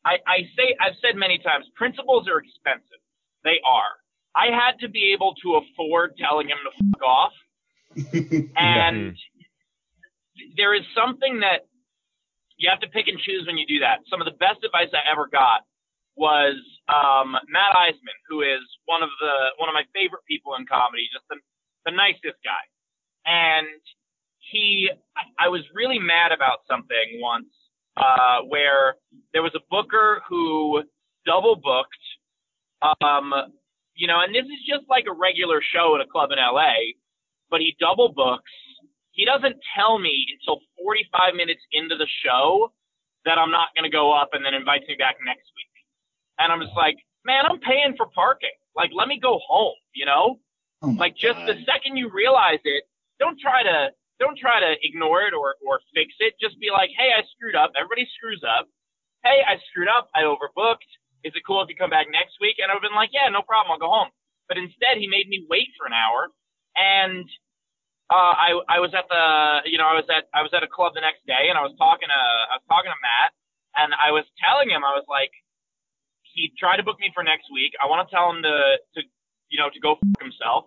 I, 0.05 0.18
I 0.28 0.38
say, 0.55 0.76
I've 0.80 0.97
said 1.01 1.18
many 1.18 1.39
times, 1.39 1.66
principles 1.76 2.28
are 2.28 2.38
expensive. 2.38 3.01
They 3.43 3.58
are. 3.66 3.97
I 4.36 4.53
had 4.53 4.78
to 4.82 4.89
be 4.89 5.14
able 5.14 5.34
to 5.41 5.62
afford 5.62 6.14
telling 6.18 6.49
him 6.49 6.58
to 6.62 6.72
fuck 6.91 7.01
off. 7.01 7.34
And 8.58 9.18
there 10.55 10.76
is 10.76 10.84
something 10.93 11.39
that 11.39 11.66
you 12.58 12.70
have 12.70 12.80
to 12.82 12.89
pick 12.89 13.08
and 13.08 13.18
choose 13.18 13.45
when 13.47 13.58
you 13.58 13.66
do 13.66 13.80
that. 13.80 14.05
Some 14.10 14.22
of 14.22 14.26
the 14.26 14.38
best 14.38 14.62
advice 14.64 14.89
I 14.93 15.01
ever 15.10 15.28
got 15.32 15.62
was 16.18 16.57
um, 16.89 17.38
Matt 17.47 17.78
Eisman, 17.78 18.18
who 18.28 18.41
is 18.41 18.65
one 18.86 19.03
of 19.03 19.09
the 19.22 19.34
one 19.57 19.70
of 19.70 19.74
my 19.74 19.86
favorite 19.93 20.26
people 20.28 20.55
in 20.55 20.65
comedy, 20.65 21.07
just 21.13 21.26
the, 21.30 21.38
the 21.86 21.93
nicest 21.93 22.41
guy. 22.43 22.63
And 23.26 23.68
he, 24.51 24.89
I, 25.39 25.49
was 25.49 25.61
really 25.76 25.99
mad 25.99 26.32
about 26.32 26.63
something 26.70 27.20
once, 27.20 27.51
uh, 27.97 28.47
where 28.47 28.95
there 29.34 29.43
was 29.43 29.51
a 29.55 29.63
booker 29.70 30.24
who 30.30 30.84
double 31.26 31.55
booked, 31.55 32.05
um, 33.03 33.34
you 33.95 34.07
know, 34.07 34.22
and 34.24 34.34
this 34.34 34.45
is 34.45 34.63
just 34.63 34.88
like 34.89 35.05
a 35.09 35.13
regular 35.13 35.61
show 35.61 35.95
at 35.95 36.01
a 36.01 36.07
club 36.07 36.32
in 36.32 36.39
LA, 36.39 36.95
but 37.51 37.59
he 37.59 37.76
double 37.80 38.09
books. 38.09 38.51
He 39.11 39.26
doesn't 39.26 39.57
tell 39.76 39.99
me 39.99 40.26
until 40.39 40.61
45 40.80 41.36
minutes 41.36 41.61
into 41.74 41.97
the 41.97 42.07
show 42.24 42.72
that 43.26 43.38
I'm 43.38 43.51
not 43.51 43.76
going 43.76 43.84
to 43.84 43.93
go 43.93 44.13
up 44.13 44.30
and 44.32 44.45
then 44.45 44.53
invites 44.53 44.88
me 44.88 44.95
back 44.95 45.18
next 45.26 45.51
week. 45.57 45.76
And 46.39 46.51
I'm 46.51 46.61
just 46.61 46.75
like, 46.75 46.97
man, 47.25 47.45
I'm 47.45 47.59
paying 47.59 47.95
for 47.97 48.07
parking. 48.13 48.53
Like, 48.75 48.91
let 48.93 49.07
me 49.07 49.19
go 49.19 49.39
home, 49.47 49.75
you 49.93 50.05
know? 50.05 50.39
Oh 50.83 50.93
like 50.93 51.17
just 51.17 51.41
the 51.49 51.57
second 51.65 51.97
you 51.97 52.13
realize 52.13 52.61
it, 52.63 52.85
don't 53.17 53.39
try 53.39 53.63
to 53.63 53.89
don't 54.21 54.38
try 54.38 54.61
to 54.61 54.77
ignore 54.85 55.25
it 55.25 55.33
or 55.33 55.57
or 55.65 55.81
fix 55.93 56.13
it. 56.21 56.38
Just 56.38 56.59
be 56.61 56.69
like, 56.69 56.93
hey, 56.93 57.09
I 57.17 57.25
screwed 57.33 57.57
up. 57.57 57.73
Everybody 57.73 58.05
screws 58.13 58.45
up. 58.45 58.69
Hey, 59.25 59.41
I 59.41 59.57
screwed 59.69 59.89
up. 59.89 60.09
I 60.13 60.29
overbooked. 60.29 60.85
Is 61.25 61.33
it 61.33 61.41
cool 61.45 61.65
if 61.65 61.69
you 61.69 61.75
come 61.75 61.89
back 61.89 62.05
next 62.13 62.38
week? 62.38 62.61
And 62.61 62.69
I've 62.69 62.81
been 62.81 62.93
like, 62.93 63.09
yeah, 63.09 63.25
no 63.33 63.41
problem. 63.41 63.73
I'll 63.73 63.81
go 63.81 63.89
home. 63.89 64.13
But 64.47 64.61
instead, 64.61 65.01
he 65.01 65.09
made 65.09 65.27
me 65.27 65.43
wait 65.49 65.73
for 65.75 65.89
an 65.89 65.97
hour, 65.97 66.29
and 66.77 67.25
uh, 68.07 68.33
I 68.38 68.49
I 68.69 68.79
was 68.79 68.93
at 68.93 69.09
the 69.09 69.67
you 69.67 69.77
know 69.81 69.89
I 69.89 69.97
was 69.97 70.07
at 70.13 70.29
I 70.31 70.45
was 70.45 70.53
at 70.53 70.61
a 70.61 70.69
club 70.69 70.93
the 70.93 71.01
next 71.01 71.25
day, 71.25 71.49
and 71.49 71.57
I 71.57 71.65
was 71.65 71.73
talking 71.75 72.07
to 72.07 72.21
I 72.53 72.55
was 72.61 72.65
talking 72.69 72.93
to 72.93 73.01
Matt, 73.01 73.33
and 73.75 73.91
I 73.97 74.13
was 74.13 74.23
telling 74.39 74.69
him 74.69 74.85
I 74.85 74.93
was 74.95 75.03
like, 75.09 75.33
he 76.38 76.53
tried 76.57 76.77
to 76.77 76.83
book 76.83 76.99
me 76.99 77.11
for 77.13 77.23
next 77.23 77.49
week. 77.51 77.73
I 77.81 77.89
want 77.89 78.07
to 78.07 78.09
tell 78.13 78.29
him 78.29 78.41
to 78.43 78.77
to 78.95 79.01
you 79.49 79.59
know 79.59 79.69
to 79.73 79.79
go 79.79 79.97
fuck 79.97 80.21
himself. 80.21 80.65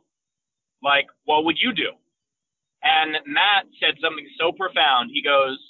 Like, 0.83 1.07
what 1.25 1.45
would 1.45 1.57
you 1.61 1.73
do? 1.73 1.95
And 2.83 3.13
Matt 3.27 3.69
said 3.79 4.01
something 4.01 4.27
so 4.41 4.53
profound. 4.53 5.11
He 5.13 5.23
goes, 5.23 5.61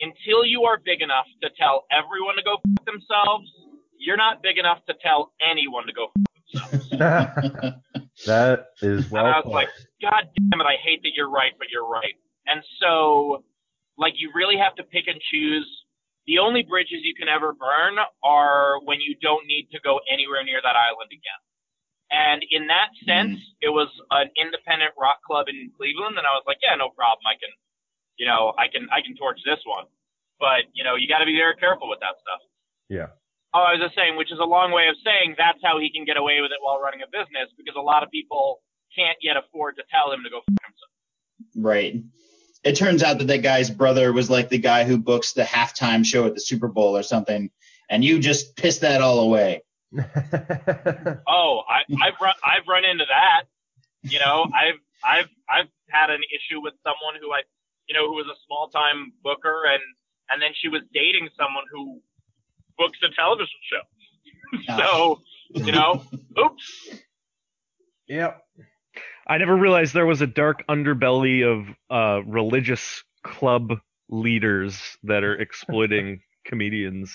until 0.00 0.44
you 0.44 0.64
are 0.64 0.78
big 0.84 1.00
enough 1.00 1.26
to 1.42 1.48
tell 1.58 1.86
everyone 1.90 2.34
to 2.36 2.42
go 2.42 2.56
fuck 2.58 2.84
themselves, 2.84 3.50
you're 3.96 4.16
not 4.16 4.42
big 4.42 4.58
enough 4.58 4.84
to 4.86 4.94
tell 5.02 5.32
anyone 5.40 5.86
to 5.86 5.92
go 5.92 6.10
fuck 6.10 6.70
themselves. 6.70 7.76
that 8.26 8.66
is 8.82 9.10
well 9.10 9.26
and 9.26 9.34
I 9.34 9.38
was 9.38 9.44
put. 9.44 9.52
like, 9.52 9.68
God 10.02 10.26
damn 10.34 10.60
it, 10.60 10.64
I 10.64 10.76
hate 10.82 11.02
that 11.02 11.12
you're 11.14 11.30
right, 11.30 11.52
but 11.58 11.68
you're 11.70 11.86
right. 11.86 12.14
And 12.46 12.62
so, 12.80 13.44
like, 13.96 14.14
you 14.16 14.32
really 14.34 14.56
have 14.56 14.74
to 14.76 14.82
pick 14.82 15.06
and 15.06 15.20
choose. 15.30 15.68
The 16.30 16.38
only 16.38 16.62
bridges 16.62 17.02
you 17.02 17.18
can 17.18 17.26
ever 17.26 17.50
burn 17.50 17.98
are 18.22 18.78
when 18.86 19.02
you 19.02 19.18
don't 19.18 19.50
need 19.50 19.66
to 19.74 19.82
go 19.82 19.98
anywhere 20.06 20.46
near 20.46 20.62
that 20.62 20.78
island 20.78 21.10
again. 21.10 21.42
And 22.06 22.46
in 22.54 22.70
that 22.70 22.94
hmm. 22.94 23.02
sense, 23.02 23.38
it 23.58 23.74
was 23.74 23.90
an 24.14 24.30
independent 24.38 24.94
rock 24.94 25.26
club 25.26 25.50
in 25.50 25.74
Cleveland, 25.74 26.14
and 26.14 26.22
I 26.22 26.38
was 26.38 26.46
like, 26.46 26.62
yeah, 26.62 26.78
no 26.78 26.94
problem. 26.94 27.26
I 27.26 27.34
can, 27.34 27.50
you 28.14 28.30
know, 28.30 28.54
I 28.54 28.70
can, 28.70 28.86
I 28.94 29.02
can 29.02 29.18
torch 29.18 29.42
this 29.42 29.58
one. 29.66 29.90
But 30.38 30.70
you 30.70 30.86
know, 30.86 30.94
you 30.94 31.10
got 31.10 31.18
to 31.18 31.26
be 31.26 31.34
very 31.34 31.58
careful 31.58 31.90
with 31.90 31.98
that 31.98 32.14
stuff. 32.22 32.42
yeah. 32.86 33.10
Oh, 33.50 33.66
I 33.66 33.74
was 33.74 33.82
just 33.82 33.98
saying, 33.98 34.14
which 34.14 34.30
is 34.30 34.38
a 34.38 34.46
long 34.46 34.70
way 34.70 34.86
of 34.86 34.94
saying 35.02 35.34
that's 35.34 35.58
how 35.58 35.82
he 35.82 35.90
can 35.90 36.06
get 36.06 36.14
away 36.14 36.38
with 36.38 36.54
it 36.54 36.62
while 36.62 36.78
running 36.78 37.02
a 37.02 37.10
business 37.10 37.50
because 37.58 37.74
a 37.74 37.82
lot 37.82 38.06
of 38.06 38.10
people 38.14 38.62
can't 38.94 39.18
yet 39.18 39.34
afford 39.34 39.74
to 39.82 39.84
tell 39.90 40.14
him 40.14 40.22
to 40.22 40.30
go 40.30 40.38
f 40.38 40.46
himself. 40.46 40.94
Right. 41.58 41.98
It 42.62 42.76
turns 42.76 43.02
out 43.02 43.18
that 43.18 43.26
that 43.28 43.42
guy's 43.42 43.70
brother 43.70 44.12
was 44.12 44.28
like 44.28 44.48
the 44.48 44.58
guy 44.58 44.84
who 44.84 44.98
books 44.98 45.32
the 45.32 45.42
halftime 45.42 46.04
show 46.04 46.26
at 46.26 46.34
the 46.34 46.40
Super 46.40 46.68
Bowl 46.68 46.96
or 46.96 47.02
something, 47.02 47.50
and 47.88 48.04
you 48.04 48.18
just 48.18 48.56
pissed 48.56 48.82
that 48.82 49.00
all 49.00 49.20
away. 49.20 49.62
Oh, 51.26 51.62
I, 51.68 51.82
I've 52.02 52.20
run, 52.20 52.34
I've 52.44 52.66
run 52.68 52.84
into 52.84 53.04
that. 53.08 53.44
You 54.02 54.18
know, 54.18 54.46
I've, 54.54 54.80
I've, 55.04 55.28
I've 55.48 55.68
had 55.88 56.10
an 56.10 56.20
issue 56.34 56.60
with 56.60 56.74
someone 56.82 57.14
who 57.20 57.32
I, 57.32 57.42
you 57.88 57.94
know, 57.94 58.06
who 58.06 58.14
was 58.14 58.26
a 58.26 58.38
small 58.46 58.68
time 58.68 59.12
booker 59.22 59.64
and, 59.66 59.82
and 60.30 60.40
then 60.40 60.50
she 60.54 60.68
was 60.68 60.82
dating 60.92 61.28
someone 61.36 61.64
who 61.72 62.00
books 62.78 62.98
a 63.02 63.14
television 63.14 63.58
show. 63.68 64.76
so, 64.78 65.20
you 65.54 65.72
know, 65.72 66.04
oops. 66.38 66.88
yep. 68.06 68.42
I 69.26 69.38
never 69.38 69.54
realized 69.54 69.94
there 69.94 70.06
was 70.06 70.20
a 70.20 70.26
dark 70.26 70.66
underbelly 70.68 71.44
of 71.44 71.66
uh, 71.90 72.22
religious 72.24 73.04
club 73.22 73.78
leaders 74.08 74.98
that 75.04 75.22
are 75.24 75.34
exploiting 75.34 76.20
comedians, 76.44 77.14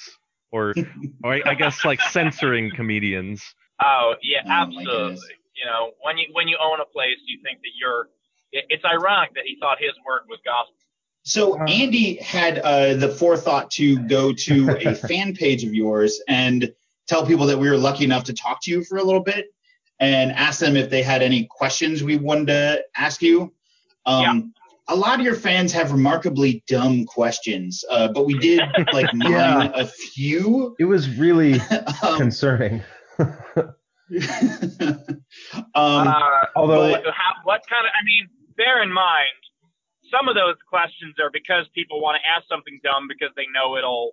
or, 0.52 0.74
or 1.24 1.34
I, 1.34 1.42
I 1.46 1.54
guess 1.56 1.84
like 1.84 2.02
censoring 2.02 2.72
comedians. 2.76 3.44
Oh 3.84 4.14
yeah, 4.22 4.42
Oh, 4.46 4.50
absolutely. 4.50 4.86
goodness. 4.86 5.26
You 5.56 5.66
know, 5.66 5.92
when 6.02 6.18
you 6.18 6.28
when 6.34 6.48
you 6.48 6.58
own 6.62 6.80
a 6.80 6.86
place, 6.86 7.18
you 7.26 7.40
think 7.44 7.60
that 7.60 7.72
you're. 7.80 8.10
It, 8.52 8.66
it's 8.70 8.86
ironic 8.86 9.34
that 9.36 9.44
he 9.46 9.58
thought 9.60 9.78
his 9.80 9.94
word 10.06 10.22
was 10.30 10.40
gospel. 10.46 10.76
So 11.24 11.60
Andy 11.64 12.18
had 12.18 12.60
uh, 12.60 12.94
the 12.94 13.10
forethought 13.10 13.72
to 13.72 13.98
go 14.08 14.32
to 14.32 14.78
a 14.80 14.94
fan 15.08 15.34
page 15.34 15.64
of 15.64 15.74
yours 15.74 16.22
and 16.28 16.72
tell 17.08 17.26
people 17.26 17.48
that 17.48 17.58
we 17.58 17.68
were 17.70 17.78
lucky 17.78 18.04
enough 18.04 18.26
to 18.26 18.34
talk 18.34 18.62
to 18.62 18.72
you 18.72 18.84
for 18.84 18.98
a 18.98 19.04
little 19.04 19.24
bit 19.24 19.48
and 20.00 20.32
ask 20.34 20.60
them 20.60 20.76
if 20.76 20.90
they 20.90 21.02
had 21.02 21.22
any 21.22 21.46
questions 21.50 22.04
we 22.04 22.18
wanted 22.18 22.48
to 22.48 22.84
ask 22.98 23.22
you. 23.22 23.54
Um, 24.06 24.54
A 24.88 24.96
lot 24.96 25.20
of 25.20 25.26
your 25.26 25.34
fans 25.36 25.72
have 25.74 25.92
remarkably 25.92 26.64
dumb 26.68 27.06
questions, 27.06 27.84
uh, 27.90 28.10
but 28.10 28.26
we 28.26 28.38
did 28.38 28.62
like 28.94 29.12
mine 29.14 29.32
Yeah. 29.32 29.72
a 29.74 29.86
few. 29.88 30.76
It 30.80 30.86
was 30.86 31.10
really 31.18 31.60
Um, 32.04 32.18
concerning. 32.18 32.84
um, 33.20 33.74
uh, 35.74 36.46
Although 36.56 36.92
what, 36.92 37.04
how, 37.06 37.34
what 37.44 37.62
kind 37.70 37.86
of? 37.86 37.92
I 37.98 38.04
mean, 38.06 38.30
bear 38.58 38.84
in 38.84 38.92
mind, 38.92 39.40
some 40.12 40.28
of 40.28 40.36
those 40.36 40.56
questions 40.70 41.16
are 41.20 41.32
because 41.32 41.66
people 41.74 42.02
want 42.02 42.20
to 42.22 42.24
ask 42.30 42.48
something 42.48 42.80
dumb 42.84 43.08
because 43.08 43.34
they 43.36 43.48
know 43.54 43.78
it'll 43.78 44.12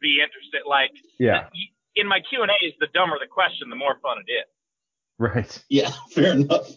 be 0.00 0.20
interested. 0.24 0.62
Like 0.66 0.92
yeah, 1.18 1.48
in 1.96 2.06
my 2.08 2.20
Q 2.20 2.42
and 2.42 2.50
A's, 2.62 2.72
the 2.80 2.88
dumber 2.94 3.18
the 3.20 3.28
question, 3.28 3.68
the 3.68 3.76
more 3.76 3.98
fun 4.02 4.18
it 4.26 4.30
is. 4.32 4.48
Right. 5.22 5.64
yeah, 5.68 5.92
fair 6.10 6.32
enough. 6.32 6.68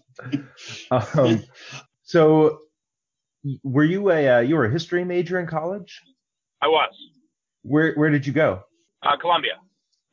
Um, 0.92 1.44
so 2.04 2.60
were 3.64 3.84
you 3.84 4.12
a 4.12 4.38
uh, 4.38 4.40
you 4.40 4.56
were 4.56 4.66
a 4.66 4.72
history 4.72 5.04
major 5.04 5.40
in 5.40 5.48
college? 5.48 6.02
I 6.62 6.68
was 6.68 6.94
Where 7.64 7.94
where 7.96 8.10
did 8.10 8.26
you 8.26 8.34
go? 8.34 8.64
uh, 9.04 9.18
Columbia. 9.18 9.54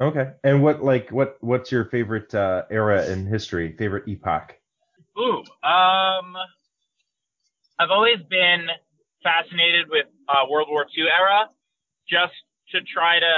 Okay. 0.01 0.33
And 0.43 0.63
what 0.63 0.83
like 0.83 1.11
what 1.11 1.37
what's 1.41 1.71
your 1.71 1.85
favorite 1.87 2.35
uh, 2.35 2.65
era 2.71 3.07
in 3.07 3.27
history? 3.27 3.75
Favorite 3.79 4.09
epoch? 4.09 4.55
Ooh, 5.19 5.39
um, 5.63 6.35
I've 7.79 7.91
always 7.91 8.19
been 8.29 8.67
fascinated 9.23 9.87
with 9.91 10.07
uh, 10.29 10.49
World 10.51 10.69
War 10.71 10.87
II 10.97 11.05
era, 11.05 11.49
just 12.09 12.33
to 12.73 12.81
try 12.83 13.21
to 13.21 13.35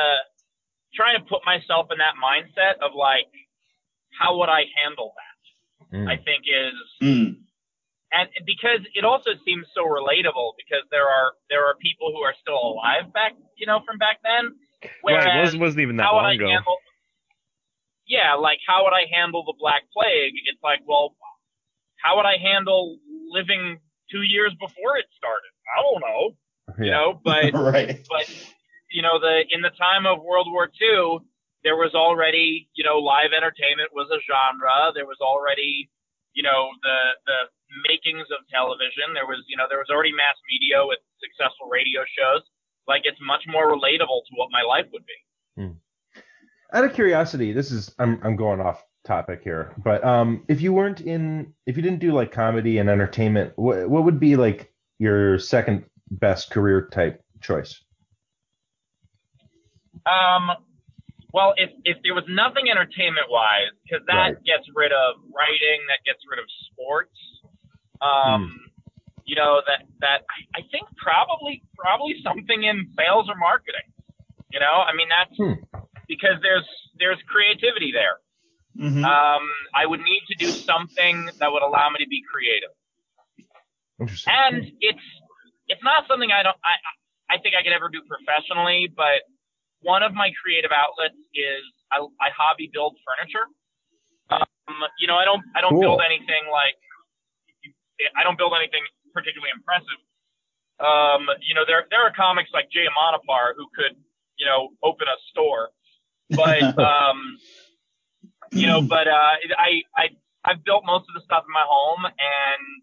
try 0.94 1.18
to 1.18 1.24
put 1.24 1.44
myself 1.44 1.88
in 1.90 1.98
that 1.98 2.14
mindset 2.22 2.78
of 2.80 2.94
like, 2.94 3.26
how 4.18 4.38
would 4.38 4.48
I 4.48 4.62
handle 4.82 5.12
that? 5.16 5.96
Mm. 5.96 6.08
I 6.08 6.16
think 6.16 6.44
is 6.48 6.74
Mm. 7.02 7.36
and 8.12 8.28
because 8.46 8.80
it 8.94 9.04
also 9.04 9.30
seems 9.44 9.66
so 9.74 9.84
relatable 9.84 10.52
because 10.56 10.84
there 10.90 11.06
are 11.06 11.34
there 11.50 11.64
are 11.66 11.74
people 11.76 12.12
who 12.14 12.22
are 12.22 12.34
still 12.40 12.56
alive 12.58 13.12
back 13.12 13.32
you 13.56 13.66
know 13.66 13.80
from 13.86 13.98
back 13.98 14.18
then. 14.22 14.54
Whereas 15.02 15.26
right, 15.26 15.36
it 15.36 15.40
was, 15.42 15.56
wasn't 15.56 15.82
even 15.82 15.96
that 15.96 16.04
how 16.04 16.14
would 16.16 16.22
long 16.22 16.32
I 16.32 16.34
ago. 16.34 16.48
handle? 16.48 16.78
Yeah, 18.06 18.34
like 18.34 18.58
how 18.66 18.84
would 18.84 18.92
I 18.92 19.06
handle 19.10 19.44
the 19.44 19.54
Black 19.58 19.82
Plague? 19.92 20.34
It's 20.46 20.62
like, 20.62 20.80
well, 20.86 21.16
how 22.02 22.16
would 22.16 22.26
I 22.26 22.36
handle 22.36 22.98
living 23.30 23.78
two 24.10 24.22
years 24.22 24.52
before 24.60 24.98
it 24.98 25.06
started? 25.16 25.52
I 25.72 25.82
don't 25.82 26.00
know, 26.04 26.22
you 26.84 26.90
Yeah. 26.90 26.96
know, 26.98 27.20
but 27.24 27.52
right. 27.54 28.04
but 28.08 28.26
you 28.90 29.02
know 29.02 29.18
the 29.18 29.44
in 29.50 29.62
the 29.62 29.70
time 29.70 30.06
of 30.06 30.22
World 30.22 30.48
War 30.50 30.68
II, 30.80 31.20
there 31.64 31.76
was 31.76 31.94
already 31.94 32.68
you 32.74 32.84
know 32.84 33.00
live 33.00 33.32
entertainment 33.32 33.90
was 33.92 34.08
a 34.12 34.20
genre. 34.28 34.92
There 34.94 35.08
was 35.08 35.18
already 35.20 35.90
you 36.32 36.44
know 36.44 36.68
the 36.84 36.98
the 37.26 37.38
makings 37.88 38.28
of 38.30 38.44
television. 38.52 39.16
There 39.16 39.26
was 39.26 39.42
you 39.48 39.56
know 39.56 39.64
there 39.68 39.80
was 39.80 39.90
already 39.90 40.12
mass 40.12 40.36
media 40.46 40.84
with 40.86 41.00
successful 41.18 41.66
radio 41.72 42.04
shows. 42.06 42.44
Like 42.86 43.02
it's 43.04 43.18
much 43.20 43.42
more 43.48 43.72
relatable 43.72 44.28
to 44.28 44.32
what 44.36 44.52
my 44.52 44.62
life 44.62 44.86
would 44.92 45.06
be. 45.08 45.18
Out 46.74 46.84
of 46.84 46.92
curiosity, 46.92 47.52
this 47.52 47.70
is 47.70 47.94
I'm 47.98 48.20
I'm 48.22 48.36
going 48.36 48.60
off 48.60 48.82
topic 49.06 49.42
here, 49.44 49.72
but 49.78 50.02
um, 50.04 50.44
if 50.48 50.60
you 50.60 50.72
weren't 50.72 51.00
in, 51.00 51.54
if 51.66 51.76
you 51.76 51.82
didn't 51.82 52.00
do 52.00 52.12
like 52.12 52.32
comedy 52.32 52.78
and 52.78 52.90
entertainment, 52.90 53.52
what 53.54 53.88
what 53.88 54.04
would 54.04 54.18
be 54.18 54.34
like 54.34 54.72
your 54.98 55.38
second 55.38 55.84
best 56.10 56.50
career 56.50 56.88
type 56.90 57.22
choice? 57.40 57.80
Um, 60.04 60.50
Well, 61.34 61.50
if 61.58 61.74
if 61.82 61.98
there 62.06 62.14
was 62.14 62.22
nothing 62.30 62.70
entertainment 62.70 63.26
wise, 63.26 63.74
because 63.82 64.06
that 64.06 64.38
Right. 64.38 64.44
gets 64.46 64.70
rid 64.70 64.94
of 64.94 65.18
writing, 65.34 65.82
that 65.90 65.98
gets 66.06 66.22
rid 66.30 66.38
of 66.38 66.46
sports. 66.70 67.18
Um, 67.98 68.70
you 69.26 69.34
know 69.34 69.58
that 69.66 69.82
that 69.98 70.22
I 70.30 70.60
I 70.60 70.62
think 70.70 70.86
probably 70.94 71.66
probably 71.74 72.22
something 72.26 72.62
in 72.62 72.86
sales 72.94 73.26
or 73.26 73.34
marketing. 73.34 73.82
You 74.54 74.60
know, 74.62 74.78
I 74.86 74.94
mean 74.94 75.10
that's 75.10 75.34
Hmm. 75.34 75.58
because 76.06 76.38
there's 76.40 76.68
there's 77.02 77.18
creativity 77.26 77.90
there. 77.90 78.22
Mhm. 78.78 79.02
Um, 79.02 79.42
I 79.74 79.86
would 79.86 80.00
need 80.06 80.22
to 80.30 80.36
do 80.38 80.54
something 80.54 81.30
that 81.42 81.50
would 81.50 81.62
allow 81.66 81.90
me 81.90 81.98
to 81.98 82.08
be 82.08 82.22
creative, 82.30 82.70
Interesting. 83.98 84.30
and 84.38 84.70
it's 84.78 85.06
it's 85.66 85.82
not 85.82 86.06
something 86.06 86.30
I 86.30 86.44
don't 86.46 86.58
I 86.62 87.34
I 87.34 87.38
think 87.42 87.58
I 87.58 87.62
could 87.66 87.72
ever 87.74 87.88
do 87.90 88.02
professionally, 88.06 88.86
but 88.94 89.26
one 89.84 90.02
of 90.02 90.16
my 90.16 90.32
creative 90.40 90.72
outlets 90.72 91.20
is 91.36 91.62
I, 91.92 92.00
I 92.18 92.32
hobby 92.32 92.70
build 92.72 92.96
furniture. 93.04 93.46
Um, 94.32 94.80
you 94.98 95.06
know, 95.06 95.16
I 95.20 95.24
don't 95.24 95.44
I 95.54 95.60
don't 95.60 95.76
Cool. 95.76 95.84
build 95.84 96.00
anything 96.00 96.48
like 96.50 96.74
I 98.16 98.24
don't 98.24 98.36
build 98.36 98.52
anything 98.58 98.82
particularly 99.12 99.52
impressive. 99.54 100.00
Um, 100.80 101.28
you 101.44 101.54
know, 101.54 101.62
there 101.68 101.86
there 101.92 102.02
are 102.02 102.12
comics 102.12 102.50
like 102.52 102.72
Jay 102.72 102.88
Amanapar 102.88 103.54
who 103.56 103.68
could 103.76 103.94
you 104.40 104.46
know 104.48 104.72
open 104.82 105.06
a 105.06 105.18
store, 105.30 105.70
but 106.34 106.64
um, 106.90 107.38
you 108.50 108.66
know, 108.66 108.80
but 108.82 109.06
uh, 109.06 109.36
I 109.60 109.84
I 109.94 110.04
I've 110.44 110.64
built 110.64 110.84
most 110.84 111.06
of 111.08 111.14
the 111.14 111.22
stuff 111.24 111.44
in 111.46 111.52
my 111.52 111.64
home, 111.68 112.04
and 112.08 112.82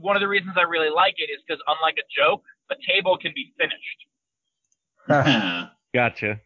one 0.00 0.16
of 0.16 0.20
the 0.20 0.28
reasons 0.28 0.56
I 0.58 0.62
really 0.62 0.90
like 0.90 1.14
it 1.18 1.30
is 1.30 1.40
because 1.46 1.62
unlike 1.66 1.96
a 1.98 2.06
joke, 2.10 2.42
a 2.70 2.76
table 2.86 3.16
can 3.16 3.32
be 3.34 3.54
finished. 3.56 4.00
Gotcha. 5.94 6.40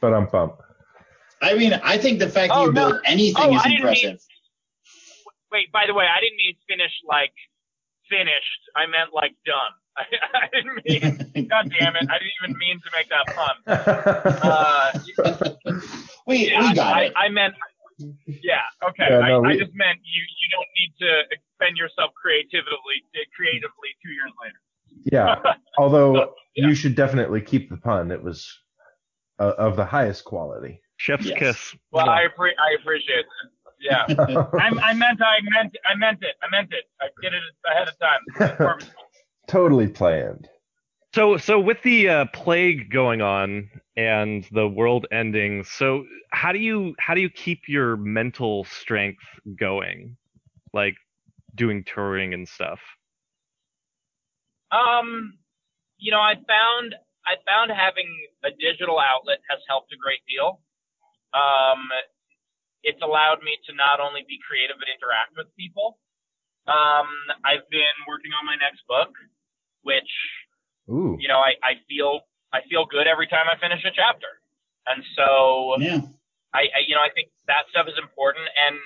but 0.00 0.14
I'm 0.14 0.26
pumped. 0.28 0.60
I 1.42 1.54
mean, 1.54 1.72
I 1.82 1.98
think 1.98 2.18
the 2.20 2.28
fact 2.28 2.50
that 2.50 2.56
Oh, 2.56 2.66
you 2.66 2.72
no. 2.72 2.90
build 2.90 3.00
anything 3.04 3.42
Oh, 3.44 3.54
is 3.56 3.62
I 3.64 3.68
didn't 3.68 3.84
mean- 3.84 3.96
impressive. 4.06 4.20
Wait, 5.50 5.70
by 5.70 5.84
the 5.86 5.92
way, 5.92 6.06
I 6.08 6.20
didn't 6.20 6.38
mean 6.38 6.54
finish 6.66 6.92
like 7.06 7.34
finished. 8.08 8.62
I 8.74 8.86
meant 8.86 9.12
like 9.12 9.34
done. 9.44 9.72
I, 10.00 10.04
I 10.40 10.46
didn't 10.48 10.80
mean. 11.34 11.48
God 11.52 11.68
damn 11.68 11.92
it! 11.96 12.08
I 12.08 12.16
didn't 12.16 12.36
even 12.40 12.56
mean 12.56 12.80
to 12.80 12.88
make 12.96 13.08
that 13.12 13.26
pun. 13.36 13.54
Uh, 14.40 14.98
we 16.26 16.48
yeah, 16.48 16.68
we 16.70 16.74
got 16.74 16.96
I, 16.96 17.02
it. 17.04 17.12
I 17.16 17.28
meant. 17.28 17.52
Yeah. 18.24 18.64
Okay. 18.88 19.04
Yeah, 19.12 19.28
no, 19.28 19.44
I, 19.44 19.50
I 19.52 19.58
just 19.60 19.76
meant 19.76 20.00
you. 20.00 20.22
You 20.24 20.48
don't 20.56 20.70
need 20.80 20.92
to 21.04 21.10
expend 21.36 21.76
yourself 21.76 22.16
creatively. 22.16 23.04
Creatively, 23.36 23.90
two 24.00 24.12
years 24.16 24.32
later. 24.40 24.56
Yeah. 25.04 25.36
Although 25.78 26.34
Yeah. 26.54 26.68
you 26.68 26.74
should 26.74 26.94
definitely 26.94 27.40
keep 27.40 27.70
the 27.70 27.76
pun. 27.76 28.10
It 28.10 28.22
was 28.22 28.46
uh, 29.38 29.52
of 29.58 29.76
the 29.76 29.84
highest 29.84 30.24
quality. 30.24 30.80
Chef's 30.98 31.26
Yes. 31.26 31.38
kiss. 31.38 31.76
Well, 31.90 32.08
I 32.08 32.26
appre- 32.26 32.58
I 32.58 32.76
appreciate 32.80 33.20
it. 33.20 33.26
Yeah. 33.80 34.04
I, 34.08 34.68
I 34.90 34.94
meant 34.94 35.20
I 35.20 35.38
meant 35.42 35.76
I 35.84 35.94
meant 35.96 36.22
it. 36.22 36.36
I 36.42 36.48
meant 36.50 36.72
it. 36.72 36.84
I 37.00 37.06
did 37.20 37.32
it 37.34 37.42
ahead 37.68 37.88
of 37.88 37.98
time. 37.98 38.78
Totally 39.48 39.88
planned. 39.88 40.48
So, 41.14 41.36
so 41.36 41.58
with 41.60 41.82
the 41.82 42.08
uh, 42.08 42.24
plague 42.32 42.90
going 42.90 43.20
on 43.20 43.68
and 43.96 44.46
the 44.52 44.66
world 44.66 45.06
ending, 45.12 45.62
so 45.64 46.04
how 46.30 46.52
do 46.52 46.58
you 46.58 46.94
how 46.98 47.14
do 47.14 47.20
you 47.20 47.28
keep 47.28 47.62
your 47.68 47.96
mental 47.98 48.64
strength 48.64 49.22
going, 49.58 50.16
like 50.72 50.94
doing 51.54 51.84
touring 51.84 52.32
and 52.32 52.48
stuff? 52.48 52.80
Um, 54.72 55.38
you 55.98 56.10
know, 56.10 56.20
I 56.20 56.34
found 56.34 56.96
I 57.22 57.38
found 57.46 57.70
having 57.70 58.08
a 58.42 58.50
digital 58.50 58.98
outlet 58.98 59.38
has 59.46 59.60
helped 59.68 59.92
a 59.92 59.98
great 60.00 60.24
deal. 60.26 60.58
Um, 61.32 61.86
it's 62.82 63.00
allowed 63.00 63.44
me 63.46 63.54
to 63.70 63.72
not 63.78 64.00
only 64.02 64.26
be 64.26 64.42
creative 64.42 64.76
but 64.80 64.90
interact 64.90 65.38
with 65.38 65.46
people. 65.54 65.98
Um, 66.66 67.06
I've 67.46 67.66
been 67.70 67.96
working 68.08 68.34
on 68.34 68.46
my 68.46 68.58
next 68.58 68.82
book, 68.88 69.14
which 69.82 70.10
Ooh. 70.90 71.16
you 71.20 71.28
know 71.28 71.38
I, 71.38 71.54
I 71.62 71.72
feel 71.86 72.26
I 72.52 72.66
feel 72.70 72.86
good 72.86 73.06
every 73.06 73.26
time 73.28 73.46
I 73.46 73.58
finish 73.58 73.84
a 73.84 73.94
chapter, 73.94 74.40
and 74.86 75.02
so 75.14 75.78
Yeah. 75.78 76.02
I, 76.54 76.66
I 76.74 76.80
you 76.86 76.94
know 76.94 77.02
I 77.02 77.10
think 77.14 77.30
that 77.46 77.70
stuff 77.70 77.86
is 77.86 77.98
important 77.98 78.46
and 78.54 78.76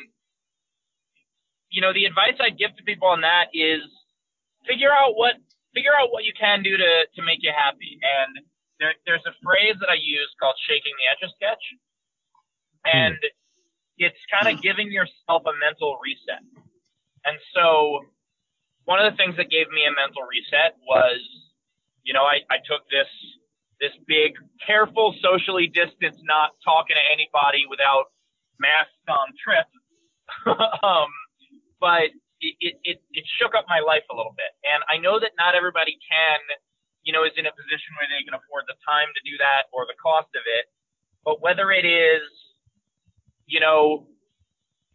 you 1.71 1.81
know 1.81 1.93
the 1.93 2.05
advice 2.05 2.37
I'd 2.41 2.59
give 2.59 2.77
to 2.77 2.83
people 2.85 3.09
on 3.09 3.23
that 3.23 3.53
is 3.53 3.83
figure 4.69 4.93
out 4.93 5.17
what 5.17 5.37
figure 5.77 5.93
out 5.93 6.09
what 6.09 6.25
you 6.25 6.33
can 6.33 6.65
do 6.65 6.73
to 6.81 6.93
to 7.13 7.21
make 7.21 7.45
you 7.45 7.53
happy. 7.53 8.01
And 8.01 8.41
there, 8.81 8.97
there's 9.05 9.25
a 9.29 9.37
phrase 9.45 9.77
that 9.85 9.93
I 9.93 10.01
use 10.01 10.33
called 10.41 10.57
shaking 10.65 10.97
the 10.97 11.07
etch 11.13 11.23
a 11.29 11.31
sketch. 11.37 11.65
And 12.89 13.21
it's 14.01 14.23
kind 14.33 14.49
of 14.49 14.63
giving 14.65 14.89
yourself 14.89 15.45
a 15.45 15.53
mental 15.61 16.01
reset. 16.01 16.41
And 17.29 17.37
so 17.53 18.01
one 18.89 19.03
of 19.03 19.11
the 19.13 19.17
things 19.21 19.37
that 19.37 19.53
gave 19.53 19.69
me 19.69 19.85
a 19.85 19.93
mental 19.93 20.25
reset 20.25 20.81
was 20.89 21.21
you 22.09 22.17
know 22.17 22.25
I, 22.25 22.41
I 22.49 22.65
took 22.65 22.89
this 22.89 23.13
this 23.81 23.93
big, 24.07 24.33
careful, 24.65 25.15
socially 25.21 25.69
distanced, 25.69 26.21
not 26.25 26.57
talking 26.65 26.97
to 26.97 27.05
anybody 27.13 27.65
without 27.69 28.09
masks 28.59 29.05
on 29.09 29.29
trip. 29.37 29.69
um, 30.83 31.09
but 31.81 32.09
it, 32.61 32.79
it, 32.85 32.99
it, 33.13 33.25
shook 33.41 33.55
up 33.57 33.67
my 33.67 33.81
life 33.81 34.07
a 34.11 34.15
little 34.15 34.35
bit. 34.37 34.53
And 34.63 34.85
I 34.87 35.01
know 35.01 35.19
that 35.19 35.35
not 35.39 35.55
everybody 35.55 35.99
can, 35.99 36.41
you 37.03 37.13
know, 37.13 37.25
is 37.25 37.35
in 37.37 37.47
a 37.47 37.55
position 37.55 37.95
where 37.99 38.07
they 38.07 38.23
can 38.23 38.35
afford 38.37 38.69
the 38.69 38.79
time 38.87 39.11
to 39.15 39.23
do 39.25 39.35
that 39.43 39.73
or 39.73 39.87
the 39.89 39.97
cost 39.99 40.31
of 40.35 40.45
it. 40.47 40.71
But 41.25 41.43
whether 41.43 41.71
it 41.71 41.85
is, 41.87 42.27
you 43.47 43.59
know, 43.59 44.07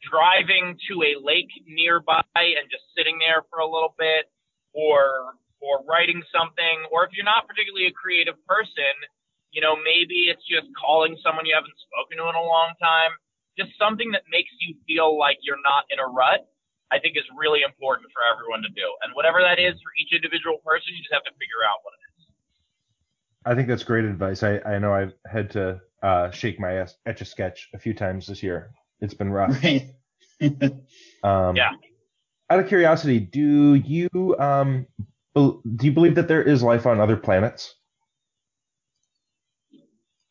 driving 0.02 0.78
to 0.90 0.94
a 1.04 1.20
lake 1.22 1.52
nearby 1.68 2.24
and 2.36 2.66
just 2.72 2.84
sitting 2.98 3.20
there 3.22 3.46
for 3.50 3.60
a 3.60 3.70
little 3.70 3.94
bit 3.98 4.32
or 4.74 5.38
or 5.62 5.86
writing 5.86 6.26
something, 6.34 6.90
or 6.90 7.06
if 7.06 7.14
you're 7.14 7.28
not 7.28 7.46
particularly 7.46 7.86
a 7.86 7.94
creative 7.94 8.34
person, 8.50 8.98
you 9.54 9.62
know, 9.62 9.78
maybe 9.78 10.32
it's 10.32 10.42
just 10.50 10.66
calling 10.74 11.14
someone 11.22 11.46
you 11.46 11.54
haven't 11.54 11.78
spoken 11.78 12.18
to 12.18 12.26
in 12.32 12.36
a 12.36 12.42
long 12.42 12.74
time. 12.82 13.14
Just 13.60 13.78
something 13.78 14.10
that 14.16 14.26
makes 14.32 14.50
you 14.64 14.74
feel 14.88 15.20
like 15.20 15.38
you're 15.44 15.62
not 15.62 15.86
in 15.94 16.00
a 16.00 16.08
rut, 16.08 16.48
I 16.92 17.00
think 17.00 17.18
is 17.18 17.24
really 17.38 17.62
important 17.64 18.12
for 18.12 18.22
everyone 18.32 18.62
to 18.64 18.70
do. 18.70 18.88
And 19.02 19.16
whatever 19.16 19.40
that 19.42 19.60
is 19.60 19.74
for 19.82 19.92
each 20.00 20.14
individual 20.14 20.58
person, 20.66 20.94
you 20.94 21.00
just 21.02 21.14
have 21.14 21.24
to 21.24 21.32
figure 21.32 21.64
out 21.64 21.80
what 21.84 21.94
it 21.96 22.02
is. 22.20 22.28
I 23.46 23.56
think 23.56 23.68
that's 23.68 23.84
great 23.84 24.06
advice. 24.06 24.44
I, 24.44 24.60
I 24.60 24.78
know 24.78 24.94
I've 24.94 25.14
had 25.26 25.50
to 25.52 25.80
uh, 26.04 26.32
shake 26.32 26.60
my 26.60 26.86
etch 27.06 27.22
a 27.22 27.26
sketch 27.26 27.70
a 27.74 27.80
few 27.80 27.94
times 27.94 28.28
this 28.28 28.44
year. 28.44 28.72
It's 29.00 29.14
been 29.14 29.32
rough. 29.32 29.64
Right. 29.64 29.94
Um, 31.24 31.56
Yeah. 31.56 31.70
Out 32.50 32.60
of 32.60 32.68
curiosity, 32.68 33.20
do 33.20 33.76
you 33.76 34.10
um, 34.40 34.88
bel- 35.36 35.62
do 35.76 35.86
you 35.86 35.92
believe 35.92 36.16
that 36.16 36.28
there 36.28 36.42
is 36.42 36.64
life 36.64 36.88
on 36.88 37.00
other 37.00 37.16
planets? 37.16 37.76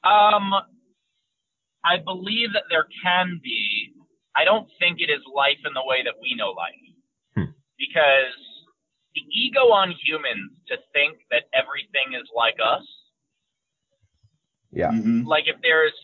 Um, 0.03 0.53
I 1.85 1.99
believe 2.05 2.53
that 2.55 2.65
there 2.69 2.87
can 3.03 3.41
be. 3.43 3.80
I 4.37 4.45
don't 4.45 4.68
think 4.78 5.01
it 5.01 5.11
is 5.11 5.20
life 5.35 5.59
in 5.66 5.72
the 5.74 5.83
way 5.85 6.03
that 6.05 6.14
we 6.20 6.35
know 6.35 6.51
life. 6.51 6.74
Hmm. 7.35 7.51
Because 7.78 8.35
the 9.14 9.22
ego 9.33 9.70
on 9.72 9.91
humans 10.03 10.53
to 10.68 10.76
think 10.93 11.18
that 11.31 11.45
everything 11.53 12.14
is 12.14 12.28
like 12.35 12.59
us, 12.62 12.87
Yeah. 14.72 14.91
Mhm. 14.93 15.26
like 15.26 15.49
if 15.49 15.61
there's 15.62 15.95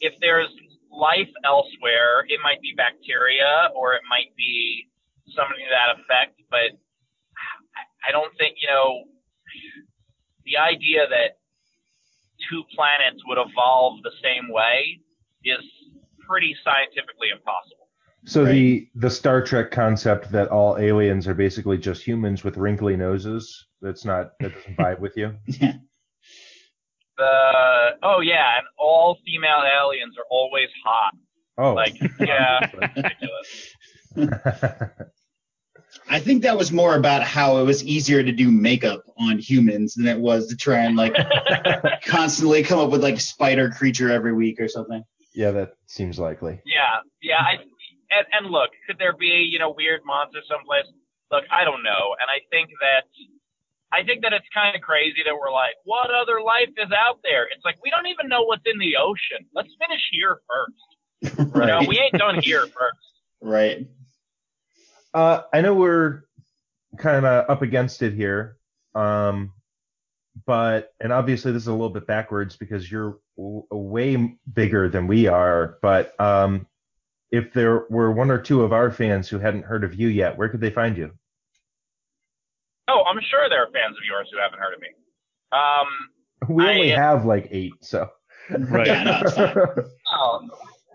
if 0.00 0.14
there's 0.20 0.52
life 0.90 1.30
elsewhere, 1.44 2.26
it 2.28 2.38
might 2.42 2.60
be 2.60 2.74
bacteria 2.74 3.70
or 3.74 3.94
it 3.94 4.02
might 4.10 4.36
be 4.36 4.86
something 5.34 5.56
to 5.56 5.70
that 5.70 5.98
effect, 5.98 6.38
but 6.50 6.72
I- 7.74 8.08
I 8.08 8.12
don't 8.12 8.36
think, 8.36 8.60
you 8.60 8.68
know, 8.68 9.08
the 10.44 10.58
idea 10.58 11.06
that 11.08 11.38
two 12.50 12.62
planets 12.74 13.24
would 13.24 13.38
evolve 13.38 14.02
the 14.02 14.12
same 14.22 14.48
way 14.48 15.00
is 15.44 15.64
pretty 16.28 16.54
scientifically 16.64 17.28
impossible. 17.32 17.88
So 18.24 18.42
Right. 18.44 18.52
the 18.52 18.88
the 18.96 19.10
Star 19.10 19.40
Trek 19.42 19.70
concept 19.70 20.32
that 20.32 20.48
all 20.48 20.76
aliens 20.78 21.28
are 21.28 21.34
basically 21.34 21.78
just 21.78 22.02
humans 22.04 22.42
with 22.44 22.56
wrinkly 22.56 22.96
noses. 22.96 23.66
That's 23.80 24.04
not 24.04 24.32
that 24.40 24.52
doesn't 24.54 24.76
vibe 24.78 24.98
with 25.00 25.16
you. 25.16 25.36
Yeah. 25.46 25.74
The 27.18 27.90
oh 28.02 28.20
yeah, 28.20 28.58
and 28.58 28.66
all 28.78 29.16
female 29.24 29.62
aliens 29.64 30.16
are 30.18 30.24
always 30.30 30.68
hot. 30.84 31.14
Oh, 31.58 31.72
Like 31.74 31.96
yeah, 32.20 32.70
ridiculous. 32.96 33.74
I 36.08 36.20
think 36.20 36.42
that 36.42 36.56
was 36.58 36.70
more 36.72 36.94
about 36.96 37.22
how 37.22 37.56
it 37.58 37.64
was 37.64 37.82
easier 37.84 38.22
to 38.22 38.32
do 38.32 38.50
makeup 38.50 39.02
on 39.18 39.38
humans 39.38 39.94
than 39.94 40.06
it 40.06 40.18
was 40.18 40.46
to 40.48 40.56
try 40.56 40.80
and 40.80 40.96
like 40.96 41.14
constantly 42.04 42.62
come 42.62 42.78
up 42.78 42.90
with 42.90 43.02
like 43.02 43.18
spider 43.20 43.70
creature 43.70 44.10
every 44.10 44.32
week 44.34 44.60
or 44.60 44.68
something. 44.68 45.02
Yeah, 45.36 45.50
that 45.50 45.76
seems 45.86 46.18
likely. 46.18 46.60
Yeah, 46.64 47.04
yeah. 47.20 47.44
I, 47.44 47.52
and, 48.10 48.26
and 48.32 48.50
look, 48.50 48.70
could 48.86 48.98
there 48.98 49.14
be 49.14 49.46
you 49.48 49.58
know 49.58 49.74
weird 49.76 50.00
monsters 50.04 50.44
someplace? 50.50 50.86
Look, 51.30 51.44
I 51.52 51.62
don't 51.62 51.82
know, 51.82 52.16
and 52.16 52.26
I 52.32 52.40
think 52.50 52.70
that 52.80 53.04
I 53.92 54.02
think 54.02 54.22
that 54.22 54.32
it's 54.32 54.46
kind 54.52 54.74
of 54.74 54.80
crazy 54.80 55.20
that 55.26 55.34
we're 55.34 55.52
like, 55.52 55.74
what 55.84 56.08
other 56.10 56.40
life 56.40 56.72
is 56.78 56.90
out 56.90 57.20
there? 57.22 57.44
It's 57.54 57.64
like 57.64 57.76
we 57.84 57.90
don't 57.90 58.06
even 58.06 58.28
know 58.28 58.42
what's 58.44 58.64
in 58.64 58.78
the 58.78 58.96
ocean. 58.96 59.46
Let's 59.54 59.68
finish 59.78 60.00
here 60.10 60.40
first. 60.48 61.38
You 61.56 61.66
know, 61.66 61.82
we 61.86 61.98
ain't 61.98 62.12
done 62.12 62.40
here 62.42 62.66
first. 62.66 62.98
Right. 63.40 63.86
Uh, 65.14 65.42
I 65.52 65.62
know 65.62 65.74
we're 65.74 66.24
kind 66.98 67.24
of 67.24 67.48
up 67.48 67.62
against 67.62 68.02
it 68.02 68.12
here, 68.12 68.58
um, 68.94 69.52
but 70.46 70.92
and 71.00 71.12
obviously 71.12 71.52
this 71.52 71.62
is 71.62 71.68
a 71.68 71.72
little 71.72 71.90
bit 71.90 72.06
backwards 72.06 72.56
because 72.56 72.90
you're 72.90 73.18
w- 73.36 73.66
way 73.70 74.36
bigger 74.52 74.88
than 74.88 75.06
we 75.06 75.26
are. 75.26 75.78
But 75.82 76.18
um, 76.20 76.66
if 77.30 77.52
there 77.52 77.84
were 77.90 78.12
one 78.12 78.30
or 78.30 78.38
two 78.40 78.62
of 78.62 78.72
our 78.72 78.90
fans 78.90 79.28
who 79.28 79.38
hadn't 79.38 79.64
heard 79.64 79.84
of 79.84 79.94
you 79.94 80.08
yet, 80.08 80.36
where 80.38 80.48
could 80.48 80.60
they 80.60 80.70
find 80.70 80.96
you? 80.96 81.12
Oh, 82.88 83.02
I'm 83.08 83.20
sure 83.20 83.48
there 83.48 83.62
are 83.62 83.66
fans 83.72 83.96
of 83.96 84.04
yours 84.08 84.28
who 84.32 84.38
haven't 84.38 84.58
heard 84.60 84.74
of 84.74 84.80
me. 84.80 84.88
Um, 85.52 85.86
We 86.56 86.64
I- 86.64 86.70
only 86.74 86.88
have 86.90 87.24
like 87.24 87.48
eight, 87.50 87.72
so 87.80 88.08
Right. 88.50 88.86
Yeah, 88.86 89.02
no, 89.02 89.18
it's 89.22 89.36
oh, 90.12 90.40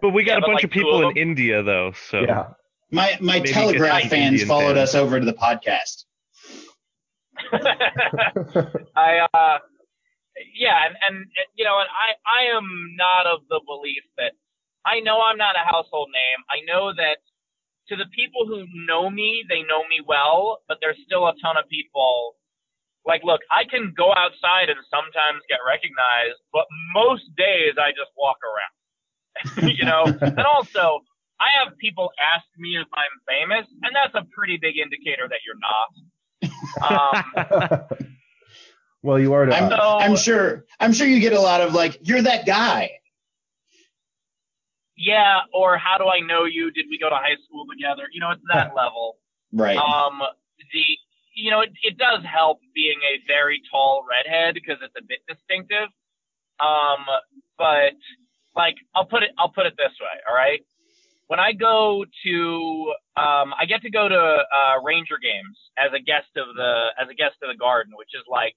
But 0.02 0.12
we 0.12 0.24
got 0.24 0.34
Yeah, 0.34 0.38
a 0.38 0.42
bunch 0.42 0.54
like 0.56 0.64
of 0.64 0.70
people 0.72 1.06
of 1.06 1.12
in? 1.12 1.18
India 1.18 1.62
though, 1.64 1.92
so 2.10 2.22
yeah. 2.22 2.48
My 2.92 3.18
my 3.22 3.40
Maybe 3.40 3.52
Telegraph 3.52 4.04
fans 4.04 4.14
Indian 4.42 4.48
followed 4.48 4.76
fans. 4.76 4.90
us 4.90 4.96
over 4.96 5.20
to 5.20 5.26
the 5.26 5.34
podcast. 5.34 6.06
I 8.96 9.28
uh 9.34 9.58
yeah, 10.54 10.86
and, 10.86 10.96
and 11.08 11.16
you 11.56 11.64
know, 11.64 11.80
and 11.80 11.90
I 11.90 12.18
I 12.26 12.42
am 12.56 12.66
not 12.98 13.28
of 13.28 13.42
the 13.50 13.62
belief 13.66 14.04
that 14.18 14.34
I 14.86 15.00
know 15.00 15.22
I'm 15.22 15.38
not 15.38 15.56
a 15.56 15.66
household 15.66 16.10
name. 16.12 16.40
I 16.50 16.66
know 16.66 16.94
that 16.94 17.22
to 17.90 17.96
the 17.96 18.10
people 18.16 18.48
who 18.48 18.66
know 18.88 19.10
me, 19.10 19.44
they 19.50 19.62
know 19.64 19.84
me 19.90 20.02
well, 20.06 20.62
but 20.68 20.78
there's 20.82 20.98
still 21.06 21.28
a 21.28 21.34
ton 21.42 21.58
of 21.58 21.68
people 21.70 22.36
like 23.06 23.22
look, 23.24 23.42
I 23.50 23.66
can 23.66 23.94
go 23.98 24.14
outside 24.14 24.70
and 24.70 24.78
sometimes 24.90 25.42
get 25.50 25.60
recognized, 25.66 26.38
but 26.54 26.66
most 26.94 27.26
days 27.36 27.74
I 27.82 27.92
just 27.92 28.14
walk 28.18 28.38
around. 28.46 28.76
you 29.74 29.86
know? 29.86 30.06
and 30.06 30.46
also 30.46 31.02
I 31.42 31.50
have 31.64 31.78
people 31.78 32.12
ask 32.22 32.46
me 32.58 32.78
if 32.78 32.88
I'm 32.94 33.16
famous, 33.26 33.66
and 33.82 33.96
that's 33.96 34.14
a 34.14 34.28
pretty 34.36 34.58
big 34.62 34.78
indicator 34.78 35.28
that 35.30 35.42
you're 35.46 35.62
not. 35.62 35.90
Um, 36.82 38.11
well, 39.04 39.20
you 39.20 39.34
are 39.34 39.46
to 39.46 39.56
I'm, 39.56 39.72
us. 39.72 39.80
I'm 39.82 40.16
sure 40.16 40.66
I'm 40.80 40.94
sure 40.94 41.08
you 41.08 41.20
get 41.20 41.34
a 41.34 41.42
lot 41.42 41.62
of 41.62 41.74
like, 41.74 41.98
you're 42.02 42.22
that 42.22 42.46
guy. 42.46 42.92
yeah, 44.98 45.40
or 45.54 45.78
how 45.78 45.98
do 45.98 46.06
I 46.06 46.20
know 46.20 46.46
you? 46.46 46.72
Did 46.72 46.86
we 46.90 47.00
go 47.00 47.10
to 47.10 47.16
high 47.16 47.38
school 47.46 47.66
together? 47.72 48.04
You 48.14 48.22
know, 48.22 48.32
it's 48.32 48.44
that 48.54 48.74
level. 48.76 49.18
Right. 49.52 49.78
Um, 49.78 50.22
the 50.72 50.84
you 51.34 51.50
know, 51.50 51.62
it, 51.62 51.72
it 51.84 51.98
does 51.98 52.24
help 52.24 52.60
being 52.76 53.00
a 53.02 53.22
very 53.28 53.62
tall 53.72 54.06
redhead 54.08 54.54
because 54.54 54.78
it's 54.84 54.94
a 54.98 55.04
bit 55.08 55.20
distinctive. 55.28 55.90
Um, 56.60 57.06
but 57.58 57.96
like, 58.56 58.76
I'll 58.94 59.06
put 59.06 59.24
it, 59.24 59.32
I'll 59.40 59.50
put 59.50 59.66
it 59.66 59.74
this 59.78 59.96
way. 60.00 60.20
All 60.30 60.36
right. 60.36 60.60
When 61.28 61.40
I 61.40 61.54
go 61.54 62.04
to, 62.26 62.94
um, 63.16 63.56
I 63.58 63.64
get 63.66 63.82
to 63.84 63.90
go 63.90 64.10
to 64.10 64.20
uh, 64.20 64.82
Ranger 64.84 65.16
games 65.24 65.58
as 65.80 65.92
a 65.96 66.04
guest 66.04 66.28
of 66.36 66.54
the, 66.56 66.92
as 67.02 67.08
a 67.10 67.16
guest 67.16 67.40
of 67.42 67.48
the 67.48 67.58
Garden, 67.58 67.94
which 67.96 68.12
is 68.14 68.24
like 68.30 68.56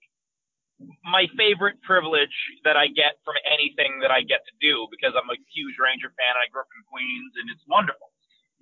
my 1.04 1.26
favorite 1.36 1.80
privilege 1.82 2.34
that 2.64 2.76
I 2.76 2.88
get 2.88 3.20
from 3.24 3.34
anything 3.46 4.00
that 4.00 4.10
I 4.10 4.22
get 4.22 4.42
to 4.46 4.54
do 4.60 4.86
because 4.90 5.14
I'm 5.14 5.28
a 5.30 5.38
huge 5.54 5.76
Ranger 5.78 6.10
fan 6.10 6.32
and 6.34 6.42
I 6.42 6.50
grew 6.50 6.62
up 6.62 6.72
in 6.74 6.82
Queens 6.90 7.32
and 7.40 7.46
it's 7.50 7.64
wonderful. 7.68 8.10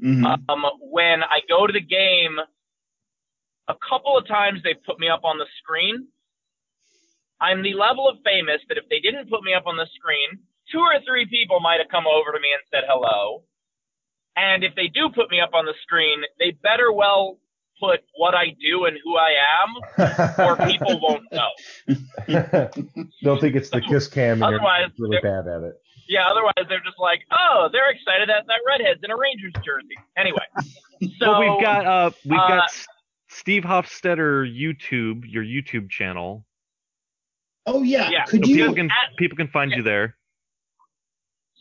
Mhm. 0.01 0.49
Um, 0.49 0.67
when 0.81 1.23
I 1.23 1.41
go 1.49 1.67
to 1.67 1.73
the 1.73 1.81
game, 1.81 2.39
a 3.69 3.77
couple 3.89 4.17
of 4.17 4.27
times 4.27 4.63
they 4.63 4.75
put 4.75 4.99
me 4.99 5.09
up 5.09 5.25
on 5.25 5.39
the 5.39 5.47
screen. 5.59 6.09
I'm 7.41 7.63
the 7.63 7.75
level 7.75 8.09
of 8.09 8.19
famous 8.25 8.61
that 8.69 8.79
if 8.79 8.89
they 8.89 9.01
didn't 9.01 9.29
put 9.29 9.43
me 9.43 9.55
up 9.55 9.67
on 9.67 9.77
the 9.77 9.87
screen, 9.95 10.47
two 10.71 10.81
or 10.81 11.01
three 11.07 11.27
people 11.27 11.61
might 11.61 11.81
have 11.81 11.89
come 11.89 12.07
over 12.07 12.33
to 12.33 12.41
me 12.41 12.53
and 12.53 12.63
said 12.71 12.85
hello. 12.87 13.45
And 14.37 14.65
if 14.65 14.75
they 14.75 14.89
do 14.89 15.11
put 15.11 15.31
me 15.31 15.41
up 15.41 15.55
on 15.55 15.67
the 15.67 15.75
screen, 15.83 16.25
they 16.39 16.53
better 16.53 16.93
well 16.93 17.39
put 17.83 18.01
what 18.17 18.35
I 18.35 18.55
do 18.61 18.85
and 18.85 18.97
who 19.03 19.17
I 19.17 19.33
am, 19.63 20.47
or 20.47 20.67
people 20.67 21.01
won't 21.03 21.25
know. 21.33 21.51
They'll 23.23 23.41
think 23.41 23.57
it's 23.57 23.71
the 23.71 23.81
kiss 23.81 24.07
cam 24.09 24.43
and 24.43 24.53
you're 24.53 24.61
really 24.99 25.19
they're- 25.23 25.43
bad 25.43 25.49
at 25.51 25.63
it. 25.63 25.75
Yeah, 26.09 26.27
otherwise 26.29 26.53
they're 26.69 26.83
just 26.85 26.99
like, 26.99 27.21
oh, 27.31 27.69
they're 27.73 27.89
excited 27.91 28.29
that 28.29 28.45
that 28.47 28.61
redhead's 28.67 29.01
in 29.03 29.11
a 29.11 29.17
Rangers 29.17 29.53
jersey. 29.65 29.97
Anyway, 30.19 30.45
so 31.19 31.31
well, 31.39 31.57
we've 31.57 31.65
got 31.65 31.87
uh, 31.87 32.11
we've 32.25 32.39
uh, 32.39 32.49
got 32.49 32.71
Steve 33.29 33.63
Hofstetter 33.63 34.45
YouTube, 34.45 35.23
your 35.27 35.45
YouTube 35.45 35.89
channel. 35.91 36.45
oh 37.67 37.83
yeah. 37.83 38.11
Yeah. 38.11 38.25
Could 38.25 38.45
So 38.45 38.51
you? 38.51 38.57
people 38.57 38.75
can 38.75 38.87
at- 38.91 39.17
people 39.17 39.37
can 39.37 39.49
find 39.49 39.71
you 39.71 39.83
there. 39.83 40.17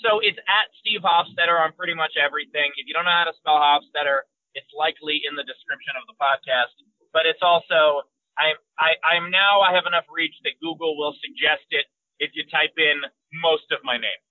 So 0.04 0.20
it's 0.22 0.40
at 0.40 0.68
Steve 0.82 1.02
Hofstetter 1.02 1.62
on 1.64 1.72
pretty 1.78 1.94
much 1.94 2.14
everything. 2.22 2.72
If 2.76 2.88
you 2.88 2.94
don't 2.94 3.06
know 3.06 3.12
how 3.12 3.26
to 3.26 3.34
spell 3.38 3.56
Hofstetter, 3.56 4.22
it's 4.56 4.70
likely 4.78 5.22
in 5.28 5.36
the 5.36 5.44
description 5.44 5.94
of 6.00 6.04
the 6.08 6.16
podcast. 6.20 6.76
But 7.14 7.26
it's 7.26 7.42
also 7.42 8.04
I 8.38 8.54
I 8.80 8.96
I'm 9.04 9.30
now 9.32 9.62
I 9.62 9.74
have 9.74 9.86
enough 9.86 10.06
reach 10.12 10.36
that 10.44 10.54
Google 10.62 10.98
will 10.98 11.14
suggest 11.22 11.66
it 11.72 11.86
if 12.20 12.32
you 12.34 12.44
type 12.52 12.74
in 12.78 13.02
most 13.42 13.72
of 13.72 13.80
my 13.84 13.98
name. 13.98 14.22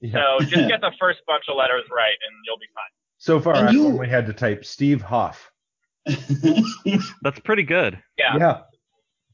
Yeah. 0.00 0.12
So 0.40 0.44
just 0.46 0.68
get 0.68 0.80
the 0.80 0.92
first 0.98 1.20
bunch 1.26 1.44
of 1.48 1.56
letters 1.56 1.84
right 1.94 2.16
and 2.26 2.32
you'll 2.46 2.58
be 2.58 2.70
fine. 2.74 2.92
So 3.18 3.40
far, 3.40 3.54
And 3.54 3.68
I've 3.68 3.74
you- 3.74 3.86
only 3.86 4.08
had 4.08 4.26
to 4.26 4.32
type 4.32 4.64
Steve 4.64 5.00
Hoff. 5.02 5.50
That's 7.22 7.38
pretty 7.44 7.62
good. 7.62 7.98
Yeah. 8.18 8.36
Yeah. 8.38 8.60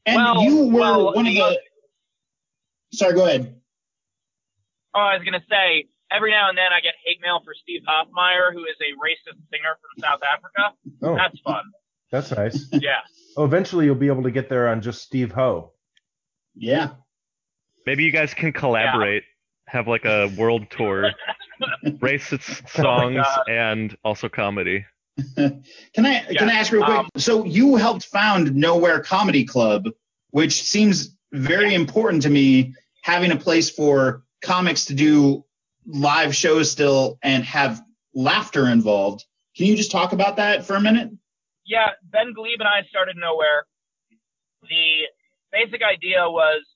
and 0.05 0.15
Well- 0.15 0.43
you 0.43 0.65
were 0.67 0.79
well, 0.79 1.13
one 1.13 1.27
of 1.27 1.33
the- 1.33 1.39
the. 1.39 1.59
Sorry, 2.93 3.13
go 3.13 3.25
ahead. 3.25 3.55
Oh, 4.93 4.99
I 4.99 5.15
was 5.15 5.23
gonna 5.23 5.43
say 5.49 5.87
every 6.13 6.31
now 6.31 6.49
and 6.49 6.57
then 6.57 6.71
I 6.71 6.79
get 6.81 6.93
hate 7.05 7.17
mail 7.21 7.41
for 7.43 7.53
Steve 7.53 7.81
Hofmeyr, 7.87 8.53
who 8.53 8.63
is 8.65 8.75
a 8.81 8.91
racist 9.03 9.37
singer 9.51 9.77
from 9.79 10.01
South 10.03 10.19
Africa. 10.23 10.75
Oh, 11.03 11.15
That's 11.15 11.39
fun. 11.41 11.63
that's 12.11 12.31
nice. 12.31 12.67
Yeah. 12.81 12.99
Oh, 13.37 13.45
eventually 13.45 13.85
you'll 13.85 13.95
be 13.95 14.07
able 14.07 14.23
to 14.23 14.31
get 14.31 14.49
there 14.49 14.67
on 14.67 14.81
just 14.81 15.01
Steve 15.03 15.31
Ho. 15.31 15.71
Yeah. 16.55 16.89
Maybe 17.85 18.03
you 18.03 18.11
guys 18.11 18.33
can 18.33 18.51
collaborate, 18.51 19.23
have 19.67 19.87
like 19.87 20.03
a 20.05 20.27
world 20.37 20.69
tour, 20.69 21.11
racist 21.85 22.67
songs 22.69 23.15
God. 23.15 23.49
and 23.49 23.97
also 24.03 24.27
comedy. 24.29 24.85
Can 25.35 25.63
I 26.05 26.25
Yeah, 26.29 26.39
can 26.39 26.49
I 26.49 26.53
ask 26.53 26.71
real 26.71 26.83
quick? 26.85 26.97
um, 26.97 27.09
so 27.17 27.45
you 27.45 27.75
helped 27.75 28.05
found 28.05 28.55
Nowhere 28.55 29.01
Comedy 29.01 29.43
Club, 29.45 29.85
which 30.31 30.61
seems 30.63 31.15
very 31.33 31.73
important 31.73 32.23
to 32.23 32.29
me. 32.29 32.73
Having 33.03 33.31
a 33.31 33.35
place 33.35 33.69
for 33.69 34.23
comics 34.43 34.85
to 34.85 34.93
do 34.93 35.43
live 35.91 36.35
shows 36.35 36.71
still 36.71 37.19
and 37.21 37.43
have 37.43 37.81
laughter 38.13 38.67
involved. 38.67 39.25
Can 39.55 39.67
you 39.67 39.75
just 39.75 39.91
talk 39.91 40.13
about 40.13 40.37
that 40.37 40.65
for 40.65 40.75
a 40.75 40.81
minute? 40.81 41.11
yeah, 41.65 41.95
Ben 42.03 42.33
Gleib 42.35 42.59
and 42.59 42.67
I 42.67 42.83
started 42.89 43.15
nowhere. 43.17 43.63
The 44.67 45.07
basic 45.55 45.79
idea 45.79 46.27
was 46.27 46.67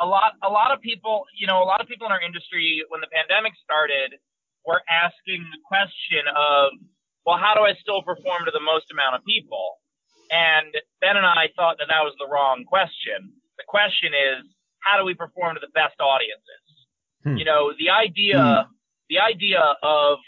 a 0.00 0.06
lot 0.06 0.34
a 0.42 0.48
lot 0.48 0.72
of 0.72 0.80
people, 0.80 1.24
you 1.38 1.46
know, 1.46 1.62
a 1.62 1.68
lot 1.68 1.80
of 1.80 1.86
people 1.86 2.10
in 2.10 2.12
our 2.12 2.20
industry 2.20 2.82
when 2.88 3.00
the 3.00 3.10
pandemic 3.12 3.52
started 3.62 4.18
were 4.66 4.82
asking 4.90 5.46
the 5.54 5.60
question 5.64 6.26
of, 6.26 6.74
well, 7.24 7.38
how 7.38 7.54
do 7.54 7.62
I 7.62 7.78
still 7.80 8.02
perform 8.02 8.44
to 8.44 8.52
the 8.52 8.60
most 8.60 8.90
amount 8.90 9.14
of 9.14 9.24
people? 9.24 9.78
And 10.34 10.74
Ben 11.00 11.16
and 11.16 11.26
I 11.26 11.54
thought 11.54 11.78
that 11.78 11.88
that 11.88 12.02
was 12.02 12.14
the 12.18 12.28
wrong 12.28 12.66
question. 12.66 13.30
The 13.58 13.66
question 13.70 14.10
is, 14.10 14.42
how 14.82 14.98
do 14.98 15.04
we 15.04 15.14
perform 15.14 15.54
to 15.54 15.62
the 15.62 15.72
best 15.72 16.02
audiences? 16.02 16.69
Hmm. 17.24 17.36
You 17.36 17.44
know, 17.44 17.72
the 17.78 17.90
idea 17.90 18.68
the 19.08 19.18
idea 19.18 19.60
of 19.82 20.18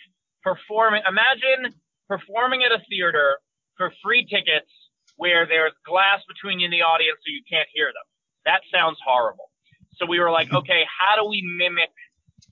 performing 0.43 1.03
imagine 1.09 1.74
performing 2.09 2.62
at 2.64 2.72
a 2.72 2.82
theater 2.88 3.38
for 3.76 3.93
free 4.03 4.26
tickets 4.26 4.68
where 5.16 5.47
there's 5.47 5.72
glass 5.86 6.20
between 6.28 6.61
you 6.61 6.66
and 6.66 6.72
the 6.72 6.82
audience 6.82 7.18
so 7.24 7.30
you 7.30 7.43
can't 7.49 7.68
hear 7.72 7.86
them. 7.86 8.07
That 8.45 8.61
sounds 8.72 8.99
horrible. 9.05 9.51
So 9.97 10.07
we 10.07 10.20
were 10.20 10.30
like, 10.30 10.53
okay, 10.61 10.82
how 10.88 11.20
do 11.20 11.28
we 11.28 11.43
mimic 11.43 11.93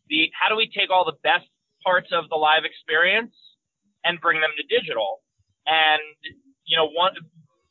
the, 0.08 0.30
how 0.38 0.48
do 0.48 0.56
we 0.56 0.70
take 0.70 0.90
all 0.90 1.04
the 1.04 1.18
best 1.22 1.46
parts 1.84 2.08
of 2.12 2.28
the 2.28 2.36
live 2.36 2.64
experience 2.64 3.34
and 4.04 4.20
bring 4.20 4.40
them 4.40 4.50
to 4.56 4.64
digital? 4.66 5.22
And, 5.66 6.02
you 6.64 6.76
know, 6.76 6.88
one, 6.88 7.12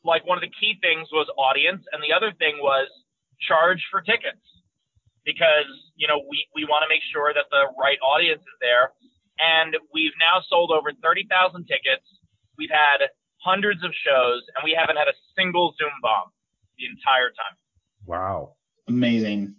like 0.04 0.26
one 0.26 0.38
of 0.38 0.42
the 0.42 0.52
key 0.52 0.78
things 0.80 1.08
was 1.12 1.28
audience 1.36 1.84
and 1.92 2.02
the 2.02 2.12
other 2.12 2.32
thing 2.32 2.58
was 2.60 2.88
charge 3.40 3.82
for 3.90 4.00
tickets 4.00 4.44
because, 5.30 5.70
you 5.94 6.10
know, 6.10 6.18
we, 6.26 6.42
we 6.54 6.66
want 6.66 6.82
to 6.82 6.88
make 6.90 7.02
sure 7.14 7.30
that 7.30 7.46
the 7.54 7.70
right 7.78 7.98
audience 8.02 8.42
is 8.42 8.58
there. 8.60 8.90
And 9.38 9.76
we've 9.94 10.14
now 10.18 10.42
sold 10.50 10.74
over 10.74 10.90
30,000 10.90 11.30
tickets. 11.64 12.04
We've 12.58 12.70
had 12.70 13.08
hundreds 13.38 13.84
of 13.84 13.92
shows, 13.94 14.42
and 14.56 14.64
we 14.64 14.76
haven't 14.76 14.96
had 14.96 15.08
a 15.08 15.16
single 15.38 15.74
Zoom 15.78 15.94
bomb 16.02 16.28
the 16.76 16.84
entire 16.90 17.30
time. 17.30 17.56
Wow. 18.04 18.56
Amazing. 18.88 19.54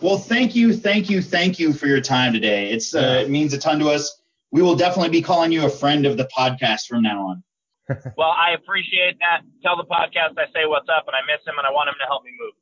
Well, 0.00 0.16
thank 0.16 0.54
you, 0.54 0.72
thank 0.72 1.10
you, 1.10 1.20
thank 1.20 1.58
you 1.58 1.72
for 1.72 1.86
your 1.86 2.00
time 2.00 2.32
today. 2.32 2.70
It's 2.70 2.94
uh, 2.94 3.24
it 3.24 3.30
means 3.30 3.52
a 3.52 3.58
ton 3.58 3.78
to 3.80 3.88
us. 3.88 4.22
We 4.52 4.62
will 4.62 4.76
definitely 4.76 5.10
be 5.10 5.20
calling 5.20 5.52
you 5.52 5.66
a 5.66 5.70
friend 5.70 6.06
of 6.06 6.16
the 6.16 6.28
podcast 6.36 6.86
from 6.86 7.02
now 7.02 7.28
on. 7.28 7.42
Well, 8.16 8.34
I 8.34 8.50
appreciate 8.50 9.18
that. 9.20 9.42
Tell 9.62 9.76
the 9.76 9.86
podcast 9.86 10.34
I 10.38 10.50
say 10.50 10.66
what's 10.66 10.88
up, 10.88 11.06
and 11.06 11.14
I 11.14 11.22
miss 11.22 11.46
him, 11.46 11.54
and 11.58 11.66
I 11.66 11.70
want 11.70 11.88
him 11.88 11.94
to 12.00 12.06
help 12.06 12.24
me 12.24 12.30
move. 12.34 12.54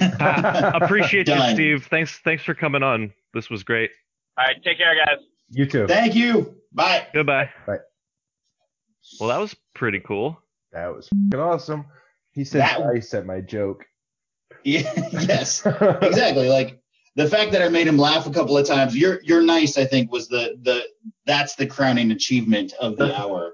Appreciate 0.82 1.28
you, 1.28 1.40
Steve. 1.54 1.86
Thanks, 1.90 2.18
thanks 2.18 2.42
for 2.44 2.54
coming 2.54 2.82
on. 2.82 3.12
This 3.34 3.50
was 3.50 3.62
great. 3.62 3.90
All 4.38 4.44
right, 4.44 4.62
take 4.62 4.78
care, 4.78 4.94
guys. 4.94 5.24
You 5.50 5.66
too. 5.66 5.86
Thank 5.86 6.14
you. 6.14 6.54
Bye. 6.72 7.06
Goodbye. 7.14 7.50
Bye. 7.66 7.78
Well, 9.20 9.28
that 9.28 9.38
was 9.38 9.54
pretty 9.74 10.00
cool. 10.00 10.38
That 10.72 10.94
was 10.94 11.08
fucking 11.08 11.40
awesome. 11.40 11.86
He 12.32 12.44
said 12.44 12.62
That- 12.62 12.80
nice 12.80 13.14
at 13.14 13.26
my 13.26 13.40
joke. 13.40 13.84
Yeah, 14.64 14.92
yes, 15.12 15.64
exactly. 15.64 16.48
Like 16.48 16.80
the 17.14 17.28
fact 17.28 17.52
that 17.52 17.62
I 17.62 17.68
made 17.68 17.86
him 17.86 17.98
laugh 17.98 18.26
a 18.26 18.30
couple 18.30 18.58
of 18.58 18.66
times. 18.66 18.96
You're 18.96 19.20
you're 19.22 19.42
nice. 19.42 19.78
I 19.78 19.84
think 19.84 20.10
was 20.10 20.26
the 20.28 20.56
the 20.62 20.82
that's 21.24 21.54
the 21.54 21.66
crowning 21.66 22.10
achievement 22.10 22.72
of 22.80 22.96
the 22.96 23.16
hour. 23.20 23.52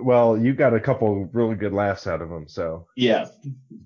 Well, 0.00 0.36
you 0.36 0.54
got 0.54 0.74
a 0.74 0.80
couple 0.80 1.28
really 1.32 1.54
good 1.56 1.72
laughs 1.72 2.06
out 2.06 2.22
of 2.22 2.30
him, 2.30 2.48
so 2.48 2.86
Yeah. 2.96 3.26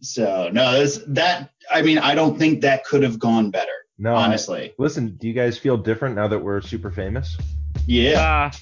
So 0.00 0.50
no, 0.52 0.72
this, 0.78 1.00
that 1.08 1.50
I 1.70 1.82
mean 1.82 1.98
I 1.98 2.14
don't 2.14 2.38
think 2.38 2.62
that 2.62 2.84
could 2.84 3.02
have 3.02 3.18
gone 3.18 3.50
better. 3.50 3.72
no. 3.98 4.14
I- 4.14 4.24
honestly. 4.24 4.74
listen, 4.78 5.16
do 5.20 5.26
you 5.28 5.34
guys 5.34 5.58
feel 5.58 5.76
different 5.76 6.16
now 6.16 6.28
that 6.28 6.38
we're 6.40 6.60
super 6.60 6.90
famous? 6.90 7.36
Yeah. 7.86 8.50
Ah, 8.52 8.58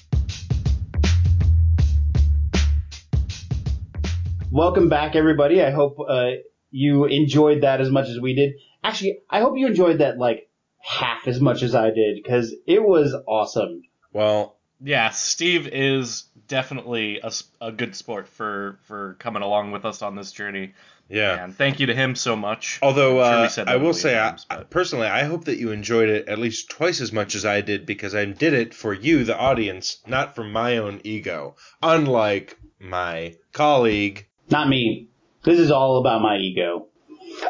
Welcome 4.51 4.89
back, 4.89 5.15
everybody. 5.15 5.63
I 5.63 5.71
hope 5.71 5.95
uh, 6.05 6.31
you 6.71 7.05
enjoyed 7.05 7.61
that 7.61 7.79
as 7.79 7.89
much 7.89 8.09
as 8.09 8.19
we 8.19 8.35
did. 8.35 8.53
Actually, 8.83 9.19
I 9.29 9.39
hope 9.39 9.53
you 9.57 9.67
enjoyed 9.67 9.99
that 9.99 10.17
like 10.17 10.49
half 10.83 11.27
as 11.27 11.39
much 11.39 11.63
as 11.63 11.73
I 11.73 11.91
did 11.91 12.21
because 12.21 12.53
it 12.67 12.83
was 12.83 13.15
awesome. 13.27 13.83
Well, 14.11 14.57
Yeah, 14.83 15.09
Steve 15.11 15.67
is 15.67 16.23
definitely 16.47 17.19
a, 17.21 17.31
a 17.59 17.71
good 17.71 17.95
sport 17.95 18.27
for 18.27 18.79
for 18.83 19.15
coming 19.19 19.41
along 19.43 19.71
with 19.71 19.85
us 19.85 20.01
on 20.01 20.15
this 20.15 20.31
journey. 20.31 20.73
yeah. 21.07 21.43
And 21.43 21.55
thank 21.55 21.79
you 21.79 21.85
to 21.87 21.95
him 21.95 22.15
so 22.15 22.35
much. 22.35 22.79
Although 22.81 23.21
I'm 23.21 23.31
sure 23.31 23.39
we 23.41 23.45
uh, 23.45 23.49
said 23.49 23.67
that 23.67 23.73
will 23.75 23.79
million 23.79 23.93
say, 23.93 24.17
I, 24.17 24.29
times, 24.29 24.45
but- 24.49 24.69
personally, 24.69 25.07
I 25.07 25.23
hope 25.23 25.45
that 25.45 25.57
you 25.57 25.71
enjoyed 25.71 26.09
it 26.09 26.27
at 26.27 26.39
least 26.39 26.69
twice 26.69 26.99
as 27.01 27.11
much 27.11 27.35
as 27.35 27.45
I 27.45 27.61
did 27.61 27.85
because 27.85 28.15
I 28.15 28.25
did 28.25 28.53
it 28.53 28.73
for 28.73 28.93
you, 28.93 29.23
the 29.23 29.37
audience, 29.37 29.97
not 30.07 30.35
for 30.35 30.43
my 30.43 30.77
own 30.77 31.01
ego. 31.03 31.55
Unlike 31.83 32.57
my 32.79 33.35
colleague. 33.53 34.27
Not 34.49 34.67
me. 34.67 35.09
This 35.43 35.59
is 35.59 35.71
all 35.71 35.97
about 35.99 36.21
my 36.21 36.37
ego. 36.37 36.87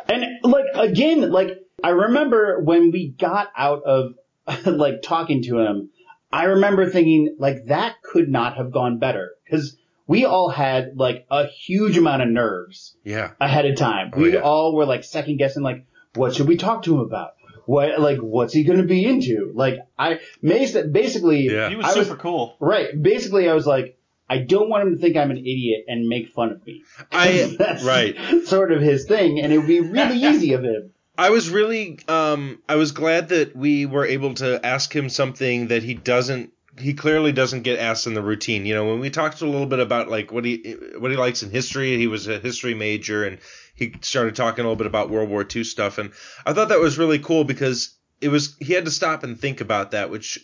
And 0.08 0.26
like 0.44 0.66
again, 0.76 1.32
like 1.32 1.60
I 1.84 1.90
remember 1.90 2.60
when 2.62 2.92
we 2.92 3.10
got 3.10 3.50
out 3.58 3.84
of 3.84 4.14
like 4.66 5.02
talking 5.02 5.44
to 5.44 5.60
him, 5.60 5.90
I 6.34 6.46
remember 6.46 6.90
thinking 6.90 7.36
like 7.40 7.66
that 7.68 8.02
could 8.04 8.30
not 8.30 8.58
have 8.58 8.72
gone 8.72 9.00
better 9.00 9.32
because 9.44 9.78
we 10.08 10.26
all 10.26 10.50
had 10.50 10.98
like 10.98 11.26
a 11.32 11.46
huge 11.48 11.98
amount 11.98 12.22
of 12.22 12.30
nerves 12.30 12.96
Yeah. 13.04 13.32
ahead 13.40 13.66
of 13.66 13.76
time. 13.78 14.12
Oh, 14.14 14.20
we 14.22 14.34
yeah. 14.34 14.40
all 14.40 14.76
were 14.76 14.86
like 14.86 15.04
second 15.04 15.38
guessing 15.38 15.64
like 15.64 15.86
what 16.16 16.36
should 16.36 16.48
we 16.48 16.58
talk 16.58 16.84
to 16.84 16.94
him 16.96 17.00
about? 17.02 17.32
What 17.66 18.00
like 18.00 18.18
what's 18.20 18.54
he 18.54 18.64
going 18.64 18.80
to 18.80 18.86
be 18.88 19.06
into? 19.06 19.52
Like 19.54 19.76
I 19.98 20.20
basically 20.42 21.42
Yeah. 21.50 21.70
he 21.70 21.76
was 21.76 21.86
I 21.86 21.98
was- 21.98 22.08
super 22.08 22.20
cool. 22.20 22.56
right, 22.60 22.90
basically 23.02 23.50
I 23.50 23.54
was 23.54 23.66
like 23.68 23.98
I 24.30 24.38
don't 24.38 24.70
want 24.70 24.88
him 24.88 24.96
to 24.96 25.02
think 25.02 25.18
I'm 25.18 25.30
an 25.32 25.38
idiot 25.38 25.84
and 25.90 26.08
make 26.08 26.30
fun 26.30 26.52
of 26.54 26.66
me. 26.66 26.84
I 27.12 27.54
That's 27.60 27.84
right. 27.84 28.16
sort 28.46 28.72
of 28.72 28.82
his 28.82 29.06
thing, 29.06 29.42
and 29.42 29.52
it 29.52 29.58
would 29.58 29.68
be 29.68 29.82
really 29.82 30.18
easy 30.24 30.54
of 30.54 30.64
him. 30.64 30.92
I 31.22 31.30
was 31.30 31.50
really 31.52 32.00
um 32.08 32.60
I 32.68 32.76
was 32.76 32.92
glad 32.94 33.30
that 33.30 33.56
we 33.56 33.86
were 33.86 34.06
able 34.06 34.34
to 34.36 34.66
ask 34.66 34.92
him 34.96 35.08
something 35.08 35.68
that 35.68 35.84
he 35.84 35.94
doesn't 35.94 36.52
he 36.80 36.94
clearly 36.94 37.32
doesn't 37.32 37.62
get 37.62 37.78
asked 37.80 38.08
in 38.08 38.16
the 38.16 38.24
routine. 38.24 38.66
You 38.66 38.74
know, 38.74 38.88
when 38.90 39.00
we 39.00 39.10
talked 39.12 39.42
a 39.42 39.46
little 39.46 39.68
bit 39.68 39.80
about 39.80 40.10
like 40.10 40.32
what 40.32 40.46
he 40.46 40.76
what 40.98 41.12
he 41.12 41.18
likes 41.18 41.44
in 41.44 41.52
history, 41.52 41.98
he 41.98 42.08
was 42.08 42.28
a 42.28 42.40
history 42.40 42.74
major 42.74 43.24
and 43.24 43.38
he 43.76 43.94
started 44.02 44.36
talking 44.36 44.66
a 44.66 44.68
little 44.68 44.78
bit 44.84 44.88
about 44.88 45.12
World 45.12 45.30
War 45.30 45.46
II 45.56 45.64
stuff 45.64 46.00
and 46.00 46.12
I 46.46 46.54
thought 46.54 46.70
that 46.70 46.80
was 46.80 46.98
really 46.98 47.20
cool 47.20 47.44
because 47.44 47.94
it 48.20 48.30
was 48.30 48.56
he 48.60 48.74
had 48.74 48.86
to 48.86 48.92
stop 48.92 49.24
and 49.24 49.40
think 49.40 49.62
about 49.62 49.92
that, 49.92 50.10
which 50.10 50.40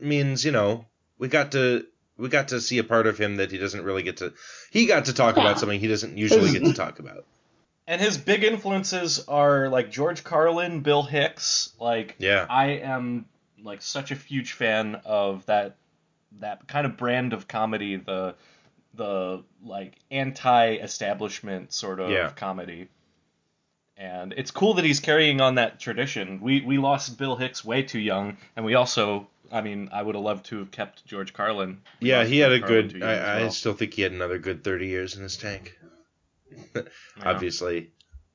means, 0.00 0.44
you 0.44 0.50
know, 0.50 0.86
we 1.18 1.28
got 1.28 1.52
to 1.52 1.86
we 2.16 2.28
got 2.28 2.48
to 2.48 2.60
see 2.60 2.78
a 2.78 2.84
part 2.84 3.06
of 3.06 3.18
him 3.18 3.36
that 3.36 3.52
he 3.52 3.58
doesn't 3.58 3.84
really 3.84 4.02
get 4.02 4.16
to 4.16 4.32
he 4.72 4.86
got 4.86 5.04
to 5.04 5.12
talk 5.12 5.36
Yeah. 5.36 5.42
about 5.42 5.60
something 5.60 5.78
he 5.78 5.86
doesn't 5.86 6.18
usually 6.18 6.50
get 6.50 6.64
to 6.64 6.72
talk 6.84 6.98
about. 6.98 7.24
And 7.88 8.02
his 8.02 8.18
big 8.18 8.44
influences 8.44 9.24
are 9.28 9.70
like 9.70 9.90
George 9.90 10.22
Carlin, 10.22 10.80
Bill 10.80 11.02
Hicks. 11.02 11.72
Like 11.80 12.16
Yeah. 12.18 12.46
I 12.48 12.66
am 12.82 13.24
like 13.62 13.80
such 13.80 14.10
a 14.10 14.14
huge 14.14 14.52
fan 14.52 15.00
of 15.06 15.44
that 15.46 15.76
that 16.40 16.68
kind 16.68 16.84
of 16.86 16.98
brand 16.98 17.32
of 17.32 17.48
comedy, 17.48 17.96
the 17.96 18.34
the 18.94 19.42
like 19.64 19.94
anti-establishment 20.10 21.72
sort 21.72 22.00
of 22.00 22.10
Yeah. 22.10 22.30
comedy. 22.36 22.88
And 23.96 24.32
it's 24.36 24.50
cool 24.50 24.74
that 24.74 24.84
he's 24.84 25.00
carrying 25.00 25.40
on 25.40 25.56
that 25.56 25.80
tradition. 25.80 26.40
We 26.40 26.60
we 26.60 26.76
lost 26.78 27.16
Bill 27.18 27.36
Hicks 27.36 27.64
way 27.64 27.82
too 27.82 27.98
young, 27.98 28.36
and 28.54 28.64
we 28.64 28.74
also, 28.74 29.26
I 29.50 29.62
mean, 29.62 29.88
I 29.92 30.02
would 30.02 30.14
have 30.14 30.22
loved 30.22 30.46
to 30.46 30.58
have 30.58 30.70
kept 30.70 31.06
George 31.06 31.32
Carlin. 31.32 31.80
We 32.00 32.10
Yeah, 32.10 32.24
he 32.24 32.38
had 32.38 32.50
George 32.50 32.60
a 32.60 32.66
Carlin 32.66 32.88
good. 32.88 33.02
I, 33.02 33.44
I 33.44 33.48
still 33.48 33.72
think 33.74 33.94
he 33.94 34.02
had 34.02 34.12
another 34.12 34.38
good 34.38 34.62
thirty 34.62 34.86
years 34.88 35.16
in 35.16 35.22
his 35.22 35.36
tank. 35.38 35.76
Obviously, 37.22 37.92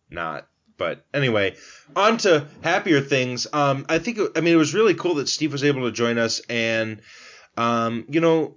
not. 0.09 0.47
But 0.77 1.05
anyway, 1.13 1.55
on 1.95 2.17
to 2.19 2.47
happier 2.61 3.01
things. 3.01 3.47
Um, 3.53 3.85
I 3.89 3.99
think. 3.99 4.19
I 4.35 4.41
mean, 4.41 4.53
it 4.53 4.57
was 4.57 4.73
really 4.73 4.95
cool 4.95 5.15
that 5.15 5.29
Steve 5.29 5.51
was 5.51 5.63
able 5.63 5.83
to 5.83 5.91
join 5.91 6.17
us, 6.17 6.41
and 6.49 7.01
um, 7.57 8.05
you 8.09 8.21
know, 8.21 8.55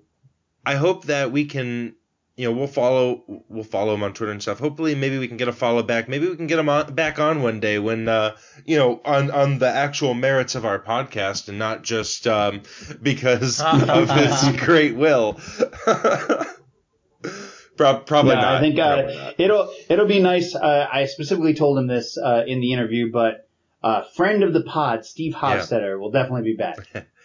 I 0.64 0.76
hope 0.76 1.06
that 1.06 1.30
we 1.32 1.44
can. 1.44 1.94
You 2.38 2.48
know, 2.48 2.56
we'll 2.56 2.66
follow. 2.66 3.22
We'll 3.48 3.64
follow 3.64 3.94
him 3.94 4.02
on 4.02 4.12
Twitter 4.12 4.32
and 4.32 4.42
stuff. 4.42 4.58
Hopefully, 4.58 4.94
maybe 4.94 5.18
we 5.18 5.28
can 5.28 5.36
get 5.36 5.48
a 5.48 5.52
follow 5.52 5.82
back. 5.82 6.08
Maybe 6.08 6.28
we 6.28 6.36
can 6.36 6.46
get 6.46 6.58
him 6.58 6.68
on, 6.68 6.94
back 6.94 7.18
on 7.18 7.42
one 7.42 7.60
day 7.60 7.78
when, 7.78 8.08
uh, 8.08 8.36
you 8.66 8.76
know, 8.76 9.00
on 9.06 9.30
on 9.30 9.58
the 9.58 9.68
actual 9.68 10.12
merits 10.12 10.54
of 10.54 10.66
our 10.66 10.78
podcast 10.78 11.48
and 11.48 11.58
not 11.58 11.82
just 11.82 12.26
um, 12.26 12.62
because 13.00 13.60
of 13.64 14.10
his 14.10 14.56
great 14.58 14.96
will. 14.96 15.40
Prob- 17.76 18.06
probably 18.06 18.34
No, 18.34 18.40
not. 18.40 18.54
I 18.54 18.60
think 18.60 18.78
uh, 18.78 19.02
not. 19.02 19.34
it'll 19.38 19.72
it'll 19.88 20.06
be 20.06 20.20
nice. 20.20 20.54
Uh, 20.54 20.86
I 20.90 21.06
specifically 21.06 21.54
told 21.54 21.78
him 21.78 21.86
this 21.86 22.16
uh, 22.16 22.42
in 22.46 22.60
the 22.60 22.72
interview, 22.72 23.10
but 23.12 23.48
uh, 23.82 24.04
friend 24.14 24.42
of 24.42 24.52
the 24.52 24.62
pod, 24.62 25.04
Steve 25.04 25.34
Hofstetter, 25.34 25.98
will 25.98 26.10
definitely 26.10 26.52
be 26.52 26.56
back. 26.56 27.06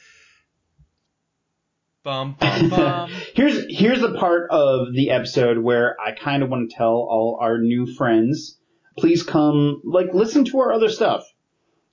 Bum 2.04 2.36
bum 2.40 2.70
bum. 2.70 3.12
here's 3.36 3.64
here's 3.70 4.02
the 4.02 4.16
part 4.18 4.50
of 4.50 4.92
the 4.92 5.12
episode 5.12 5.60
where 5.60 5.96
I 6.02 6.14
kind 6.14 6.42
of 6.42 6.50
want 6.50 6.70
to 6.70 6.76
tell 6.76 6.94
all 6.94 7.38
our 7.40 7.60
new 7.60 7.86
friends, 7.86 8.58
please 8.98 9.22
come 9.22 9.82
like 9.86 10.08
listen 10.12 10.46
to 10.46 10.60
our 10.62 10.74
other 10.74 10.90
stuff. 10.90 11.22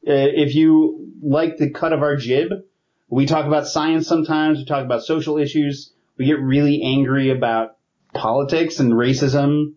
Uh, 0.06 0.12
if 0.14 0.54
you 0.54 1.12
like 1.22 1.58
the 1.58 1.68
cut 1.70 1.92
of 1.92 2.00
our 2.00 2.16
jib, 2.16 2.48
we 3.10 3.26
talk 3.26 3.44
about 3.44 3.66
science 3.66 4.06
sometimes. 4.06 4.58
We 4.58 4.64
talk 4.64 4.84
about 4.84 5.02
social 5.02 5.36
issues. 5.36 5.92
We 6.16 6.24
get 6.24 6.40
really 6.40 6.82
angry 6.82 7.28
about 7.30 7.76
politics 8.14 8.80
and 8.80 8.92
racism. 8.92 9.74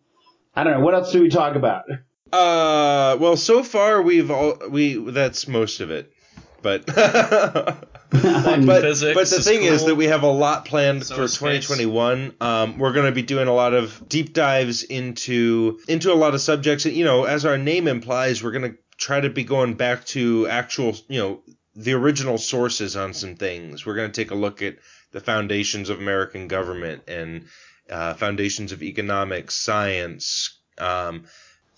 I 0.56 0.64
don't 0.64 0.74
know 0.74 0.86
what 0.86 0.94
else 0.94 1.12
do 1.12 1.22
we 1.22 1.30
talk 1.30 1.56
about. 1.56 1.86
Uh, 2.32 3.18
well, 3.20 3.36
so 3.36 3.64
far 3.64 4.02
we've 4.02 4.32
all 4.32 4.58
we 4.70 4.96
that's 4.96 5.48
most 5.48 5.82
of 5.82 5.92
it, 5.92 6.14
but 6.62 6.86
but 8.12 8.82
Physics 8.82 9.16
but 9.16 9.30
the 9.30 9.38
is 9.38 9.46
thing 9.46 9.64
is 9.64 9.86
that 9.86 9.96
we 9.96 10.06
have 10.06 10.24
a 10.24 10.32
lot 10.32 10.66
planned 10.66 11.06
So 11.06 11.16
for 11.16 11.24
is 11.24 11.34
space. 11.34 11.68
2021. 11.68 12.36
Um, 12.42 12.78
we're 12.78 12.92
going 12.92 13.06
to 13.06 13.12
be 13.12 13.22
doing 13.22 13.48
a 13.48 13.54
lot 13.54 13.74
of 13.74 14.08
deep 14.08 14.34
dives 14.34 14.84
into 14.84 15.80
into 15.88 16.12
a 16.12 16.16
lot 16.16 16.34
of 16.34 16.42
subjects. 16.42 16.86
You 16.86 17.06
know, 17.06 17.24
as 17.24 17.46
our 17.46 17.58
name 17.58 17.88
implies, 17.88 18.44
we're 18.44 18.52
going 18.52 18.72
to 18.72 18.78
try 18.98 19.22
to 19.22 19.30
be 19.30 19.44
going 19.44 19.76
back 19.76 20.06
to 20.06 20.48
actual, 20.48 20.96
you 21.08 21.20
know, 21.20 21.42
the 21.76 21.94
original 21.94 22.38
sources 22.38 22.96
on 22.96 23.14
some 23.14 23.36
things. 23.36 23.86
We're 23.86 23.96
going 23.96 24.12
to 24.12 24.22
take 24.22 24.32
a 24.32 24.36
look 24.36 24.62
at 24.62 24.78
the 25.12 25.22
foundations 25.22 25.90
of 25.90 26.00
American 26.00 26.48
government 26.48 27.04
and 27.08 27.46
uh, 27.92 28.14
foundations 28.16 28.72
of 28.72 28.82
economics, 28.82 29.56
science. 29.56 30.58
Um, 30.78 31.26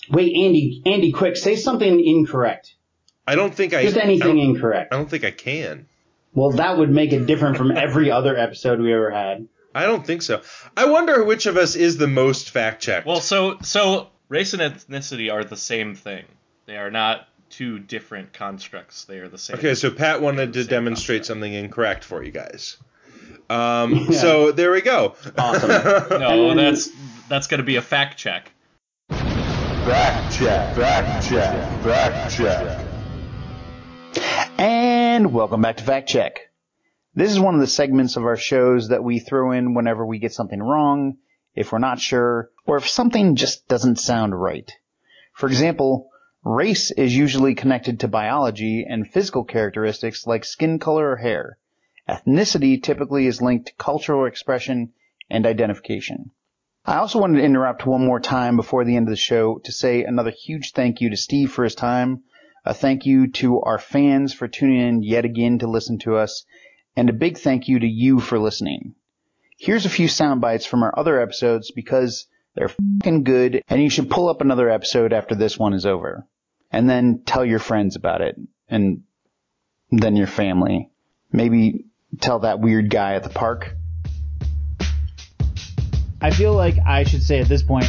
Wait, 0.09 0.33
Andy, 0.35 0.81
Andy, 0.85 1.11
quick, 1.11 1.37
say 1.37 1.55
something 1.55 2.05
incorrect. 2.05 2.75
I 3.25 3.35
don't 3.35 3.53
think 3.53 3.73
I 3.73 3.83
Just 3.83 3.97
anything 3.97 4.35
don't, 4.35 4.55
incorrect. 4.55 4.93
I 4.93 4.97
don't 4.97 5.09
think 5.09 5.23
I 5.23 5.31
can. 5.31 5.85
Well, 6.33 6.51
that 6.51 6.77
would 6.77 6.89
make 6.89 7.13
it 7.13 7.25
different 7.25 7.57
from 7.57 7.71
every 7.71 8.11
other 8.11 8.37
episode 8.37 8.79
we 8.79 8.93
ever 8.93 9.11
had. 9.11 9.47
I 9.75 9.85
don't 9.85 10.05
think 10.05 10.21
so. 10.21 10.41
I 10.75 10.85
wonder 10.85 11.23
which 11.23 11.45
of 11.45 11.57
us 11.57 11.75
is 11.75 11.97
the 11.97 12.07
most 12.07 12.49
fact 12.49 12.81
checked. 12.81 13.07
Well, 13.07 13.21
so 13.21 13.57
so 13.61 14.09
race 14.29 14.53
and 14.53 14.61
ethnicity 14.61 15.31
are 15.33 15.43
the 15.43 15.57
same 15.57 15.95
thing. 15.95 16.25
They 16.65 16.77
are 16.77 16.91
not 16.91 17.27
two 17.49 17.79
different 17.79 18.33
constructs. 18.33 19.05
They 19.05 19.19
are 19.19 19.29
the 19.29 19.37
same. 19.37 19.57
okay, 19.57 19.75
so 19.75 19.89
Pat 19.89 20.21
wanted 20.21 20.53
to 20.53 20.63
demonstrate 20.63 21.19
concept. 21.19 21.27
something 21.27 21.53
incorrect 21.53 22.03
for 22.03 22.23
you 22.23 22.31
guys. 22.31 22.77
Um, 23.49 23.93
Yeah. 24.09 24.19
So 24.19 24.51
there 24.51 24.71
we 24.71 24.81
go. 24.81 25.15
Awesome. 25.37 25.69
No, 26.19 26.55
that's 26.55 26.89
that's 27.29 27.47
gonna 27.47 27.63
be 27.63 27.75
a 27.77 27.81
fact 27.81 28.17
check. 28.17 28.51
Fact 29.09 30.33
check, 30.35 30.75
fact 30.75 31.27
check, 31.27 31.83
fact 31.83 32.33
check. 32.35 32.87
And 34.57 35.33
welcome 35.33 35.61
back 35.61 35.77
to 35.77 35.83
Fact 35.83 36.07
Check. 36.07 36.39
This 37.15 37.31
is 37.31 37.39
one 37.39 37.53
of 37.53 37.61
the 37.61 37.67
segments 37.67 38.15
of 38.15 38.23
our 38.23 38.37
shows 38.37 38.89
that 38.89 39.03
we 39.03 39.19
throw 39.19 39.51
in 39.51 39.73
whenever 39.73 40.05
we 40.05 40.19
get 40.19 40.33
something 40.33 40.61
wrong, 40.61 41.17
if 41.53 41.71
we're 41.71 41.79
not 41.79 41.99
sure, 41.99 42.49
or 42.65 42.77
if 42.77 42.87
something 42.87 43.35
just 43.35 43.67
doesn't 43.67 43.99
sound 43.99 44.39
right. 44.39 44.71
For 45.33 45.47
example, 45.47 46.09
race 46.43 46.91
is 46.91 47.15
usually 47.15 47.55
connected 47.55 47.99
to 47.99 48.07
biology 48.07 48.85
and 48.87 49.07
physical 49.11 49.43
characteristics 49.43 50.25
like 50.25 50.45
skin 50.45 50.79
color 50.79 51.11
or 51.11 51.17
hair. 51.17 51.57
Ethnicity 52.07 52.81
typically 52.81 53.27
is 53.27 53.41
linked 53.41 53.67
to 53.67 53.73
cultural 53.75 54.25
expression 54.25 54.93
and 55.29 55.45
identification. 55.45 56.31
I 56.85 56.97
also 56.97 57.19
wanted 57.19 57.39
to 57.39 57.45
interrupt 57.45 57.85
one 57.85 58.05
more 58.05 58.19
time 58.19 58.57
before 58.57 58.83
the 58.83 58.97
end 58.97 59.07
of 59.07 59.11
the 59.11 59.15
show 59.15 59.59
to 59.59 59.71
say 59.71 60.03
another 60.03 60.31
huge 60.31 60.73
thank 60.73 60.99
you 60.99 61.09
to 61.09 61.17
Steve 61.17 61.51
for 61.51 61.63
his 61.63 61.75
time, 61.75 62.23
a 62.65 62.73
thank 62.73 63.05
you 63.05 63.31
to 63.31 63.61
our 63.61 63.79
fans 63.79 64.33
for 64.33 64.47
tuning 64.49 64.81
in 64.81 65.03
yet 65.03 65.23
again 65.23 65.59
to 65.59 65.67
listen 65.67 65.97
to 65.99 66.17
us, 66.17 66.45
and 66.95 67.09
a 67.09 67.13
big 67.13 67.37
thank 67.37 67.69
you 67.69 67.79
to 67.79 67.87
you 67.87 68.19
for 68.19 68.37
listening. 68.37 68.95
Here's 69.57 69.85
a 69.85 69.89
few 69.89 70.09
sound 70.09 70.41
bites 70.41 70.65
from 70.65 70.83
our 70.83 70.97
other 70.97 71.21
episodes 71.21 71.71
because 71.71 72.27
they're 72.53 72.71
good 73.01 73.63
and 73.69 73.81
you 73.81 73.89
should 73.89 74.09
pull 74.09 74.27
up 74.27 74.41
another 74.41 74.69
episode 74.69 75.13
after 75.13 75.35
this 75.35 75.57
one 75.57 75.73
is 75.73 75.85
over. 75.85 76.27
And 76.69 76.89
then 76.89 77.21
tell 77.25 77.45
your 77.45 77.59
friends 77.59 77.95
about 77.95 78.21
it 78.21 78.35
and 78.67 79.03
then 79.89 80.15
your 80.15 80.27
family. 80.27 80.89
Maybe 81.31 81.85
tell 82.21 82.39
that 82.39 82.59
weird 82.59 82.89
guy 82.89 83.15
at 83.15 83.23
the 83.23 83.29
park. 83.29 83.75
I 86.21 86.31
feel 86.31 86.53
like 86.53 86.75
I 86.85 87.03
should 87.03 87.23
say 87.23 87.39
at 87.39 87.49
this 87.49 87.63
point, 87.63 87.85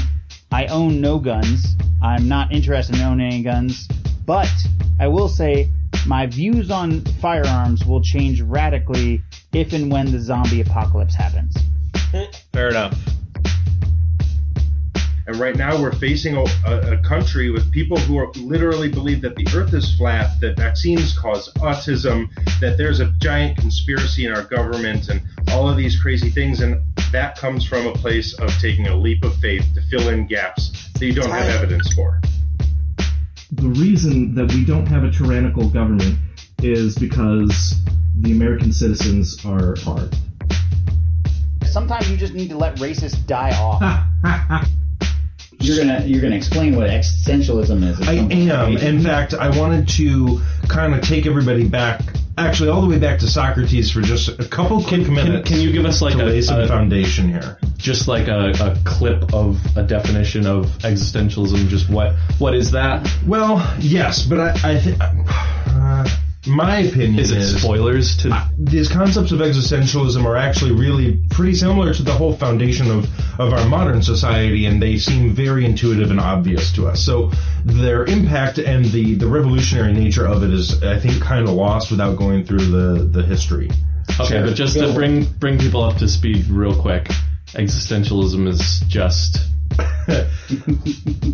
I 0.51 0.67
own 0.67 1.01
no 1.01 1.19
guns. 1.19 1.77
I'm 2.03 2.29
not 2.29 2.53
interested 2.53 2.97
in 2.97 3.03
owning 3.03 3.27
any 3.33 3.43
guns, 3.43 3.89
but 4.27 4.51
I 4.99 5.09
will 5.09 5.29
say 5.29 5.71
my 6.07 6.27
views 6.27 6.71
on 6.71 7.05
firearms 7.21 7.85
will 7.85 8.03
change 8.03 8.41
radically 8.41 9.23
if 9.53 9.73
and 9.73 9.91
when 9.91 10.11
the 10.11 10.19
zombie 10.19 10.61
apocalypse 10.61 11.15
happens. 11.15 11.57
Fair 12.53 12.69
enough. 12.69 12.99
And 15.27 15.37
right 15.37 15.57
now 15.57 15.81
we're 15.81 15.93
facing 15.93 16.37
a, 16.37 16.45
a, 16.67 16.93
a 16.93 16.99
country 16.99 17.51
with 17.51 17.71
people 17.73 17.97
who 17.97 18.19
are 18.19 18.31
literally 18.33 18.91
believe 18.91 19.23
that 19.23 19.37
the 19.37 19.47
earth 19.55 19.73
is 19.73 19.95
flat, 19.97 20.39
that 20.41 20.59
vaccines 20.59 21.17
cause 21.17 21.51
autism, 21.55 22.29
that 22.61 22.77
there's 22.77 23.01
a 23.01 23.07
giant 23.21 23.57
conspiracy 23.57 24.27
in 24.27 24.35
our 24.35 24.43
government 24.43 25.09
and 25.09 25.23
all 25.51 25.69
of 25.69 25.79
these 25.79 26.01
crazy 26.01 26.29
things. 26.29 26.61
And 26.61 26.83
that 27.11 27.39
comes 27.39 27.67
from 27.67 27.87
a 27.87 27.93
place 27.93 28.35
of 28.35 28.51
taking 28.59 28.87
a 28.89 28.95
leap 28.95 29.25
of 29.25 29.35
faith 29.37 29.67
to 29.75 29.83
fill 29.83 30.11
in 30.11 30.27
gaps 30.27 30.91
that 30.93 31.07
you 31.07 31.15
don't 31.15 31.31
have 31.31 31.49
evidence 31.63 31.91
for. 31.95 32.21
The 33.53 33.69
reason 33.69 34.35
that 34.35 34.53
we 34.53 34.65
don't 34.65 34.87
have 34.87 35.05
a 35.05 35.11
tyrannical 35.11 35.71
government 35.71 36.19
is 36.63 36.99
because 36.99 37.81
the 38.21 38.33
American 38.33 38.73
citizens 38.73 39.43
are 39.47 39.75
hard. 39.81 40.15
Sometimes 41.65 42.11
you 42.11 42.17
just 42.17 42.35
need 42.35 42.51
to 42.51 42.59
let 42.59 42.77
racists 42.77 43.27
die 43.27 43.53
off. 43.59 44.69
You're 45.65 45.79
gonna 45.79 46.05
you're 46.07 46.21
gonna 46.23 46.37
explain 46.37 46.77
what 46.77 46.89
existentialism 46.91 47.83
is. 47.85 48.09
I 48.09 48.13
am. 48.15 48.77
In 48.77 49.01
fact, 49.03 49.35
I 49.35 49.57
wanted 49.59 49.89
to 49.91 50.41
kind 50.69 50.95
of 50.95 51.01
take 51.03 51.27
everybody 51.27 51.67
back, 51.69 52.01
actually, 52.37 52.69
all 52.69 52.81
the 52.83 52.89
way 52.89 52.99
back 52.99 53.19
to 53.21 53.27
Socrates 53.27 53.91
for 53.91 54.01
just 54.03 54.29
a 54.29 54.45
couple 54.49 54.83
quick 54.83 55.05
Can, 55.05 55.15
minutes. 55.15 55.49
can 55.49 55.61
you 55.61 55.73
give 55.73 55.85
us 55.87 56.03
like 56.03 56.17
to 56.17 56.25
a, 56.25 56.27
lay 56.27 56.43
some 56.43 56.61
a- 56.61 56.69
foundation 56.69 57.29
here? 57.29 57.59
just 57.79 58.09
like 58.09 58.29
a, 58.29 58.51
a 58.61 58.77
clip 58.85 59.35
of 59.35 59.59
a 59.77 59.83
definition 59.83 60.47
of 60.47 60.67
existentialism? 60.79 61.69
Just 61.69 61.89
what 61.91 62.15
what 62.39 62.55
is 62.55 62.71
that? 62.73 63.09
Well, 63.27 63.59
yes, 63.79 64.25
but 64.25 64.41
I, 64.41 64.51
I 64.77 64.79
th- 64.79 64.97
uh, 65.01 65.13
my 66.47 66.81
opinion 66.81 67.19
Is 67.19 67.31
is, 67.31 67.55
it 67.55 67.59
spoilers 67.59 68.17
to? 68.19 68.49
these 68.59 68.89
concepts 68.89 69.33
of 69.33 69.41
existentialism 69.41 70.25
are 70.25 70.37
actually 70.37 70.73
really 70.73 71.21
pretty 71.31 71.55
similar 71.55 71.93
to 71.95 72.03
the 72.03 72.13
whole 72.13 72.35
foundation 72.35 72.91
of, 72.91 73.05
of 73.41 73.53
our 73.53 73.67
modern 73.67 74.03
society, 74.03 74.67
and 74.67 74.81
they 74.81 74.99
seem 74.99 75.35
very 75.35 75.65
intuitive 75.65 76.11
and 76.11 76.21
obvious 76.21 76.73
to 76.73 76.87
us. 76.87 77.05
So 77.05 77.31
their 77.65 78.05
impact 78.05 78.59
and 78.59 78.85
the, 78.87 79.15
the 79.15 79.27
revolutionary 79.27 79.93
nature 79.93 80.27
of 80.27 80.43
it 80.43 80.53
is, 80.53 80.83
I 80.83 80.99
think, 80.99 81.23
kind 81.23 81.49
of 81.49 81.55
lost 81.55 81.91
without 81.91 82.17
going 82.17 82.45
through 82.45 82.67
the, 82.67 83.05
the 83.05 83.23
history. 83.23 83.71
Okay, 84.21 84.43
but 84.43 84.55
just 84.55 84.79
to 84.79 84.93
bring 84.93 85.25
bring 85.25 85.59
people 85.59 85.83
up 85.83 85.97
to 85.99 86.09
speed 86.09 86.47
real 86.47 86.79
quick, 86.81 87.09
existentialism 87.55 88.47
is 88.49 88.81
just 88.87 89.39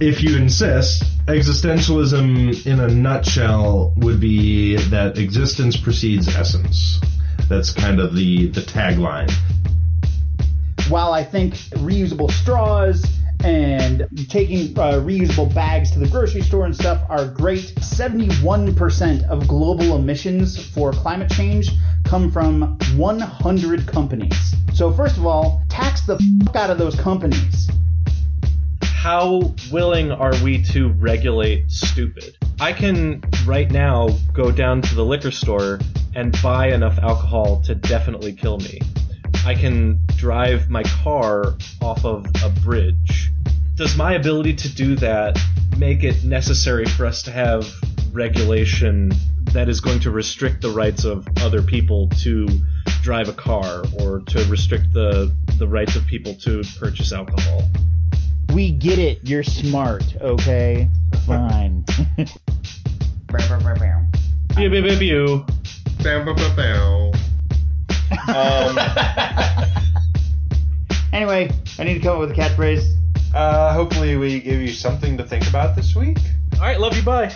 if 0.00 0.22
you 0.22 0.36
insist, 0.36 1.04
existentialism 1.26 2.66
in 2.66 2.80
a 2.80 2.88
nutshell 2.88 3.92
would 3.96 4.20
be 4.20 4.76
that 4.76 5.18
existence 5.18 5.76
precedes 5.76 6.28
essence. 6.28 7.00
That's 7.48 7.72
kind 7.72 8.00
of 8.00 8.14
the, 8.14 8.48
the 8.48 8.60
tagline. 8.60 9.30
While 10.88 11.12
I 11.12 11.24
think 11.24 11.54
reusable 11.54 12.30
straws 12.30 13.04
and 13.44 14.06
taking 14.28 14.78
uh, 14.78 15.00
reusable 15.00 15.52
bags 15.54 15.90
to 15.92 15.98
the 15.98 16.08
grocery 16.08 16.42
store 16.42 16.66
and 16.66 16.74
stuff 16.74 17.02
are 17.08 17.26
great, 17.26 17.74
71% 17.76 19.28
of 19.28 19.48
global 19.48 19.96
emissions 19.96 20.72
for 20.72 20.92
climate 20.92 21.30
change 21.30 21.70
come 22.04 22.30
from 22.30 22.78
100 22.96 23.86
companies. 23.86 24.54
So 24.74 24.92
first 24.92 25.16
of 25.16 25.26
all, 25.26 25.62
tax 25.68 26.02
the 26.02 26.18
fuck 26.44 26.56
out 26.56 26.70
of 26.70 26.78
those 26.78 26.94
companies. 26.94 27.68
How 29.00 29.54
willing 29.72 30.12
are 30.12 30.34
we 30.44 30.60
to 30.72 30.90
regulate 30.90 31.70
stupid? 31.70 32.36
I 32.60 32.74
can 32.74 33.22
right 33.46 33.70
now 33.70 34.10
go 34.34 34.52
down 34.52 34.82
to 34.82 34.94
the 34.94 35.02
liquor 35.02 35.30
store 35.30 35.80
and 36.14 36.36
buy 36.42 36.68
enough 36.68 36.98
alcohol 36.98 37.62
to 37.62 37.74
definitely 37.74 38.34
kill 38.34 38.58
me. 38.58 38.78
I 39.46 39.54
can 39.54 40.00
drive 40.16 40.68
my 40.68 40.82
car 40.82 41.54
off 41.80 42.04
of 42.04 42.26
a 42.44 42.50
bridge. 42.60 43.32
Does 43.74 43.96
my 43.96 44.12
ability 44.12 44.52
to 44.56 44.68
do 44.68 44.96
that 44.96 45.38
make 45.78 46.04
it 46.04 46.22
necessary 46.22 46.84
for 46.84 47.06
us 47.06 47.22
to 47.22 47.30
have 47.30 47.72
regulation 48.12 49.12
that 49.54 49.70
is 49.70 49.80
going 49.80 50.00
to 50.00 50.10
restrict 50.10 50.60
the 50.60 50.72
rights 50.72 51.06
of 51.06 51.26
other 51.38 51.62
people 51.62 52.10
to 52.18 52.46
drive 53.00 53.30
a 53.30 53.32
car 53.32 53.82
or 53.98 54.20
to 54.26 54.44
restrict 54.50 54.92
the, 54.92 55.34
the 55.56 55.66
rights 55.66 55.96
of 55.96 56.06
people 56.06 56.34
to 56.34 56.62
purchase 56.78 57.14
alcohol? 57.14 57.62
We 58.54 58.72
get 58.72 58.98
it. 58.98 59.20
You're 59.22 59.42
smart, 59.44 60.02
okay? 60.20 60.88
Fine. 61.26 61.84
Pew, 64.56 64.68
pew, 64.70 64.82
pew, 64.82 64.96
pew. 64.98 65.46
Bow, 66.02 66.24
bow, 66.24 66.34
bow, 66.34 66.56
bow. 66.56 67.12
Um, 68.28 68.78
anyway, 71.12 71.50
I 71.78 71.84
need 71.84 71.94
to 71.94 72.00
come 72.00 72.14
up 72.14 72.20
with 72.20 72.32
a 72.32 72.34
catchphrase. 72.34 72.84
uh, 73.34 73.72
hopefully, 73.72 74.16
we 74.16 74.40
give 74.40 74.60
you 74.60 74.72
something 74.72 75.16
to 75.18 75.24
think 75.24 75.48
about 75.48 75.76
this 75.76 75.94
week. 75.94 76.18
All 76.54 76.60
right, 76.62 76.80
love 76.80 76.96
you. 76.96 77.02
Bye. 77.02 77.32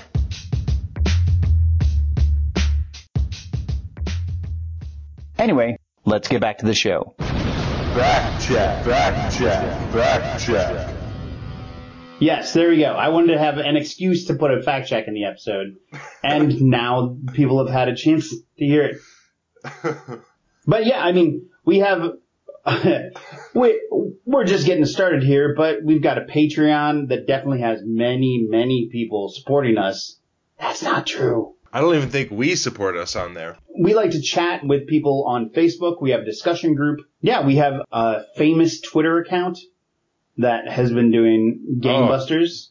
Anyway, 5.39 5.79
let's 6.05 6.29
get 6.29 6.41
back 6.41 6.59
to 6.59 6.67
the 6.67 6.75
show. 6.75 7.15
Fact 7.19 8.45
check, 8.45 8.85
fact 8.85 9.37
check, 9.37 9.93
fact 9.93 10.45
check. 10.45 10.94
Yes, 12.21 12.53
there 12.53 12.71
we 12.71 12.79
go. 12.79 12.93
I 12.93 13.09
wanted 13.09 13.33
to 13.33 13.39
have 13.39 13.59
an 13.59 13.77
excuse 13.77 14.27
to 14.27 14.35
put 14.35 14.53
a 14.53 14.63
fact 14.63 14.89
check 14.89 15.09
in 15.09 15.15
the 15.15 15.25
episode, 15.25 15.77
and 16.23 16.61
now 16.63 17.17
people 17.33 17.65
have 17.65 17.75
had 17.75 17.89
a 17.89 17.97
chance 17.97 18.31
to 18.31 18.65
hear 18.65 18.85
it. 18.85 20.21
But 20.67 20.87
yeah, 20.87 21.03
I 21.03 21.13
mean, 21.13 21.49
we 21.65 21.81
have 21.81 22.13
we 23.55 23.81
we're 24.25 24.45
just 24.45 24.67
getting 24.67 24.87
started 24.87 25.23
here, 25.23 25.55
but 25.55 25.83
we've 25.83 26.03
got 26.03 26.19
a 26.19 26.23
Patreon 26.23 27.09
that 27.09 27.27
definitely 27.27 27.61
has 27.61 27.81
many, 27.85 28.47
many 28.49 28.89
people 28.91 29.29
supporting 29.29 29.79
us. 29.79 30.19
That's 30.59 30.83
not 30.83 31.07
true. 31.07 31.55
I 31.73 31.81
don't 31.81 31.95
even 31.97 32.11
think 32.11 32.31
we 32.31 32.55
support 32.55 32.97
us 32.97 33.17
on 33.17 33.35
there. 33.35 33.57
We 33.79 33.95
like 33.95 34.13
to 34.13 34.23
chat 34.23 34.65
with 34.65 34.87
people 34.87 35.25
on 35.27 35.51
Facebook. 35.51 36.01
We 36.01 36.13
have 36.13 36.21
a 36.21 36.25
discussion 36.25 36.75
group. 36.75 37.01
Yeah, 37.21 37.45
we 37.45 37.57
have 37.57 37.83
a 37.91 38.23
famous 38.37 38.81
Twitter 38.81 39.19
account 39.19 39.59
that 40.39 40.69
has 40.69 40.93
been 40.93 41.11
doing 41.11 41.79
gangbusters. 41.81 42.69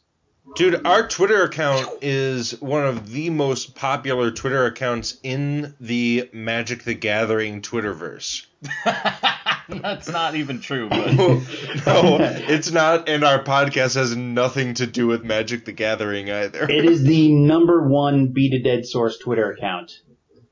Dude, 0.55 0.86
our 0.86 1.07
Twitter 1.07 1.43
account 1.43 1.88
is 2.03 2.61
one 2.61 2.86
of 2.86 3.11
the 3.11 3.32
most 3.32 3.74
popular 3.74 4.30
Twitter 4.30 4.66
accounts 4.66 5.18
in 5.24 5.74
the 5.80 6.30
Magic 6.32 6.84
the 6.84 6.93
Gathering 6.93 7.61
Twitterverse. 7.61 8.45
That's 9.70 10.09
not 10.09 10.36
even 10.36 10.59
true, 10.59 10.89
but 10.89 11.14
no, 11.16 11.41
it's 12.20 12.72
not, 12.72 13.09
and 13.09 13.24
our 13.24 13.43
podcast 13.43 13.95
has 13.95 14.16
nothing 14.16 14.76
to 14.76 14.86
do 14.86 15.07
with 15.07 15.24
Magic 15.24 15.66
the 15.66 15.72
Gathering 15.72 16.30
either. 16.30 16.70
It 16.70 16.86
is 16.86 17.03
the 17.03 17.34
number 17.34 17.88
one 17.88 18.28
beat 18.28 18.53
a 18.53 18.61
dead 18.61 18.86
source 18.86 19.18
Twitter 19.18 19.51
account 19.51 20.01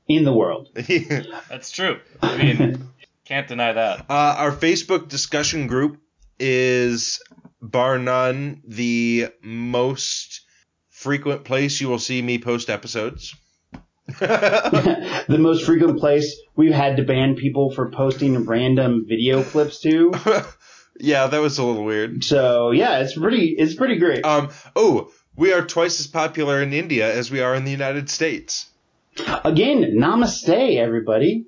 in 0.08 0.24
the 0.24 0.32
world. 0.32 0.70
that's 1.48 1.70
true. 1.70 2.00
I 2.20 2.36
mean, 2.36 2.88
can't 3.24 3.46
deny 3.46 3.72
that. 3.72 4.06
Uh, 4.10 4.34
our 4.38 4.52
Facebook 4.52 5.08
discussion 5.08 5.68
group 5.68 5.98
is, 6.42 7.22
bar 7.60 7.98
none, 7.98 8.62
the 8.66 9.28
most 9.42 10.42
frequent 10.90 11.44
place 11.44 11.80
you 11.80 11.88
will 11.88 11.98
see 11.98 12.20
me 12.20 12.38
post 12.38 12.68
episodes. 12.68 13.34
the 14.18 15.36
most 15.38 15.64
frequent 15.64 15.98
place 15.98 16.36
we've 16.56 16.74
had 16.74 16.96
to 16.96 17.04
ban 17.04 17.36
people 17.36 17.70
for 17.70 17.90
posting 17.90 18.44
random 18.44 19.06
video 19.08 19.42
clips 19.42 19.80
to. 19.80 20.12
yeah, 21.00 21.28
that 21.28 21.40
was 21.40 21.58
a 21.58 21.64
little 21.64 21.84
weird. 21.84 22.24
So 22.24 22.72
yeah, 22.72 22.98
it's 22.98 23.16
pretty 23.16 23.50
it's 23.50 23.74
pretty 23.74 23.98
great. 23.98 24.24
Um. 24.24 24.50
Oh, 24.74 25.10
we 25.36 25.52
are 25.52 25.64
twice 25.64 26.00
as 26.00 26.08
popular 26.08 26.60
in 26.60 26.72
India 26.72 27.14
as 27.14 27.30
we 27.30 27.40
are 27.40 27.54
in 27.54 27.64
the 27.64 27.70
United 27.70 28.10
States. 28.10 28.68
Again, 29.44 29.96
namaste, 29.96 30.78
everybody. 30.78 31.46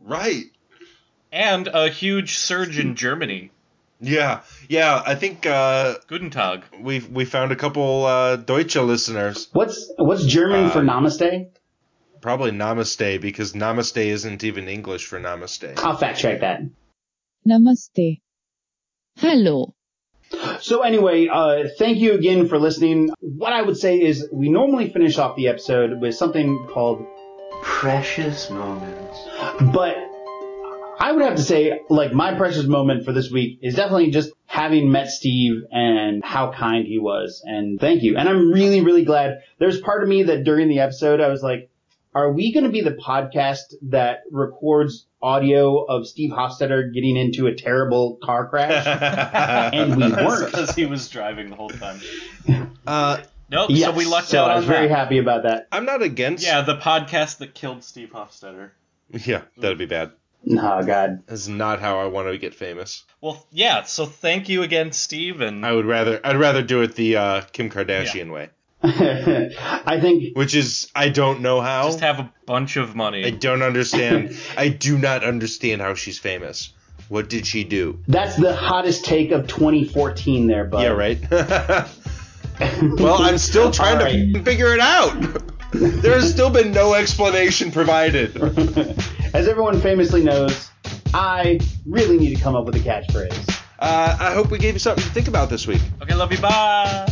Right. 0.00 0.44
And 1.32 1.68
a 1.68 1.88
huge 1.88 2.36
surge 2.38 2.78
in 2.78 2.94
Germany. 2.94 3.50
Yeah, 4.00 4.40
yeah. 4.68 5.02
I 5.04 5.14
think 5.16 5.44
uh, 5.46 5.96
Guten 6.06 6.30
Tag. 6.30 6.62
we 6.80 7.00
we 7.00 7.24
found 7.24 7.50
a 7.52 7.56
couple 7.56 8.04
uh, 8.04 8.36
Deutsche 8.36 8.76
listeners. 8.76 9.48
What's 9.52 9.90
what's 9.96 10.24
German 10.24 10.66
Uh, 10.66 10.70
for 10.70 10.80
namaste? 10.82 11.48
Probably 12.20 12.50
Namaste 12.50 13.20
because 13.20 13.52
Namaste 13.52 14.04
isn't 14.04 14.42
even 14.42 14.66
English 14.68 15.06
for 15.06 15.20
Namaste. 15.20 15.78
I'll 15.78 15.96
fact 15.96 16.18
check 16.18 16.40
that. 16.40 16.62
Namaste. 17.46 18.20
Hello. 19.16 19.74
So 20.60 20.82
anyway, 20.82 21.28
uh, 21.28 21.68
thank 21.78 21.98
you 21.98 22.14
again 22.14 22.48
for 22.48 22.58
listening. 22.58 23.10
What 23.20 23.52
I 23.52 23.62
would 23.62 23.76
say 23.76 24.00
is 24.00 24.28
we 24.32 24.48
normally 24.48 24.90
finish 24.90 25.16
off 25.16 25.36
the 25.36 25.48
episode 25.48 26.00
with 26.00 26.14
something 26.16 26.66
called 26.70 27.06
Precious 27.62 28.50
moments. 28.50 29.18
But 29.72 29.96
I 30.98 31.12
would 31.12 31.22
have 31.22 31.36
to 31.36 31.42
say, 31.42 31.80
like, 31.88 32.12
my 32.12 32.34
precious 32.34 32.66
moment 32.66 33.04
for 33.04 33.12
this 33.12 33.30
week 33.30 33.60
is 33.62 33.74
definitely 33.76 34.10
just 34.10 34.32
having 34.46 34.90
met 34.90 35.08
Steve 35.10 35.62
and 35.70 36.24
how 36.24 36.52
kind 36.52 36.86
he 36.86 36.98
was. 36.98 37.42
And 37.44 37.78
thank 37.80 38.02
you. 38.02 38.16
And 38.16 38.28
I'm 38.28 38.50
really, 38.50 38.80
really 38.80 39.04
glad. 39.04 39.38
There's 39.58 39.80
part 39.80 40.02
of 40.02 40.08
me 40.08 40.24
that 40.24 40.44
during 40.44 40.68
the 40.68 40.80
episode, 40.80 41.20
I 41.20 41.28
was 41.28 41.42
like, 41.42 41.70
are 42.14 42.32
we 42.32 42.52
going 42.52 42.64
to 42.64 42.70
be 42.70 42.80
the 42.80 42.92
podcast 42.94 43.74
that 43.90 44.22
records 44.32 45.06
audio 45.22 45.84
of 45.84 46.06
Steve 46.06 46.30
Hofstetter 46.30 46.92
getting 46.92 47.16
into 47.16 47.46
a 47.46 47.54
terrible 47.54 48.18
car 48.22 48.48
crash? 48.48 48.84
and 49.74 49.96
we 49.96 50.08
weren't. 50.10 50.46
Because 50.46 50.74
he 50.74 50.86
was 50.86 51.08
driving 51.08 51.50
the 51.50 51.56
whole 51.56 51.68
time. 51.70 52.00
Uh, 52.86 53.18
Nope, 53.50 53.70
Yes, 53.70 53.90
so 53.90 53.92
we 53.96 54.04
lucked 54.04 54.28
so 54.28 54.40
out 54.42 54.50
I 54.50 54.54
on 54.54 54.56
was 54.58 54.66
very 54.66 54.88
that. 54.88 54.94
happy 54.96 55.18
about 55.18 55.44
that. 55.44 55.68
I'm 55.72 55.86
not 55.86 56.02
against. 56.02 56.44
Yeah, 56.44 56.60
the 56.62 56.76
podcast 56.76 57.38
that 57.38 57.54
killed 57.54 57.82
Steve 57.82 58.10
Hofstetter. 58.12 58.70
Yeah, 59.24 59.42
that'd 59.56 59.78
be 59.78 59.86
bad. 59.86 60.12
Oh, 60.50 60.82
God. 60.82 61.22
That's 61.26 61.48
not 61.48 61.80
how 61.80 61.98
I 61.98 62.06
want 62.06 62.28
to 62.28 62.38
get 62.38 62.54
famous. 62.54 63.04
Well, 63.20 63.44
yeah, 63.50 63.82
so 63.82 64.06
thank 64.06 64.48
you 64.48 64.62
again, 64.62 64.92
Steve, 64.92 65.40
and 65.40 65.66
I 65.66 65.72
would 65.72 65.86
rather 65.86 66.20
I'd 66.22 66.36
rather 66.36 66.62
do 66.62 66.82
it 66.82 66.94
the 66.94 67.16
uh, 67.16 67.40
Kim 67.52 67.68
Kardashian 67.68 68.32
way, 68.32 68.50
I 68.82 69.98
think 70.00 70.36
which 70.36 70.54
is 70.54 70.88
I 70.94 71.08
don't 71.08 71.40
know 71.40 71.60
how. 71.60 71.86
just 71.86 71.98
have 72.00 72.20
a 72.20 72.32
bunch 72.46 72.76
of 72.76 72.94
money. 72.94 73.24
I 73.24 73.30
don't 73.30 73.62
understand. 73.62 74.38
I 74.56 74.68
do 74.68 74.96
not 74.96 75.24
understand 75.24 75.82
how 75.82 75.94
she's 75.94 76.18
famous. 76.18 76.72
What 77.08 77.28
did 77.28 77.44
she 77.46 77.64
do? 77.64 77.98
that's 78.06 78.36
the 78.36 78.54
hottest 78.54 79.04
take 79.04 79.32
of 79.32 79.48
2014 79.48 80.46
there, 80.46 80.64
bud. 80.66 80.82
Yeah, 80.82 80.90
right. 80.90 81.18
well, 83.00 83.22
I'm 83.22 83.38
still 83.38 83.70
trying 83.72 83.96
All 83.96 84.32
to 84.34 84.44
figure 84.44 84.74
it 84.74 84.80
out. 84.80 85.20
there 85.72 86.14
has 86.14 86.30
still 86.30 86.50
been 86.50 86.70
no 86.70 86.94
explanation 86.94 87.72
provided. 87.72 88.36
As 89.34 89.46
everyone 89.46 89.80
famously 89.80 90.22
knows, 90.22 90.70
I 91.12 91.60
really 91.86 92.18
need 92.18 92.34
to 92.34 92.40
come 92.42 92.54
up 92.54 92.64
with 92.64 92.76
a 92.76 92.80
catchphrase. 92.80 93.62
Uh, 93.78 94.16
I 94.18 94.32
hope 94.32 94.50
we 94.50 94.58
gave 94.58 94.74
you 94.74 94.80
something 94.80 95.04
to 95.04 95.10
think 95.10 95.28
about 95.28 95.50
this 95.50 95.66
week. 95.66 95.82
Okay, 96.02 96.14
love 96.14 96.32
you, 96.32 96.38
bye. 96.38 96.48
Uh, 96.48 97.06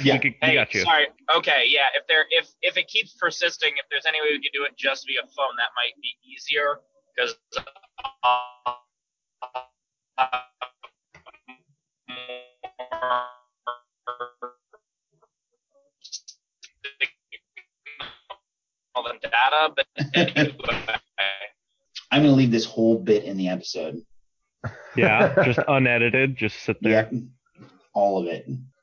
Yes, 0.00 0.06
Yeah. 0.06 0.12
we, 0.14 0.18
could- 0.20 0.34
we 0.42 0.48
Hey, 0.48 0.54
got 0.54 0.74
you. 0.74 0.82
sorry. 0.82 1.06
Okay, 1.36 1.64
yeah. 1.68 1.88
If 1.94 2.06
there, 2.08 2.24
if 2.30 2.48
if 2.62 2.76
it 2.76 2.88
keeps 2.88 3.14
persisting, 3.14 3.72
if 3.76 3.86
there's 3.90 4.06
any 4.06 4.20
way 4.20 4.28
we 4.32 4.40
could 4.42 4.52
do 4.52 4.64
it 4.64 4.76
just 4.76 5.06
via 5.06 5.22
phone, 5.36 5.56
that 5.56 5.70
might 5.76 5.94
be 6.00 6.16
easier 6.24 6.80
because. 7.14 7.36
Uh, 8.24 8.74
all 18.94 19.04
the 19.04 19.14
data, 19.22 19.72
but 19.74 19.86
anyway. 20.14 20.54
I'm 22.10 22.22
gonna 22.22 22.32
leave 22.34 22.50
this 22.50 22.64
whole 22.64 22.98
bit 22.98 23.24
in 23.24 23.36
the 23.36 23.48
episode. 23.48 24.02
Yeah, 24.96 25.32
just 25.44 25.60
unedited, 25.68 26.36
just 26.36 26.62
sit 26.64 26.76
there. 26.82 27.08
Yep. 27.12 27.12
All 27.94 28.18
of 28.20 28.26
it. 28.26 28.46